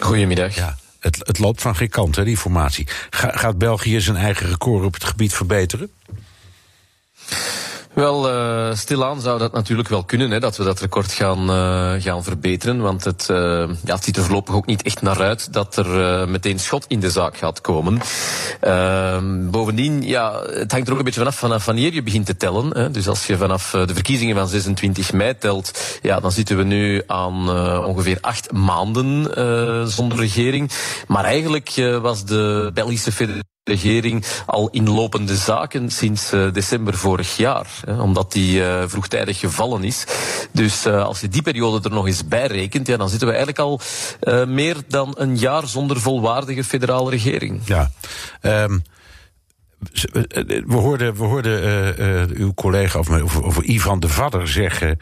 Goedemiddag. 0.00 0.54
Ja, 0.54 0.76
het, 1.00 1.18
het 1.26 1.38
loopt 1.38 1.60
van 1.60 1.76
geen 1.76 1.88
kant, 1.88 2.16
hè, 2.16 2.24
die 2.24 2.36
formatie. 2.36 2.86
gaat 3.10 3.58
België 3.58 4.00
zijn 4.00 4.16
eigen 4.16 4.48
record 4.48 4.84
op 4.84 4.94
het 4.94 5.04
gebied 5.04 5.32
verbeteren? 5.32 5.90
Wel, 7.98 8.30
uh, 8.30 8.74
stilaan 8.74 9.20
zou 9.20 9.38
dat 9.38 9.52
natuurlijk 9.52 9.88
wel 9.88 10.04
kunnen, 10.04 10.30
hè, 10.30 10.40
dat 10.40 10.56
we 10.56 10.64
dat 10.64 10.80
record 10.80 11.12
gaan, 11.12 11.50
uh, 11.50 12.02
gaan 12.02 12.22
verbeteren. 12.22 12.80
Want 12.80 13.04
het, 13.04 13.28
uh, 13.30 13.36
ja, 13.84 13.94
het 13.94 14.04
ziet 14.04 14.16
er 14.16 14.22
voorlopig 14.22 14.54
ook 14.54 14.66
niet 14.66 14.82
echt 14.82 15.02
naar 15.02 15.20
uit 15.20 15.52
dat 15.52 15.76
er 15.76 16.28
meteen 16.28 16.58
schot 16.58 16.84
in 16.88 17.00
de 17.00 17.10
zaak 17.10 17.36
gaat 17.36 17.60
komen. 17.60 18.00
Ehm, 18.60 19.50
bovendien, 19.50 20.02
ja, 20.02 20.42
het 20.42 20.72
hangt 20.72 20.86
er 20.86 20.92
ook 20.92 20.98
een 20.98 21.04
beetje 21.04 21.20
vanaf 21.20 21.36
vanaf 21.36 21.64
wanneer 21.64 21.92
je 21.92 22.02
begint 22.02 22.26
te 22.26 22.36
tellen. 22.36 22.76
Hè. 22.76 22.90
Dus 22.90 23.08
als 23.08 23.26
je 23.26 23.36
vanaf 23.36 23.70
de 23.70 23.94
verkiezingen 23.94 24.36
van 24.36 24.48
26 24.48 25.12
mei 25.12 25.38
telt, 25.38 25.98
ja, 26.02 26.20
dan 26.20 26.32
zitten 26.32 26.56
we 26.56 26.62
nu 26.62 27.02
aan 27.06 27.50
ongeveer 27.84 28.18
acht 28.20 28.52
maanden 28.52 29.24
zonder 29.90 30.18
regering. 30.18 30.70
Maar 31.06 31.24
eigenlijk 31.24 31.98
was 32.00 32.24
de 32.24 32.70
Belgische 32.74 33.12
federatie 33.12 33.46
regering 33.68 34.24
al 34.46 34.68
in 34.70 34.90
lopende 34.90 35.36
zaken 35.36 35.90
sinds 35.90 36.32
uh, 36.32 36.52
december 36.52 36.94
vorig 36.94 37.36
jaar. 37.36 37.66
Hè, 37.84 38.00
omdat 38.00 38.32
die 38.32 38.60
uh, 38.60 38.82
vroegtijdig 38.86 39.38
gevallen 39.38 39.84
is. 39.84 40.04
Dus 40.52 40.86
uh, 40.86 41.04
als 41.04 41.20
je 41.20 41.28
die 41.28 41.42
periode 41.42 41.88
er 41.88 41.94
nog 41.94 42.06
eens 42.06 42.28
bij 42.28 42.46
rekent, 42.46 42.86
ja, 42.86 42.96
dan 42.96 43.08
zitten 43.08 43.28
we 43.28 43.34
eigenlijk 43.34 43.64
al 43.64 43.80
meer 44.46 44.76
dan 44.88 45.14
een 45.18 45.36
jaar 45.36 45.66
zonder 45.66 46.00
volwaardige 46.00 46.64
federale 46.64 47.10
regering. 47.10 47.60
Ja. 47.64 47.90
Um 48.42 48.82
we 50.66 50.74
hoorden, 50.74 51.14
we 51.14 51.24
hoorden 51.24 52.36
uw 52.36 52.54
collega 52.54 52.98
of, 52.98 53.36
of, 53.36 53.58
Ivan 53.62 54.00
de 54.00 54.08
Vadder 54.08 54.48
zeggen. 54.48 54.98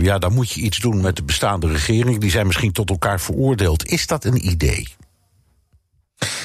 Ja, 0.00 0.18
dan 0.18 0.32
moet 0.32 0.50
je 0.50 0.60
iets 0.60 0.78
doen 0.78 1.00
met 1.00 1.16
de 1.16 1.22
bestaande 1.22 1.68
regering. 1.68 2.18
Die 2.18 2.30
zijn 2.30 2.46
misschien 2.46 2.72
tot 2.72 2.90
elkaar 2.90 3.20
veroordeeld. 3.20 3.86
Is 3.86 4.06
dat 4.06 4.24
een 4.24 4.48
idee? 4.48 4.88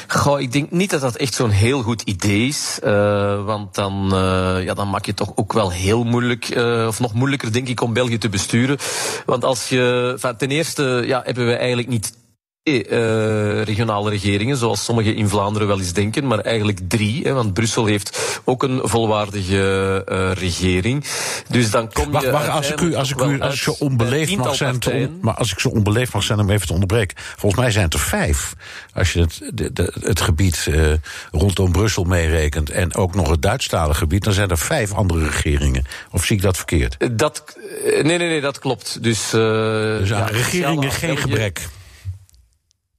Goh, 0.08 0.40
ik 0.40 0.52
denk 0.52 0.72
niet 0.72 0.90
dat 0.90 1.02
dat 1.02 1.16
echt 1.16 1.34
zo'n 1.34 1.50
heel 1.50 1.82
goed 1.82 2.02
idee 2.02 2.48
is. 2.48 2.80
Uh, 2.84 3.46
want 3.46 3.76
dan, 3.76 4.10
uh, 4.14 4.64
ja, 4.64 4.74
dan 4.74 4.90
maak 4.90 5.06
je 5.06 5.12
het 5.12 5.20
toch 5.20 5.32
ook 5.36 5.54
wel 5.54 5.72
heel 5.72 6.04
moeilijk, 6.04 6.56
uh, 6.56 6.88
of 6.88 7.00
nog 7.00 7.14
moeilijker 7.14 7.54
denk 7.54 7.68
ik, 7.68 7.82
om 7.82 7.94
België 7.94 8.18
te 8.18 8.30
besturen. 8.30 8.78
Want 9.26 9.44
als 9.44 9.70
je, 9.70 10.34
ten 10.38 10.52
eerste 10.52 11.04
ja, 11.06 11.22
hebben 11.26 11.46
we 11.48 11.56
eigenlijk 11.56 11.88
niet 11.88 12.14
uh, 12.64 13.64
regionale 13.64 14.10
regeringen, 14.10 14.58
zoals 14.58 14.84
sommigen 14.84 15.16
in 15.16 15.30
Vlaanderen 15.30 15.68
wel 15.68 15.80
eens 15.80 15.94
denken, 15.94 16.28
maar 16.28 16.40
eigenlijk 16.40 16.80
drie. 16.88 17.24
Hè, 17.24 17.34
want 17.34 17.54
Brussel 17.54 17.86
heeft 17.86 18.42
ook 18.44 18.64
een 18.64 18.80
volwaardige 18.84 20.06
uh, 20.10 20.32
regering. 20.32 21.06
Dus 21.48 21.72
dan 21.72 21.92
kom 21.92 22.12
wacht, 22.12 22.26
je. 22.26 22.32
Wacht, 22.32 22.50
als 22.50 22.72
ik 22.72 22.82
u, 22.82 22.96
als 22.96 23.12
ik 23.12 23.22
u 23.22 23.40
als 23.40 23.62
zo 23.62 23.76
onbeleefd 23.80 24.36
mag 24.36 24.56
zijn, 24.56 25.18
maar 25.22 25.34
als 25.34 25.52
ik 25.52 25.60
zo 25.60 25.70
onbeleefd 25.70 26.14
mag 26.14 26.24
zijn 26.24 26.40
om 26.40 26.50
even 26.50 26.68
te 26.68 26.74
onderbreken. 26.74 27.18
Volgens 27.18 27.62
mij 27.62 27.72
zijn 27.72 27.86
het 27.86 27.94
er 27.94 28.00
vijf. 28.00 28.54
Als 28.94 29.14
je 29.14 29.20
het, 29.20 29.42
de, 29.54 29.74
de, 29.74 29.94
het 30.02 30.22
gebied 30.22 30.66
uh, 30.70 30.94
rondom 31.32 31.72
Brussel 31.72 32.04
meerekent 32.04 32.70
en 32.70 32.96
ook 32.96 33.16
nog 33.16 33.30
het 33.30 33.42
Duitsstalige 33.42 33.98
gebied, 33.98 34.24
dan 34.24 34.34
zijn 34.34 34.50
er 34.50 34.58
vijf 34.58 34.94
andere 34.94 35.30
regeringen. 35.30 35.86
Of 36.12 36.26
zie 36.26 36.36
ik 36.36 36.42
dat 36.42 36.58
verkeerd? 36.58 37.18
Dat, 37.18 37.58
nee, 37.84 38.04
nee, 38.04 38.18
nee, 38.18 38.42
dat 38.42 38.60
klopt. 38.60 39.04
Dus, 39.04 39.30
dus 39.30 40.14
aan 40.14 40.20
ja, 40.20 40.26
regeringen 40.26 40.92
geen 40.92 41.18
gebrek. 41.18 41.70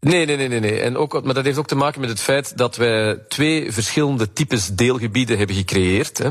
Nee, 0.07 0.27
nee, 0.27 0.37
nee, 0.37 0.49
nee, 0.49 0.61
nee. 0.61 0.81
En 0.81 0.97
ook, 0.97 1.25
maar 1.25 1.35
dat 1.35 1.45
heeft 1.45 1.59
ook 1.59 1.67
te 1.67 1.75
maken 1.75 2.01
met 2.01 2.11
het 2.11 2.21
feit 2.21 2.57
dat 2.57 2.77
wij 2.77 3.19
twee 3.29 3.73
verschillende 3.73 4.33
types 4.33 4.69
deelgebieden 4.69 5.38
hebben 5.38 5.57
gecreëerd. 5.57 6.19
Hè, 6.19 6.31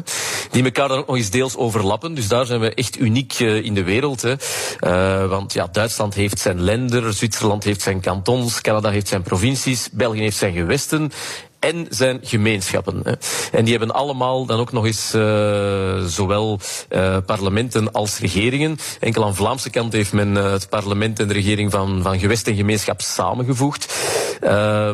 die 0.51 0.63
elkaar 0.63 0.87
dan 0.87 0.97
ook 0.97 1.07
nog 1.07 1.15
eens 1.15 1.29
deels 1.29 1.55
overlappen. 1.55 2.13
Dus 2.13 2.27
daar 2.27 2.45
zijn 2.45 2.59
we 2.59 2.73
echt 2.73 2.99
uniek 2.99 3.39
uh, 3.39 3.63
in 3.63 3.73
de 3.73 3.83
wereld. 3.83 4.21
Hè. 4.21 4.35
Uh, 4.81 5.29
want 5.29 5.53
ja, 5.53 5.67
Duitsland 5.71 6.13
heeft 6.13 6.39
zijn 6.39 6.61
lender, 6.61 7.13
Zwitserland 7.13 7.63
heeft 7.63 7.81
zijn 7.81 7.99
kantons, 7.99 8.61
Canada 8.61 8.89
heeft 8.89 9.07
zijn 9.07 9.21
provincies, 9.21 9.89
België 9.91 10.21
heeft 10.21 10.37
zijn 10.37 10.53
gewesten 10.53 11.11
en 11.61 11.87
zijn 11.89 12.19
gemeenschappen. 12.23 13.03
En 13.51 13.63
die 13.63 13.77
hebben 13.77 13.95
allemaal 13.95 14.45
dan 14.45 14.59
ook 14.59 14.71
nog 14.71 14.85
eens 14.85 15.13
uh, 15.15 16.05
zowel 16.05 16.59
uh, 16.89 17.17
parlementen 17.25 17.91
als 17.91 18.19
regeringen. 18.19 18.77
Enkel 18.99 19.25
aan 19.25 19.35
Vlaamse 19.35 19.69
kant 19.69 19.93
heeft 19.93 20.13
men 20.13 20.35
uh, 20.35 20.51
het 20.51 20.69
parlement 20.69 21.19
en 21.19 21.27
de 21.27 21.33
regering 21.33 21.71
van, 21.71 22.01
van 22.01 22.19
gewest 22.19 22.47
en 22.47 22.55
gemeenschap 22.55 23.01
samengevoegd. 23.01 23.93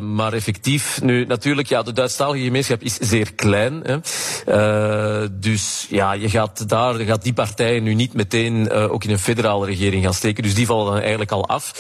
maar 0.02 0.34
effectief, 0.34 1.02
nu 1.02 1.26
natuurlijk, 1.26 1.68
ja, 1.68 1.84
de 1.84 1.94
Duitsstalige 1.94 2.44
gemeenschap 2.44 2.82
is 2.82 2.98
zeer 2.98 3.34
klein. 3.34 3.84
Hè. 3.84 5.30
dus 5.40 5.88
ja, 5.90 6.14
je 6.14 6.30
gaat 6.30 6.70
daar, 6.70 6.96
gaat 6.96 7.24
die 7.24 7.34
partijen 7.34 7.84
nu 7.84 7.94
niet 7.94 8.14
meteen 8.14 8.72
ook 8.72 9.04
in 9.04 9.10
een 9.10 9.20
federale 9.20 9.66
regering 9.66 10.04
gaan 10.04 10.14
steken. 10.14 10.44
Dus 10.44 10.56
die 10.56 10.66
vallen 10.66 10.86
dan 10.86 11.00
eigenlijk 11.00 11.32
al 11.32 11.48
af. 11.48 11.74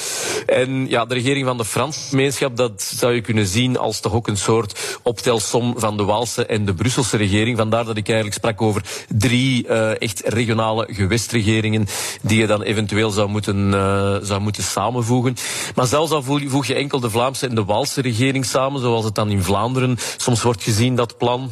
En 0.45 0.89
ja, 0.89 1.05
de 1.05 1.13
regering 1.13 1.45
van 1.45 1.57
de 1.57 1.65
Franse 1.65 2.09
gemeenschap, 2.09 2.57
dat 2.57 2.81
zou 2.81 3.13
je 3.13 3.21
kunnen 3.21 3.47
zien 3.47 3.77
als 3.77 3.99
toch 3.99 4.13
ook 4.13 4.27
een 4.27 4.37
soort 4.37 4.76
optelsom 5.03 5.73
van 5.77 5.97
de 5.97 6.03
Waalse 6.03 6.45
en 6.45 6.65
de 6.65 6.73
Brusselse 6.73 7.17
regering. 7.17 7.57
Vandaar 7.57 7.85
dat 7.85 7.97
ik 7.97 8.07
eigenlijk 8.07 8.37
sprak 8.37 8.61
over 8.61 9.05
drie 9.07 9.67
uh, 9.67 10.01
echt 10.01 10.21
regionale 10.25 10.87
gewestregeringen 10.91 11.87
die 12.21 12.39
je 12.39 12.47
dan 12.47 12.61
eventueel 12.61 13.09
zou 13.09 13.29
moeten, 13.29 13.73
uh, 13.73 14.15
zou 14.21 14.41
moeten 14.41 14.63
samenvoegen. 14.63 15.35
Maar 15.75 15.87
zelfs 15.87 16.11
al 16.11 16.23
voeg 16.23 16.65
je 16.65 16.75
enkel 16.75 16.99
de 16.99 17.09
Vlaamse 17.09 17.47
en 17.47 17.55
de 17.55 17.65
Waalse 17.65 18.01
regering 18.01 18.45
samen, 18.45 18.81
zoals 18.81 19.05
het 19.05 19.15
dan 19.15 19.29
in 19.29 19.43
Vlaanderen 19.43 19.97
soms 20.17 20.41
wordt 20.41 20.63
gezien, 20.63 20.95
dat 20.95 21.17
plan. 21.17 21.51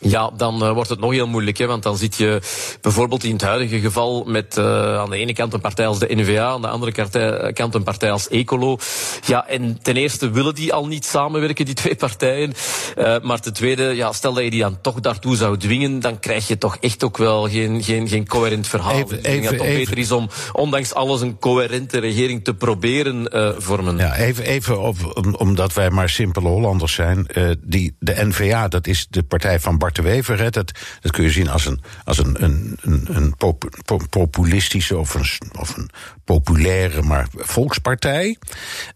Ja, 0.00 0.30
dan 0.36 0.62
uh, 0.62 0.72
wordt 0.72 0.90
het 0.90 1.00
nog 1.00 1.12
heel 1.12 1.26
moeilijk. 1.26 1.58
Hè, 1.58 1.66
want 1.66 1.82
dan 1.82 1.96
zit 1.96 2.16
je 2.16 2.40
bijvoorbeeld 2.80 3.24
in 3.24 3.32
het 3.32 3.42
huidige 3.42 3.80
geval 3.80 4.24
met 4.24 4.56
uh, 4.56 4.98
aan 4.98 5.10
de 5.10 5.16
ene 5.16 5.32
kant 5.32 5.52
een 5.52 5.60
partij 5.60 5.86
als 5.86 5.98
de 5.98 6.14
NVA, 6.14 6.46
aan 6.46 6.62
de 6.62 6.68
andere 6.68 6.92
partij, 6.92 7.52
kant 7.52 7.74
een 7.74 7.82
partij 7.82 8.10
als 8.10 8.28
Ecolo. 8.28 8.78
Ja, 9.26 9.46
en 9.48 9.78
ten 9.82 9.96
eerste 9.96 10.30
willen 10.30 10.54
die 10.54 10.72
al 10.72 10.86
niet 10.86 11.04
samenwerken, 11.04 11.64
die 11.64 11.74
twee 11.74 11.94
partijen. 12.06 12.52
Uh, 12.98 13.16
maar 13.22 13.40
ten 13.40 13.52
tweede, 13.52 13.82
ja, 13.82 14.12
stel 14.12 14.32
dat 14.32 14.44
je 14.44 14.50
die 14.50 14.60
dan 14.60 14.80
toch 14.80 15.00
daartoe 15.00 15.36
zou 15.36 15.56
dwingen, 15.56 16.00
dan 16.00 16.18
krijg 16.18 16.48
je 16.48 16.58
toch 16.58 16.76
echt 16.80 17.04
ook 17.04 17.16
wel 17.16 17.48
geen, 17.48 17.82
geen, 17.82 18.08
geen 18.08 18.26
coherent 18.26 18.66
verhaal. 18.66 18.94
Even, 18.94 19.08
dus 19.08 19.16
ik 19.16 19.24
denk 19.24 19.42
dat 19.42 19.52
het 19.52 19.60
toch 19.60 19.68
beter 19.68 19.98
is 19.98 20.12
om 20.12 20.28
ondanks 20.52 20.94
alles 20.94 21.20
een 21.20 21.38
coherente 21.38 21.98
regering 21.98 22.44
te 22.44 22.54
proberen 22.54 23.30
vormen. 23.58 23.96
Ja, 23.96 24.16
even, 24.16 24.44
even 24.44 24.80
op, 24.80 24.96
om, 25.14 25.34
omdat 25.34 25.72
wij 25.72 25.90
maar 25.90 26.08
simpele 26.08 26.48
Hollanders 26.48 26.92
zijn. 26.94 27.26
Die, 27.64 27.96
de 27.98 28.14
NVA, 28.18 28.68
dat 28.68 28.86
is 28.86 29.06
de 29.10 29.22
partij 29.22 29.60
van 29.60 29.78
Bart 29.78 29.87
De 29.94 30.02
Wever. 30.02 30.38
Hè, 30.38 30.50
dat, 30.50 30.72
dat 31.00 31.12
kun 31.12 31.24
je 31.24 31.30
zien 31.30 31.48
als 31.48 31.66
een, 31.66 31.80
als 32.04 32.18
een, 32.18 32.44
een, 32.44 32.78
een, 32.80 33.06
een 33.10 33.36
pop, 33.36 33.76
pop- 33.84 34.06
populistische 34.10 34.96
of 34.96 35.14
een, 35.14 35.26
of 35.58 35.76
een 35.76 35.90
populaire, 36.24 37.02
maar 37.02 37.28
volkspartij. 37.32 38.36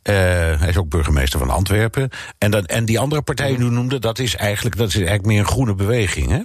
Eh, 0.03 0.14
hij 0.61 0.68
is 0.68 0.76
ook 0.76 0.88
burgemeester 0.88 1.38
van 1.38 1.51
Antwerpen. 1.51 2.09
En, 2.38 2.51
dan, 2.51 2.64
en 2.66 2.84
die 2.84 2.99
andere 2.99 3.22
partij 3.22 3.57
die 3.57 3.66
u 3.66 3.70
noemde, 3.70 3.99
dat 3.99 4.18
is 4.18 4.36
eigenlijk, 4.36 4.76
dat 4.76 4.88
is 4.88 4.95
eigenlijk 4.95 5.26
meer 5.26 5.38
een 5.38 5.47
groene 5.47 5.74
beweging, 5.74 6.30
hè? 6.30 6.40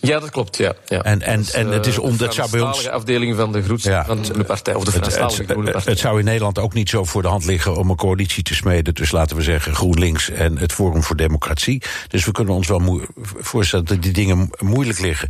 Ja, 0.00 0.18
dat 0.18 0.30
klopt, 0.30 0.56
ja. 0.56 0.74
ja. 0.86 1.02
En, 1.02 1.22
en, 1.22 1.44
en 1.52 1.68
het 1.68 1.86
is 1.86 1.96
eh, 1.96 2.02
om, 2.02 2.10
de 2.10 2.16
dat 2.16 2.34
zou 2.34 2.50
bij 2.50 2.60
ons. 2.60 2.68
Franstalige 2.70 2.90
afdeling 2.90 3.36
van 3.36 3.52
de, 3.52 3.62
groets, 3.62 3.84
Ja. 3.84 4.04
van 4.04 4.22
de 4.22 4.44
Partij, 4.44 4.74
of 4.74 4.84
de 4.84 4.90
Het, 4.90 5.74
het, 5.74 5.84
het, 5.84 5.98
zou 5.98 6.18
in 6.18 6.24
Nederland 6.24 6.58
ook 6.58 6.74
niet 6.74 6.88
zo 6.88 7.04
voor 7.04 7.22
de 7.22 7.28
hand 7.28 7.44
liggen 7.44 7.76
om 7.76 7.90
een 7.90 7.96
coalitie 7.96 8.42
te 8.42 8.54
smeden 8.54 8.94
tussen, 8.94 9.18
laten 9.18 9.36
we 9.36 9.42
zeggen, 9.42 9.74
GroenLinks 9.74 10.30
en 10.30 10.58
het 10.58 10.72
Forum 10.72 11.02
voor 11.02 11.16
Democratie. 11.16 11.82
Dus 12.08 12.24
we 12.24 12.32
kunnen 12.32 12.54
ons 12.54 12.68
wel 12.68 13.00
voorstellen 13.38 13.84
dat 13.84 14.02
die 14.02 14.12
dingen 14.12 14.38
mo- 14.38 14.48
moeilijk 14.58 14.98
liggen. 15.00 15.28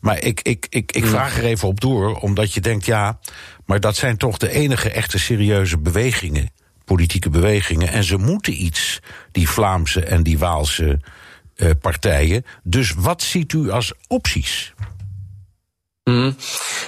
Maar 0.00 0.20
ik, 0.22 0.40
ik, 0.42 0.66
ik, 0.70 0.92
ik 0.92 1.06
vraag 1.06 1.38
er 1.38 1.44
even 1.44 1.68
op 1.68 1.80
door, 1.80 2.14
omdat 2.16 2.52
je 2.52 2.60
denkt, 2.60 2.86
ja, 2.86 3.18
maar 3.66 3.80
dat 3.80 3.96
zijn 3.96 4.16
toch 4.16 4.38
de 4.38 4.50
enige 4.50 4.90
echte 4.90 5.18
serieuze 5.18 5.78
bewegingen, 5.78 6.50
politieke 6.84 7.30
bewegingen. 7.30 7.88
En 7.88 8.04
ze 8.04 8.16
moeten 8.16 8.62
iets, 8.62 9.00
die 9.32 9.48
Vlaamse 9.48 10.04
en 10.04 10.22
die 10.22 10.38
Waalse 10.38 11.00
partijen. 11.80 12.44
Dus 12.62 12.94
wat 12.94 13.22
ziet 13.22 13.52
u 13.52 13.70
als 13.70 13.92
opties? 14.08 14.74
Mhm. 16.04 16.32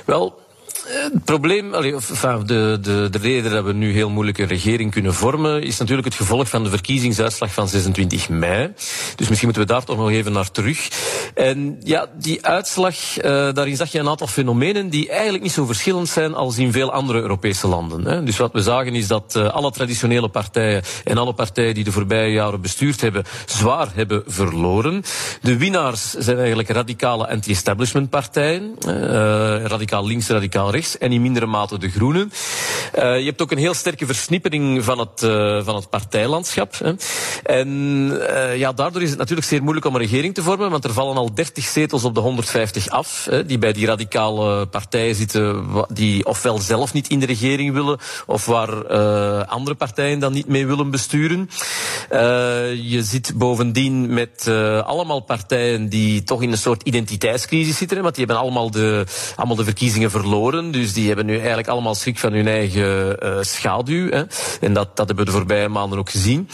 Wel, 0.05 0.39
eh, 0.39 0.44
het 0.87 1.25
probleem, 1.25 1.75
of, 1.75 2.07
de, 2.47 2.79
de, 2.81 3.09
de 3.11 3.19
reden 3.19 3.51
dat 3.51 3.65
we 3.65 3.73
nu 3.73 3.93
heel 3.93 4.11
moeilijk 4.11 4.39
een 4.39 4.47
regering 4.47 4.91
kunnen 4.91 5.15
vormen, 5.15 5.63
is 5.63 5.79
natuurlijk 5.79 6.07
het 6.07 6.17
gevolg 6.17 6.49
van 6.49 6.65
de 6.65 6.71
verkiezingsuitslag 6.71 7.53
van 7.53 7.69
26 7.69 8.29
mei. 8.29 8.73
Dus 9.17 9.29
misschien 9.29 9.49
moeten 9.49 9.67
we 9.67 9.73
daar 9.73 9.85
toch 9.85 9.97
nog 9.97 10.11
even 10.11 10.33
naar 10.33 10.51
terug. 10.51 10.89
En 11.35 11.77
ja, 11.83 12.07
die 12.19 12.47
uitslag, 12.47 13.17
eh, 13.17 13.31
daarin 13.53 13.77
zag 13.77 13.93
je 13.93 13.99
een 13.99 14.09
aantal 14.09 14.27
fenomenen 14.27 14.89
die 14.89 15.09
eigenlijk 15.09 15.43
niet 15.43 15.53
zo 15.53 15.65
verschillend 15.65 16.09
zijn 16.09 16.35
als 16.35 16.59
in 16.59 16.73
veel 16.73 16.93
andere 16.93 17.21
Europese 17.21 17.67
landen. 17.67 18.05
Hè. 18.05 18.23
Dus 18.23 18.37
wat 18.37 18.53
we 18.53 18.63
zagen 18.63 18.95
is 18.95 19.07
dat 19.07 19.37
eh, 19.37 19.49
alle 19.49 19.71
traditionele 19.71 20.29
partijen 20.29 20.83
en 21.05 21.19
alle 21.19 21.35
partijen 21.35 21.75
die 21.75 21.85
de 21.85 21.93
voorbije 21.93 22.33
jaren 22.33 22.61
bestuurd 22.61 23.01
hebben, 23.01 23.25
zwaar 23.47 23.89
hebben 23.95 24.23
verloren. 24.27 25.03
De 25.41 25.57
winnaars 25.57 26.11
zijn 26.11 26.39
eigenlijk 26.39 26.69
radicale 26.69 27.29
anti-establishment 27.29 28.11
partijen, 28.11 28.75
eh, 28.87 29.65
radicaal 29.65 30.07
links, 30.07 30.29
radicaal 30.29 30.71
en 30.75 31.13
in 31.13 31.23
mindere 31.23 31.47
mate 31.47 31.79
de 31.79 31.91
groenen. 31.91 32.33
Eh, 32.93 33.19
je 33.19 33.25
hebt 33.25 33.43
ook 33.43 33.51
een 33.51 33.59
heel 33.59 33.75
sterke 33.75 34.07
versnippering 34.07 34.85
van 34.85 34.99
het, 34.99 35.23
eh, 35.23 35.65
van 35.65 35.75
het 35.75 35.91
partijlandschap. 35.91 36.79
Hè. 36.79 36.93
En 37.43 37.69
eh, 38.29 38.57
ja, 38.57 38.73
daardoor 38.73 39.03
is 39.03 39.11
het 39.11 39.19
natuurlijk 39.19 39.47
zeer 39.47 39.63
moeilijk 39.63 39.87
om 39.87 39.95
een 39.95 40.01
regering 40.01 40.35
te 40.35 40.43
vormen, 40.43 40.71
want 40.71 40.85
er 40.85 40.93
vallen 40.93 41.17
al 41.17 41.35
30 41.35 41.65
zetels 41.65 42.05
op 42.05 42.15
de 42.15 42.21
150 42.21 42.89
af, 42.89 43.27
hè, 43.31 43.47
die 43.47 43.59
bij 43.59 43.73
die 43.73 43.87
radicale 43.87 44.67
partijen 44.67 45.15
zitten, 45.15 45.65
die 45.89 46.27
ofwel 46.27 46.59
zelf 46.59 46.93
niet 46.93 47.09
in 47.09 47.21
de 47.21 47.27
regering 47.27 47.73
willen, 47.73 47.99
of 48.27 48.47
waar 48.47 48.87
andere 49.47 49.77
partijen 49.77 50.19
dan 50.19 50.33
niet 50.33 50.49
mee 50.49 50.67
willen 50.67 50.91
besturen. 50.91 51.51
Je 52.83 53.01
zit 53.03 53.33
bovendien 53.35 54.15
met 54.15 54.49
allemaal 54.85 55.21
partijen 55.21 55.89
die 55.89 56.23
toch 56.23 56.43
in 56.43 56.51
een 56.51 56.59
soort 56.59 56.83
identiteitscrisis 56.83 57.77
zitten, 57.77 58.03
want 58.03 58.15
die 58.15 58.25
hebben 58.25 58.43
allemaal 58.43 58.71
de, 58.71 59.05
allemaal 59.37 59.57
de 59.57 59.65
verkiezingen 59.65 60.11
verloren, 60.11 60.64
dus 60.71 60.93
die 60.93 61.07
hebben 61.07 61.27
nu 61.27 61.37
eigenlijk 61.37 61.69
allemaal 61.69 61.95
schrik 61.95 62.19
van 62.19 62.33
hun 62.33 62.49
eigen 62.49 63.21
eh, 63.21 63.37
schaduw. 63.41 64.11
Hè. 64.11 64.23
En 64.61 64.73
dat, 64.73 64.97
dat 64.97 65.07
hebben 65.07 65.25
we 65.25 65.31
de 65.31 65.37
voorbije 65.37 65.69
maanden 65.69 65.99
ook 65.99 66.11
gezien. 66.11 66.49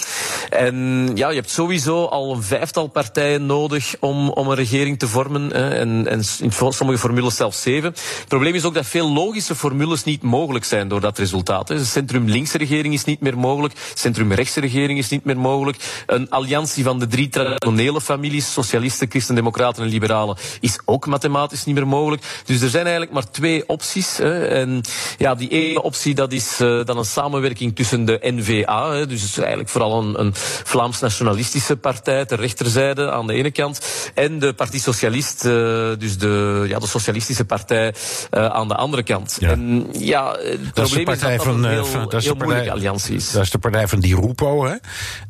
En 0.50 1.10
ja, 1.14 1.28
je 1.28 1.34
hebt 1.34 1.50
sowieso 1.50 2.04
al 2.04 2.34
een 2.34 2.42
vijftal 2.42 2.86
partijen 2.86 3.46
nodig 3.46 3.94
om, 4.00 4.28
om 4.28 4.48
een 4.48 4.56
regering 4.56 4.98
te 4.98 5.08
vormen. 5.08 5.50
Hè. 5.52 5.70
En, 5.74 6.06
en 6.06 6.22
in 6.40 6.52
sommige 6.52 6.98
formules 6.98 7.36
zelfs 7.36 7.62
zeven. 7.62 7.90
Het 7.90 8.28
probleem 8.28 8.54
is 8.54 8.64
ook 8.64 8.74
dat 8.74 8.86
veel 8.86 9.12
logische 9.12 9.54
formules 9.54 10.04
niet 10.04 10.22
mogelijk 10.22 10.64
zijn 10.64 10.88
door 10.88 11.00
dat 11.00 11.18
resultaat. 11.18 11.70
Een 11.70 11.86
centrum-linkse 11.86 12.58
regering 12.58 12.94
is 12.94 13.04
niet 13.04 13.20
meer 13.20 13.38
mogelijk. 13.38 13.74
Centrum-rechtse 13.94 14.60
regering 14.60 14.98
is 14.98 15.08
niet 15.08 15.24
meer 15.24 15.38
mogelijk. 15.38 16.04
Een 16.06 16.30
alliantie 16.30 16.84
van 16.84 16.98
de 16.98 17.06
drie 17.06 17.28
traditionele 17.28 18.00
families, 18.00 18.52
socialisten, 18.52 19.10
christendemocraten 19.10 19.82
en 19.82 19.88
liberalen, 19.88 20.36
is 20.60 20.78
ook 20.84 21.06
mathematisch 21.06 21.64
niet 21.64 21.74
meer 21.74 21.86
mogelijk. 21.86 22.22
Dus 22.44 22.60
er 22.60 22.68
zijn 22.68 22.84
eigenlijk 22.84 23.12
maar 23.12 23.30
twee 23.30 23.68
opties. 23.68 23.99
Hè. 24.16 24.46
En 24.46 24.80
ja, 25.18 25.34
die 25.34 25.48
ene 25.48 25.82
optie 25.82 26.14
dat 26.14 26.32
is 26.32 26.60
eh, 26.60 26.84
dan 26.84 26.98
een 26.98 27.04
samenwerking 27.04 27.76
tussen 27.76 28.04
de 28.04 28.18
NVA, 28.22 28.92
hè, 28.92 29.06
dus 29.06 29.38
eigenlijk 29.38 29.68
vooral 29.68 30.02
een, 30.02 30.20
een 30.20 30.32
Vlaams-nationalistische 30.64 31.76
partij 31.76 32.24
ter 32.24 32.40
rechterzijde 32.40 33.10
aan 33.10 33.26
de 33.26 33.32
ene 33.34 33.50
kant, 33.50 33.80
en 34.14 34.38
de 34.38 34.52
Partie 34.52 34.80
Socialist, 34.80 35.44
eh, 35.44 35.50
dus 35.98 36.18
de, 36.18 36.64
ja, 36.68 36.78
de 36.78 36.86
socialistische 36.86 37.44
partij 37.44 37.94
eh, 38.30 38.46
aan 38.46 38.68
de 38.68 38.74
andere 38.74 39.02
kant. 39.02 39.36
Ja. 39.40 39.50
En 39.50 39.86
ja, 39.92 40.30
het 40.30 40.40
Dat 40.40 40.48
is 40.54 40.58
de 40.64 40.70
probleem 40.72 40.98
is 40.98 41.04
partij 41.04 41.36
dat 41.36 41.44
dat 41.46 41.54
van, 41.54 41.64
een 41.64 41.70
heel, 41.70 41.84
van- 41.84 42.04
dat 42.08 42.14
is 42.14 42.24
heel 42.24 42.32
de 42.32 42.38
partij- 42.38 42.46
moeilijke 42.46 42.70
alliantie 42.72 43.14
is. 43.16 43.30
Dat 43.30 43.42
is 43.42 43.50
de 43.50 43.58
partij 43.58 43.88
van 43.88 44.00
Di 44.00 44.14
Rupo, 44.14 44.64
hè? 44.64 44.74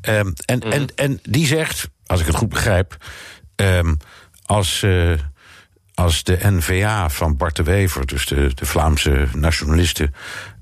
Ehm, 0.01 0.31
en, 0.45 0.59
Mhm. 0.59 0.71
en, 0.71 0.87
en 0.95 1.21
die 1.23 1.47
zegt, 1.47 1.89
als 2.07 2.21
ik 2.21 2.27
het 2.27 2.37
goed 2.37 2.49
begrijp, 2.49 2.97
ehm, 3.57 3.95
als, 4.47 4.85
als 6.01 6.23
de 6.23 6.39
NVA 6.43 7.11
van 7.11 7.37
Bart 7.37 7.57
de 7.57 7.63
Wever, 7.63 8.07
dus 8.07 8.27
de, 8.27 8.55
de 8.55 8.67
Vlaamse 8.67 9.29
nationalisten, 9.35 10.15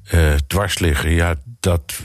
eh, 0.04 0.34
dwars 0.46 0.78
liggen, 0.78 1.10
ja, 1.10 1.34
dat, 1.60 2.00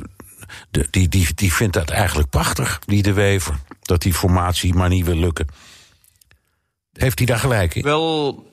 de, 0.72 0.88
die, 0.90 1.08
die, 1.08 1.34
die 1.34 1.54
vindt 1.54 1.74
dat 1.74 1.90
eigenlijk 1.90 2.30
prachtig, 2.30 2.80
die 2.86 3.02
de 3.02 3.14
Wever, 3.14 3.56
dat 3.82 4.02
die 4.02 4.14
formatie 4.14 4.74
maar 4.74 4.90
niet 4.90 5.06
wil 5.06 5.16
lukken. 5.16 5.48
Heeft 6.94 7.18
hij 7.18 7.28
daar 7.28 7.40
gelijk 7.40 7.76
in? 7.76 7.84
Wel, 7.84 8.53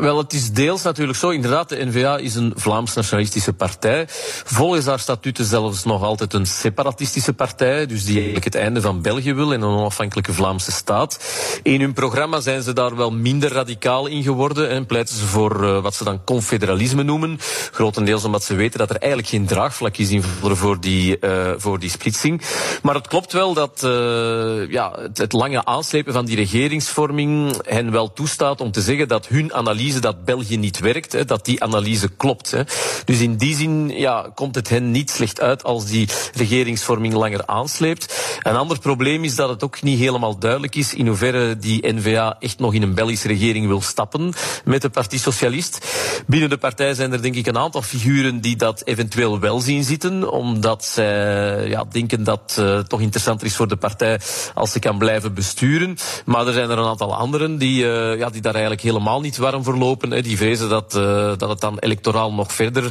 wel, 0.00 0.18
het 0.18 0.32
is 0.32 0.52
deels 0.52 0.82
natuurlijk 0.82 1.18
zo. 1.18 1.28
Inderdaad, 1.28 1.68
de 1.68 1.84
N-VA 1.84 2.16
is 2.16 2.34
een 2.34 2.52
Vlaams-nationalistische 2.56 3.52
partij. 3.52 4.04
Volgens 4.44 4.86
haar 4.86 4.98
statuten 4.98 5.44
zelfs 5.44 5.84
nog 5.84 6.02
altijd 6.02 6.34
een 6.34 6.46
separatistische 6.46 7.32
partij. 7.32 7.86
Dus 7.86 8.04
die 8.04 8.14
eigenlijk 8.14 8.44
het 8.44 8.54
einde 8.54 8.80
van 8.80 9.02
België 9.02 9.34
wil 9.34 9.52
en 9.52 9.62
een 9.62 9.76
onafhankelijke 9.76 10.32
Vlaamse 10.32 10.72
staat. 10.72 11.24
In 11.62 11.80
hun 11.80 11.92
programma 11.92 12.40
zijn 12.40 12.62
ze 12.62 12.72
daar 12.72 12.96
wel 12.96 13.12
minder 13.12 13.52
radicaal 13.52 14.06
in 14.06 14.22
geworden. 14.22 14.68
En 14.68 14.86
pleiten 14.86 15.16
ze 15.16 15.24
voor 15.24 15.64
eh, 15.64 15.82
wat 15.82 15.94
ze 15.94 16.04
dan 16.04 16.24
confederalisme 16.24 17.02
noemen. 17.02 17.38
Grotendeels 17.72 18.24
omdat 18.24 18.44
ze 18.44 18.54
weten 18.54 18.78
dat 18.78 18.90
er 18.90 18.96
eigenlijk 18.96 19.30
geen 19.30 19.46
draagvlak 19.46 19.96
is 19.96 20.10
in 20.10 20.22
voor 20.22 20.80
die, 20.80 21.18
eh, 21.18 21.52
voor 21.56 21.78
die 21.78 21.90
splitsing. 21.90 22.42
Maar 22.82 22.94
het 22.94 23.08
klopt 23.08 23.32
wel 23.32 23.54
dat 23.54 23.82
eh, 23.82 24.70
ja, 24.70 24.98
het 25.14 25.32
lange 25.32 25.64
aanslepen 25.64 26.12
van 26.12 26.24
die 26.24 26.36
regeringsvorming 26.36 27.56
hen 27.66 27.90
wel 27.90 28.12
toestaat 28.12 28.60
om 28.60 28.72
te 28.72 28.80
zeggen 28.80 29.08
dat 29.08 29.26
hun 29.26 29.48
analyse 29.52 30.00
dat 30.00 30.24
België 30.24 30.56
niet 30.56 30.78
werkt, 30.78 31.12
hè, 31.12 31.24
dat 31.24 31.44
die 31.44 31.62
analyse 31.62 32.08
klopt. 32.08 32.50
Hè. 32.50 32.62
Dus 33.04 33.20
in 33.20 33.36
die 33.36 33.56
zin 33.56 33.88
ja, 33.88 34.30
komt 34.34 34.54
het 34.54 34.68
hen 34.68 34.90
niet 34.90 35.10
slecht 35.10 35.40
uit 35.40 35.64
als 35.64 35.84
die 35.86 36.08
regeringsvorming 36.34 37.14
langer 37.14 37.46
aansleept. 37.46 38.38
Een 38.42 38.56
ander 38.56 38.78
probleem 38.78 39.24
is 39.24 39.34
dat 39.34 39.48
het 39.48 39.64
ook 39.64 39.82
niet 39.82 39.98
helemaal 39.98 40.38
duidelijk 40.38 40.74
is 40.74 40.94
in 40.94 41.06
hoeverre 41.06 41.58
die 41.58 41.92
N-VA 41.92 42.36
echt 42.38 42.58
nog 42.58 42.74
in 42.74 42.82
een 42.82 42.94
Belgische 42.94 43.28
regering 43.28 43.66
wil 43.66 43.80
stappen 43.80 44.32
met 44.64 44.82
de 44.82 44.90
Partie 44.90 45.18
Socialist. 45.18 45.86
Binnen 46.26 46.50
de 46.50 46.58
partij 46.58 46.94
zijn 46.94 47.12
er 47.12 47.22
denk 47.22 47.34
ik 47.34 47.46
een 47.46 47.58
aantal 47.58 47.82
figuren 47.82 48.40
die 48.40 48.56
dat 48.56 48.82
eventueel 48.84 49.40
wel 49.40 49.60
zien 49.60 49.84
zitten, 49.84 50.30
omdat 50.30 50.84
zij 50.84 51.68
ja, 51.68 51.84
denken 51.90 52.24
dat 52.24 52.38
het 52.46 52.56
uh, 52.58 52.78
toch 52.78 53.00
interessanter 53.00 53.46
is 53.46 53.56
voor 53.56 53.68
de 53.68 53.76
partij 53.76 54.20
als 54.54 54.72
ze 54.72 54.78
kan 54.78 54.98
blijven 54.98 55.34
besturen. 55.34 55.96
Maar 56.24 56.46
er 56.46 56.52
zijn 56.52 56.70
er 56.70 56.78
een 56.78 56.84
aantal 56.84 57.14
anderen 57.14 57.58
die, 57.58 57.84
uh, 57.84 58.18
ja, 58.18 58.30
die 58.30 58.40
daar 58.40 58.52
eigenlijk 58.52 58.82
helemaal 58.82 59.20
niet 59.20 59.36
warm 59.40 59.64
voor 59.64 59.76
lopen. 59.76 60.10
Hè. 60.10 60.22
Die 60.22 60.36
vrezen 60.36 60.68
dat, 60.68 60.94
uh, 60.96 61.32
dat 61.36 61.48
het 61.48 61.60
dan 61.60 61.78
electoraal 61.78 62.32
nog 62.32 62.52
verder 62.52 62.90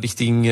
richting 0.00 0.44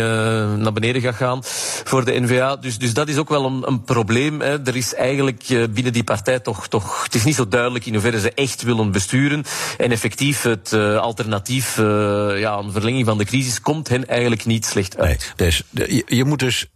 naar 0.58 0.72
beneden 0.72 1.02
gaat 1.02 1.14
gaan 1.14 1.38
voor 1.84 2.04
de 2.04 2.20
N-VA. 2.20 2.56
Dus, 2.56 2.78
dus 2.78 2.94
dat 2.94 3.08
is 3.08 3.16
ook 3.16 3.28
wel 3.28 3.44
een, 3.44 3.62
een 3.66 3.82
probleem. 3.82 4.40
Hè. 4.40 4.66
Er 4.66 4.76
is 4.76 4.94
eigenlijk 4.94 5.44
binnen 5.70 5.92
die 5.92 6.04
partij 6.04 6.40
toch, 6.40 6.68
toch... 6.68 7.04
Het 7.04 7.14
is 7.14 7.24
niet 7.24 7.34
zo 7.34 7.48
duidelijk 7.48 7.86
in 7.86 7.92
hoeverre 7.92 8.20
ze 8.20 8.32
echt 8.34 8.62
willen 8.62 8.90
besturen. 8.92 9.44
En 9.78 9.90
effectief 9.90 10.42
het 10.42 10.72
alternatief, 10.72 11.76
ja, 11.76 12.58
een 12.58 12.72
verlenging 12.72 13.06
van 13.06 13.18
de 13.18 13.24
crisis, 13.24 13.60
komt 13.60 13.88
hen 13.88 14.08
eigenlijk 14.08 14.44
niet 14.44 14.66
slecht 14.66 14.98
uit. 14.98 15.32
Dus, 15.36 15.62
je, 15.70 16.02
je 16.06 16.24
moet 16.24 16.38
dus... 16.38 16.66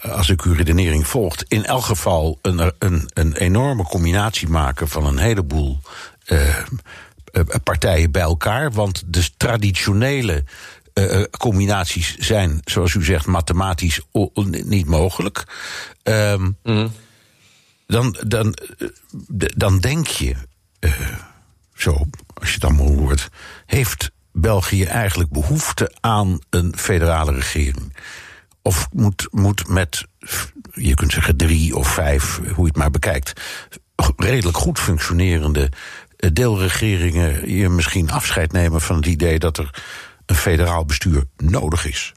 als 0.00 0.28
ik 0.28 0.42
uw 0.42 0.54
redenering 0.54 1.06
volgt, 1.06 1.44
in 1.48 1.64
elk 1.64 1.84
geval 1.84 2.38
een, 2.42 2.72
een, 2.78 3.10
een 3.14 3.36
enorme 3.36 3.82
combinatie 3.82 4.48
maken 4.48 4.88
van 4.88 5.06
een 5.06 5.18
heleboel 5.18 5.78
uh, 6.26 6.56
partijen 7.62 8.10
bij 8.10 8.22
elkaar. 8.22 8.72
Want 8.72 9.02
de 9.06 9.28
traditionele 9.36 10.44
uh, 10.94 11.22
combinaties 11.38 12.16
zijn, 12.16 12.60
zoals 12.64 12.94
u 12.94 13.04
zegt, 13.04 13.26
mathematisch 13.26 14.00
niet 14.64 14.86
mogelijk. 14.86 15.44
Um, 16.02 16.56
mm. 16.62 16.92
dan, 17.86 18.16
dan, 18.26 18.56
dan 19.56 19.78
denk 19.78 20.06
je, 20.06 20.34
uh, 20.80 20.92
zo, 21.74 22.06
als 22.34 22.48
je 22.48 22.54
het 22.54 22.64
allemaal 22.64 22.94
hoort, 22.94 23.28
heeft 23.66 24.10
België 24.32 24.84
eigenlijk 24.84 25.30
behoefte 25.30 25.92
aan 26.00 26.38
een 26.50 26.74
federale 26.76 27.32
regering? 27.32 27.96
Of 28.62 28.88
moet, 28.92 29.28
moet 29.30 29.68
met, 29.68 30.04
je 30.74 30.94
kunt 30.94 31.12
zeggen 31.12 31.36
drie 31.36 31.76
of 31.76 31.88
vijf, 31.88 32.36
hoe 32.36 32.64
je 32.64 32.64
het 32.64 32.76
maar 32.76 32.90
bekijkt, 32.90 33.40
redelijk 34.16 34.56
goed 34.56 34.78
functionerende 34.78 35.68
eh, 36.16 36.30
deelregeringen 36.32 37.54
je 37.54 37.68
misschien 37.68 38.10
afscheid 38.10 38.52
nemen 38.52 38.80
van 38.80 38.96
het 38.96 39.06
idee 39.06 39.38
dat 39.38 39.58
er 39.58 39.82
een 40.26 40.36
federaal 40.36 40.84
bestuur 40.84 41.24
nodig 41.36 41.86
is? 41.86 42.12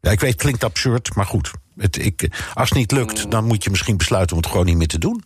Ja, 0.00 0.10
ik 0.10 0.20
weet, 0.20 0.32
het 0.32 0.40
klinkt 0.40 0.64
absurd, 0.64 1.14
maar 1.14 1.26
goed. 1.26 1.50
Het, 1.76 2.04
ik, 2.04 2.28
als 2.54 2.68
het 2.68 2.78
niet 2.78 2.92
lukt, 2.92 3.30
dan 3.30 3.44
moet 3.44 3.64
je 3.64 3.70
misschien 3.70 3.96
besluiten 3.96 4.36
om 4.36 4.42
het 4.42 4.50
gewoon 4.50 4.66
niet 4.66 4.76
meer 4.76 4.86
te 4.86 4.98
doen. 4.98 5.24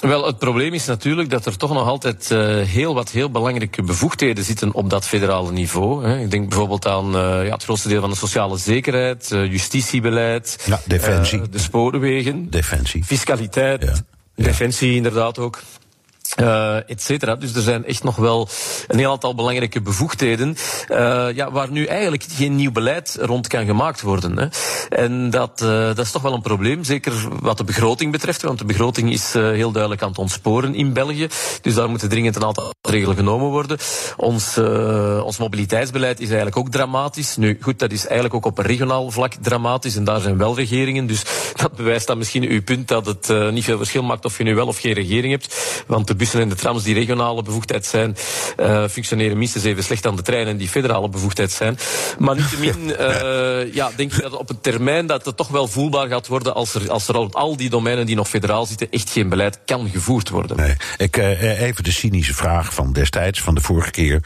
Wel, 0.00 0.26
het 0.26 0.38
probleem 0.38 0.72
is 0.72 0.86
natuurlijk 0.86 1.30
dat 1.30 1.46
er 1.46 1.56
toch 1.56 1.72
nog 1.72 1.86
altijd 1.86 2.30
uh, 2.32 2.62
heel 2.62 2.94
wat 2.94 3.10
heel 3.10 3.30
belangrijke 3.30 3.82
bevoegdheden 3.82 4.44
zitten 4.44 4.74
op 4.74 4.90
dat 4.90 5.06
federale 5.06 5.52
niveau. 5.52 6.06
Hè. 6.06 6.18
Ik 6.18 6.30
denk 6.30 6.48
bijvoorbeeld 6.48 6.86
aan 6.86 7.06
uh, 7.06 7.46
ja, 7.46 7.52
het 7.52 7.64
grootste 7.64 7.88
deel 7.88 8.00
van 8.00 8.10
de 8.10 8.16
sociale 8.16 8.56
zekerheid, 8.56 9.30
uh, 9.32 9.50
justitiebeleid, 9.50 10.64
ja, 10.66 10.80
defensie. 10.86 11.48
de 11.48 11.58
spoorwegen, 11.58 12.50
defensie, 12.50 13.04
fiscaliteit, 13.04 13.82
ja. 13.82 13.94
defensie 14.44 14.94
inderdaad 14.94 15.38
ook. 15.38 15.62
Uh, 16.40 16.90
et 16.90 17.02
cetera. 17.02 17.36
Dus 17.36 17.54
er 17.54 17.62
zijn 17.62 17.84
echt 17.84 18.02
nog 18.02 18.16
wel 18.16 18.48
een 18.86 18.98
heel 18.98 19.10
aantal 19.10 19.34
belangrijke 19.34 19.80
bevoegdheden, 19.80 20.56
uh, 20.88 21.26
ja, 21.34 21.50
waar 21.50 21.70
nu 21.70 21.84
eigenlijk 21.84 22.24
geen 22.28 22.56
nieuw 22.56 22.72
beleid 22.72 23.18
rond 23.20 23.46
kan 23.46 23.66
gemaakt 23.66 24.00
worden. 24.00 24.38
Hè. 24.38 24.46
En 24.88 25.30
dat, 25.30 25.60
uh, 25.62 25.68
dat 25.68 25.98
is 25.98 26.10
toch 26.10 26.22
wel 26.22 26.32
een 26.32 26.42
probleem, 26.42 26.84
zeker 26.84 27.12
wat 27.40 27.56
de 27.56 27.64
begroting 27.64 28.12
betreft, 28.12 28.42
want 28.42 28.58
de 28.58 28.64
begroting 28.64 29.12
is 29.12 29.32
heel 29.32 29.70
duidelijk 29.70 30.02
aan 30.02 30.08
het 30.08 30.18
ontsporen 30.18 30.74
in 30.74 30.92
België. 30.92 31.28
Dus 31.62 31.74
daar 31.74 31.88
moeten 31.88 32.08
dringend 32.08 32.36
een 32.36 32.44
aantal 32.44 32.74
regelen 32.82 33.16
genomen 33.16 33.48
worden. 33.48 33.78
Ons, 34.16 34.58
ons 35.22 35.38
mobiliteitsbeleid 35.38 36.20
is 36.20 36.26
eigenlijk 36.26 36.56
ook 36.56 36.70
dramatisch. 36.70 37.36
Nu, 37.36 37.58
goed, 37.60 37.78
dat 37.78 37.92
is 37.92 38.04
eigenlijk 38.04 38.34
ook 38.34 38.46
op 38.46 38.58
regionaal 38.58 39.10
vlak 39.10 39.32
dramatisch 39.32 39.96
en 39.96 40.04
daar 40.04 40.20
zijn 40.20 40.38
wel 40.38 40.54
regeringen. 40.56 41.06
Dus 41.06 41.22
dat 41.54 41.76
bewijst 41.76 42.06
dan 42.06 42.18
misschien 42.18 42.42
uw 42.42 42.62
punt 42.62 42.88
dat 42.88 43.06
het 43.06 43.52
niet 43.52 43.64
veel 43.64 43.76
verschil 43.76 44.02
maakt 44.02 44.24
of 44.24 44.38
je 44.38 44.44
nu 44.44 44.54
wel 44.54 44.66
of 44.66 44.78
geen 44.78 44.92
regering 44.92 45.32
hebt. 45.32 45.84
Want 45.86 46.15
bussen 46.16 46.40
en 46.40 46.48
de 46.48 46.54
trams 46.54 46.82
die 46.82 46.94
regionale 46.94 47.42
bevoegdheid 47.42 47.86
zijn, 47.86 48.16
uh, 48.60 48.88
functioneren 48.88 49.38
minstens 49.38 49.64
even 49.64 49.84
slecht 49.84 50.06
aan 50.06 50.16
de 50.16 50.22
treinen 50.22 50.56
die 50.56 50.68
federale 50.68 51.08
bevoegdheid 51.08 51.52
zijn. 51.52 51.78
Maar 52.18 52.36
niettemin 52.36 52.88
uh, 53.00 53.74
ja, 53.74 53.90
denk 53.96 54.12
ik 54.12 54.22
dat 54.22 54.36
op 54.36 54.50
een 54.50 54.60
termijn 54.60 55.06
dat 55.06 55.24
het 55.24 55.36
toch 55.36 55.48
wel 55.48 55.68
voelbaar 55.68 56.08
gaat 56.08 56.26
worden 56.26 56.54
als 56.54 56.74
er, 56.74 56.90
als 56.90 57.08
er 57.08 57.16
op 57.16 57.34
al 57.34 57.56
die 57.56 57.70
domeinen 57.70 58.06
die 58.06 58.16
nog 58.16 58.28
federaal 58.28 58.66
zitten 58.66 58.90
echt 58.90 59.10
geen 59.10 59.28
beleid 59.28 59.58
kan 59.64 59.88
gevoerd 59.88 60.28
worden. 60.28 60.56
Nee. 60.56 60.76
Ik, 60.96 61.16
uh, 61.16 61.60
even 61.60 61.84
de 61.84 61.92
cynische 61.92 62.34
vraag 62.34 62.74
van 62.74 62.92
destijds, 62.92 63.40
van 63.40 63.54
de 63.54 63.60
vorige 63.60 63.90
keer. 63.90 64.22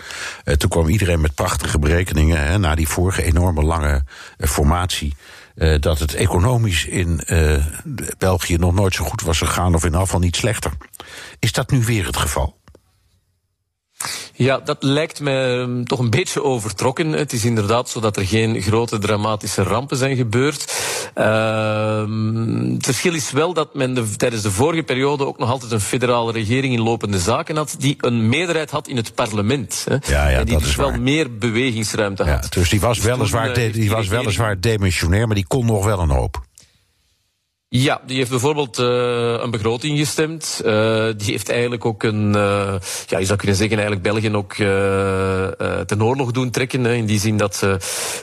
toen 0.57 0.70
kwam 0.70 0.88
iedereen 0.88 1.20
met 1.20 1.34
prachtige 1.34 1.78
berekeningen 1.78 2.47
hè, 2.47 2.59
na 2.59 2.74
die 2.74 2.88
vorige 2.88 3.22
enorme 3.22 3.62
lange 3.62 4.03
formatie. 4.38 5.14
Uh, 5.55 5.80
dat 5.80 5.98
het 5.98 6.14
economisch 6.14 6.84
in 6.84 7.20
uh, 7.26 7.66
België 8.18 8.57
nog 8.57 8.74
nooit 8.74 8.94
zo 8.94 9.05
goed 9.05 9.22
was 9.22 9.38
gegaan, 9.38 9.74
of 9.74 9.84
in 9.84 9.94
afval 9.94 10.20
niet 10.20 10.36
slechter. 10.36 10.72
Is 11.38 11.53
dat 11.53 11.70
nu 11.70 11.84
weer 11.84 12.07
het 12.07 12.16
geval? 12.16 12.59
Ja, 14.34 14.59
dat 14.59 14.82
lijkt 14.82 15.20
me 15.20 15.80
toch 15.84 15.98
een 15.98 16.11
beetje 16.11 16.42
overtrokken. 16.42 17.12
Het 17.12 17.32
is 17.32 17.44
inderdaad 17.44 17.88
zo 17.88 18.01
dat 18.01 18.16
er 18.16 18.26
geen 18.26 18.62
grote 18.62 18.98
dramatische 18.98 19.62
rampen 19.62 19.96
zijn 19.96 20.16
gebeurd. 20.16 20.72
Uh, 21.18 22.05
het 22.74 22.84
verschil 22.84 23.14
is 23.14 23.30
wel 23.30 23.53
dat 23.53 23.74
men 23.74 23.94
de, 23.94 24.16
tijdens 24.16 24.42
de 24.42 24.51
vorige 24.51 24.82
periode 24.82 25.26
ook 25.26 25.38
nog 25.38 25.51
altijd 25.51 25.72
een 25.72 25.80
federale 25.80 26.32
regering 26.32 26.74
in 26.74 26.80
lopende 26.80 27.18
zaken 27.18 27.57
had, 27.57 27.74
die 27.78 27.96
een 28.01 28.28
meerderheid 28.28 28.70
had 28.70 28.88
in 28.88 28.96
het 28.96 29.14
parlement. 29.14 29.86
Hè, 29.88 29.94
ja, 30.12 30.28
ja, 30.28 30.38
en 30.38 30.44
die 30.44 30.53
dat 30.53 30.62
dus 30.62 30.70
is 30.70 30.76
wel 30.76 30.90
waar. 30.90 31.01
meer 31.01 31.36
bewegingsruimte 31.38 32.24
Ja, 32.24 32.30
had. 32.30 32.53
dus 32.53 32.68
die 32.68 32.80
was 32.80 32.96
Dus 32.96 33.05
weliswaar, 33.07 33.53
toen, 33.53 33.62
eh, 33.62 33.72
die 33.72 33.90
was 33.90 34.09
weliswaar 34.09 34.61
demissionair, 34.61 35.26
maar 35.26 35.36
die 35.36 35.46
kon 35.46 35.66
nog 35.66 35.84
wel 35.84 35.98
een 36.01 36.11
hoop. 36.11 36.48
Ja, 37.73 38.01
die 38.07 38.16
heeft 38.16 38.31
bijvoorbeeld 38.31 38.79
uh, 38.79 38.87
een 39.43 39.51
begroting 39.51 39.99
gestemd. 39.99 40.61
Uh, 40.64 40.73
die 41.16 41.31
heeft 41.31 41.49
eigenlijk 41.51 41.85
ook 41.85 42.03
een, 42.03 42.27
uh, 42.27 42.75
ja, 43.07 43.18
je 43.18 43.25
zou 43.25 43.39
kunnen 43.39 43.57
zeggen, 43.57 43.79
eigenlijk 43.79 44.03
België 44.03 44.33
ook 44.35 44.55
ten 45.87 46.03
oorlog 46.03 46.31
doen 46.31 46.51
trekken. 46.51 46.85
Hè, 46.85 46.95
in 46.95 47.07
die 47.07 47.21
zin 47.21 47.37
dat 47.37 47.57
ze 47.57 47.77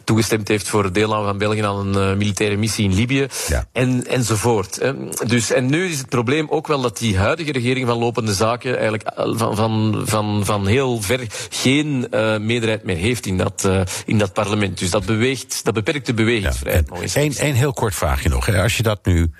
toegestemd 0.04 0.48
heeft 0.48 0.68
voor 0.68 0.92
deelname 0.92 1.26
van 1.26 1.38
België 1.38 1.62
aan 1.62 1.96
een 1.96 2.18
militaire 2.18 2.56
missie 2.56 2.90
in 2.90 2.96
Libië. 2.96 3.28
Ja. 3.48 3.66
En, 3.72 4.08
enzovoort. 4.08 4.76
Hè. 4.76 4.94
Dus, 5.26 5.52
en 5.52 5.66
nu 5.66 5.86
is 5.86 5.98
het 5.98 6.10
probleem 6.10 6.48
ook 6.50 6.68
wel 6.68 6.82
dat 6.82 6.98
die 6.98 7.18
huidige 7.18 7.52
regering 7.52 7.88
van 7.88 7.98
lopende 7.98 8.34
zaken 8.34 8.78
eigenlijk 8.78 9.12
van, 9.16 9.56
van, 9.56 10.02
van, 10.06 10.46
van 10.46 10.68
heel 10.68 11.02
ver 11.02 11.20
geen 11.50 12.08
meerderheid 12.40 12.84
meer 12.84 12.98
heeft 12.98 13.26
in 13.26 13.38
dat, 13.38 13.70
in 14.06 14.18
dat 14.18 14.34
parlement. 14.34 14.78
Dus 14.80 14.90
dat 14.90 15.06
beweegt, 15.06 15.64
dat 15.64 15.74
beperkt 15.74 16.06
de 16.06 16.14
bewegingsvrijheid 16.14 16.90
nog 16.90 17.02
eens. 17.02 17.40
Eén 17.40 17.56
heel 17.56 17.74
kort 17.74 17.96
vraagje 17.96 18.30
nog. 18.30 18.46
hè. 18.46 18.62
Als 18.62 18.78
je 18.78 18.84
dat 18.84 19.06
nu 19.06 19.32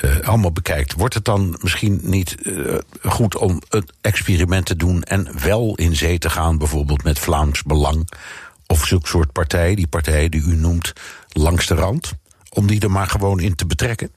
eh, 0.00 0.28
allemaal 0.28 0.52
bekijkt, 0.52 0.92
wordt 0.92 1.14
het 1.14 1.24
dan 1.24 1.58
misschien 1.60 2.00
niet 2.02 2.36
eh, 2.42 2.74
goed 3.02 3.36
om 3.36 3.60
een 3.68 3.88
experiment 4.00 4.66
te 4.66 4.76
doen 4.76 5.02
en 5.02 5.28
wel 5.42 5.74
in 5.74 5.96
zee 5.96 6.18
te 6.18 6.30
gaan, 6.30 6.58
bijvoorbeeld 6.58 7.02
met 7.02 7.18
Vlaams 7.18 7.62
Belang 7.62 8.08
of 8.66 8.86
zulke 8.86 9.08
soort 9.08 9.32
partijen, 9.32 9.76
die 9.76 9.86
partijen 9.86 10.30
die 10.30 10.42
u 10.42 10.56
noemt 10.56 10.92
langs 11.28 11.66
de 11.66 11.74
rand, 11.74 12.12
om 12.48 12.66
die 12.66 12.80
er 12.80 12.90
maar 12.90 13.06
gewoon 13.06 13.40
in 13.40 13.54
te 13.54 13.66
betrekken? 13.66 14.10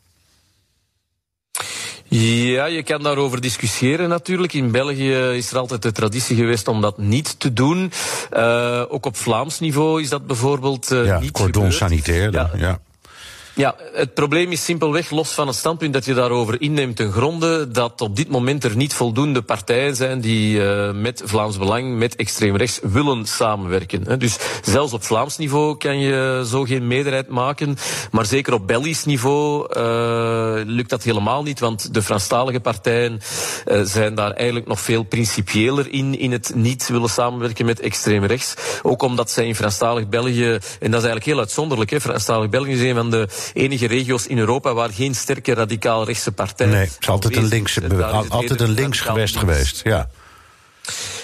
Ja, 2.07 2.65
je 2.65 2.84
kan 2.84 3.03
daarover 3.03 3.41
discussiëren 3.41 4.09
natuurlijk. 4.09 4.53
In 4.53 4.71
België 4.71 5.13
is 5.13 5.51
er 5.51 5.57
altijd 5.57 5.82
de 5.82 5.91
traditie 5.91 6.36
geweest 6.36 6.67
om 6.67 6.82
dat 6.82 6.97
niet 6.97 7.39
te 7.39 7.53
doen. 7.53 7.91
Uh, 8.34 8.84
ook 8.88 9.05
op 9.05 9.17
Vlaams 9.17 9.59
niveau 9.59 10.01
is 10.01 10.09
dat 10.09 10.28
bijvoorbeeld 10.28 10.91
uh, 10.91 11.05
ja, 11.05 11.19
niet 11.19 11.32
cordon 11.32 11.71
gebeurd. 11.71 11.74
sanitair. 11.74 12.32
dan, 12.32 12.49
Ja. 12.53 12.59
ja. 12.67 12.80
Ja, 13.56 13.76
het 13.93 14.14
probleem 14.14 14.51
is 14.51 14.66
simpelweg, 14.66 15.10
los 15.10 15.32
van 15.32 15.47
het 15.47 15.56
standpunt 15.56 15.93
dat 15.93 16.06
je 16.06 16.14
daarover 16.14 16.62
inneemt 16.62 16.95
ten 16.95 17.12
gronde, 17.12 17.72
dat 17.72 18.01
op 18.01 18.16
dit 18.16 18.30
moment 18.30 18.64
er 18.64 18.76
niet 18.76 18.93
voldoende 18.93 19.41
partijen 19.41 19.95
zijn 19.95 20.22
die 20.22 20.58
uh, 20.58 20.91
met 20.91 21.22
Vlaams 21.26 21.58
Belang, 21.58 21.97
met 21.97 22.16
extreem 22.16 22.56
rechts, 22.56 22.80
willen 22.84 23.26
samenwerken. 23.26 24.20
Dus 24.20 24.38
zelfs 24.62 24.93
op 24.93 25.04
Vlaams 25.04 25.38
niveau 25.38 25.78
kan 25.78 25.99
je 25.99 26.43
zo 26.47 26.64
geen 26.64 26.88
meerderheid 26.88 27.28
maken, 27.28 27.78
maar 28.12 28.26
zeker 28.26 28.54
op 28.54 28.68
Belgisch 28.68 29.06
niveau 29.06 29.68
uh, 29.78 30.62
lukt 30.66 30.89
dat 30.89 31.04
helemaal 31.04 31.43
niet, 31.43 31.60
want 31.60 31.93
de 31.93 32.01
Franstalige 32.01 32.60
partijen 32.60 33.20
uh, 33.66 33.82
zijn 33.84 34.16
daar 34.16 34.32
eigenlijk 34.32 34.68
nog 34.68 34.80
veel 34.80 35.04
principiëler 35.04 35.91
in, 35.91 36.20
in 36.20 36.32
het 36.32 36.51
niet 36.56 36.88
willen 36.88 37.10
samenwerken 37.10 37.66
met 37.66 37.80
extreem 37.80 38.26
rechts. 38.26 38.54
Ook 38.82 39.01
omdat 39.01 39.32
zij 39.32 39.47
in 39.47 39.56
Franstalig 39.56 40.10
België, 40.10 40.51
en 40.51 40.60
dat 40.91 41.01
is 41.01 41.08
eigenlijk 41.08 41.26
heel 41.26 41.39
uitzonderlijk, 41.39 41.89
hè, 41.89 42.01
Franstalig 42.01 42.49
België 42.49 42.72
is 42.72 42.82
een 42.82 42.95
van 42.95 43.10
de 43.10 43.28
enige 43.54 43.88
regio's 43.88 44.28
in 44.28 44.38
Europa 44.38 44.74
waar 44.74 44.89
geen 44.89 45.16
sterke 45.16 45.54
radicaal 45.54 46.06
rechtse 46.06 46.32
partij 46.32 46.68
Nee, 46.68 46.76
het 46.86 46.98
is 47.00 47.10
altijd 47.10 47.36
een 47.36 47.48
het 48.24 48.32
altijd 48.32 48.62
een 48.62 48.70
links 48.72 49.00
gewest 49.00 49.36
links. 49.36 49.52
geweest. 49.52 49.82
Ja. 49.84 50.10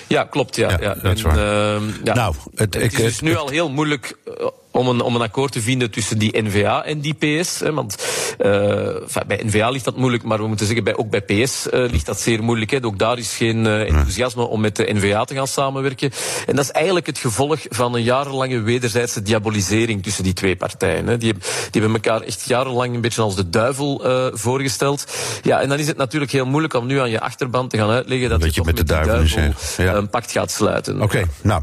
Ja, 0.08 0.24
klopt, 0.24 0.56
ja. 0.56 0.70
Ja, 0.70 0.78
ja. 0.82 0.94
dat 0.94 1.18
is 1.18 1.24
En, 1.24 1.38
ehm, 1.38 1.84
ja. 2.04 2.14
Nou, 2.14 2.36
het- 2.56 2.74
het, 2.74 2.84
ik- 2.84 2.92
is 2.92 2.98
dus 2.98 3.12
het- 3.14 3.22
nu 3.22 3.36
al 3.36 3.50
heel 3.50 3.70
moeilijk 3.70 4.18
eh, 4.40 4.46
om 4.72 4.88
een, 4.88 5.02
om 5.02 5.16
een 5.16 5.22
akkoord 5.22 5.52
te 5.52 5.62
vinden 5.62 5.92
tussen 5.92 6.18
die 6.18 6.42
NVA 6.42 6.86
en 6.86 7.00
die 7.00 7.14
PS. 7.14 7.60
Hè, 7.60 7.74
want 7.74 7.96
enfin, 8.38 9.24
bij 9.28 9.42
NVA 9.44 9.70
ligt 9.70 9.86
dat 9.86 9.98
moeilijk, 9.98 10.24
maar 10.24 10.38
we 10.38 10.48
moeten 10.48 10.66
zeggen, 10.66 10.84
bij, 10.84 10.96
ook 10.96 11.10
bij 11.10 11.22
PS 11.22 11.70
eh, 11.70 11.90
ligt 11.90 12.06
dat 12.06 12.20
zeer 12.20 12.44
moeilijk. 12.44 12.72
Hè. 12.72 12.84
Ook 12.84 13.00
daar 13.00 13.18
is 13.18 13.36
geen 13.36 13.66
eh, 13.66 13.88
enthousiasme 13.88 14.44
om 14.44 14.62
met 14.62 14.76
de 14.76 14.94
NVA 14.94 15.24
te 15.24 15.34
gaan 15.36 15.48
samenwerken. 15.48 16.12
En 16.48 16.56
dat 16.56 16.66
is 16.66 16.72
eigenlijk 16.72 17.06
het 17.06 17.18
gevolg 17.18 17.60
van 17.70 17.96
een 17.96 18.04
jarenlange 18.04 18.62
wederzijdse 18.62 19.22
diabolisering 19.22 20.04
tussen 20.04 20.24
die 20.24 20.34
twee 20.34 20.56
partijen. 20.56 21.08
Hè. 21.08 21.18
Die, 21.18 21.34
die 21.72 21.82
hebben 21.82 21.94
elkaar 21.94 22.22
echt 22.22 22.44
jarenlang 22.48 22.96
een 22.96 23.02
beetje 23.02 23.22
als 23.22 23.36
de 23.36 23.50
duivel 23.50 24.02
voorgesteld. 24.34 25.06
Ja, 25.42 25.62
en 25.62 25.70
dan 25.70 25.80
is 25.80 25.88
het 25.88 25.98
natuurlijk 25.98 26.32
heel 26.32 26.46
moeilijk 26.46 26.74
om 26.74 26.86
nu 26.86 27.00
aan 27.00 27.10
je 27.10 27.20
achterban 27.20 27.68
te 27.68 27.78
gaan 27.78 27.90
uitleggen 27.90 28.30
dat, 28.30 28.42
Dat 28.42 28.50
je 28.50 28.56
toch 28.56 28.66
met 28.66 28.78
de 28.78 28.84
duivel 28.84 29.54
ja. 29.78 29.94
een 29.94 30.10
pact 30.10 30.32
gaat 30.32 30.52
sluiten. 30.52 31.02
Oké, 31.02 31.24
nou, 31.42 31.62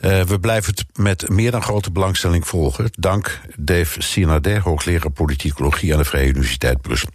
we 0.00 0.38
blijven 0.40 0.74
het 0.74 0.84
met 0.98 1.28
meer 1.28 1.50
dan 1.50 1.62
grote 1.62 1.90
belangstelling 1.90 2.43
volgen. 2.46 2.90
Dank 2.98 3.40
Dave 3.56 4.02
Sinader, 4.02 4.60
hoogleraar 4.60 5.10
politicologie 5.10 5.92
aan 5.92 5.98
de 5.98 6.04
Vrije 6.04 6.28
Universiteit 6.28 6.82
Brussel. 6.82 7.08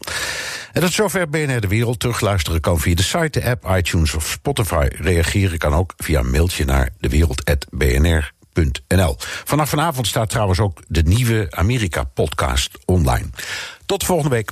En 0.74 0.82
tot 0.82 0.94
zover 0.94 1.30
BNR 1.30 1.60
De 1.60 1.68
Wereld. 1.68 2.00
Terugluisteren 2.00 2.62
kan 2.62 2.80
via 2.80 2.96
de 2.96 3.04
site, 3.04 3.40
de 3.40 3.46
app, 3.46 3.76
iTunes 3.78 4.14
of 4.14 4.30
Spotify. 4.30 4.88
Reageren 4.92 5.58
kan 5.58 5.74
ook 5.74 5.94
via 5.98 6.20
een 6.20 6.32
mailtje 6.32 6.66
naar 6.66 6.90
dewereld.bnr.nl. 7.00 9.16
Vanaf 9.20 9.70
vanavond 9.70 10.08
staat 10.08 10.30
trouwens 10.30 10.60
ook 10.60 10.82
de 10.88 11.02
nieuwe 11.02 11.48
Amerika-podcast 11.50 12.80
online. 12.86 13.26
Tot 13.86 14.04
volgende 14.04 14.36
week. 14.36 14.52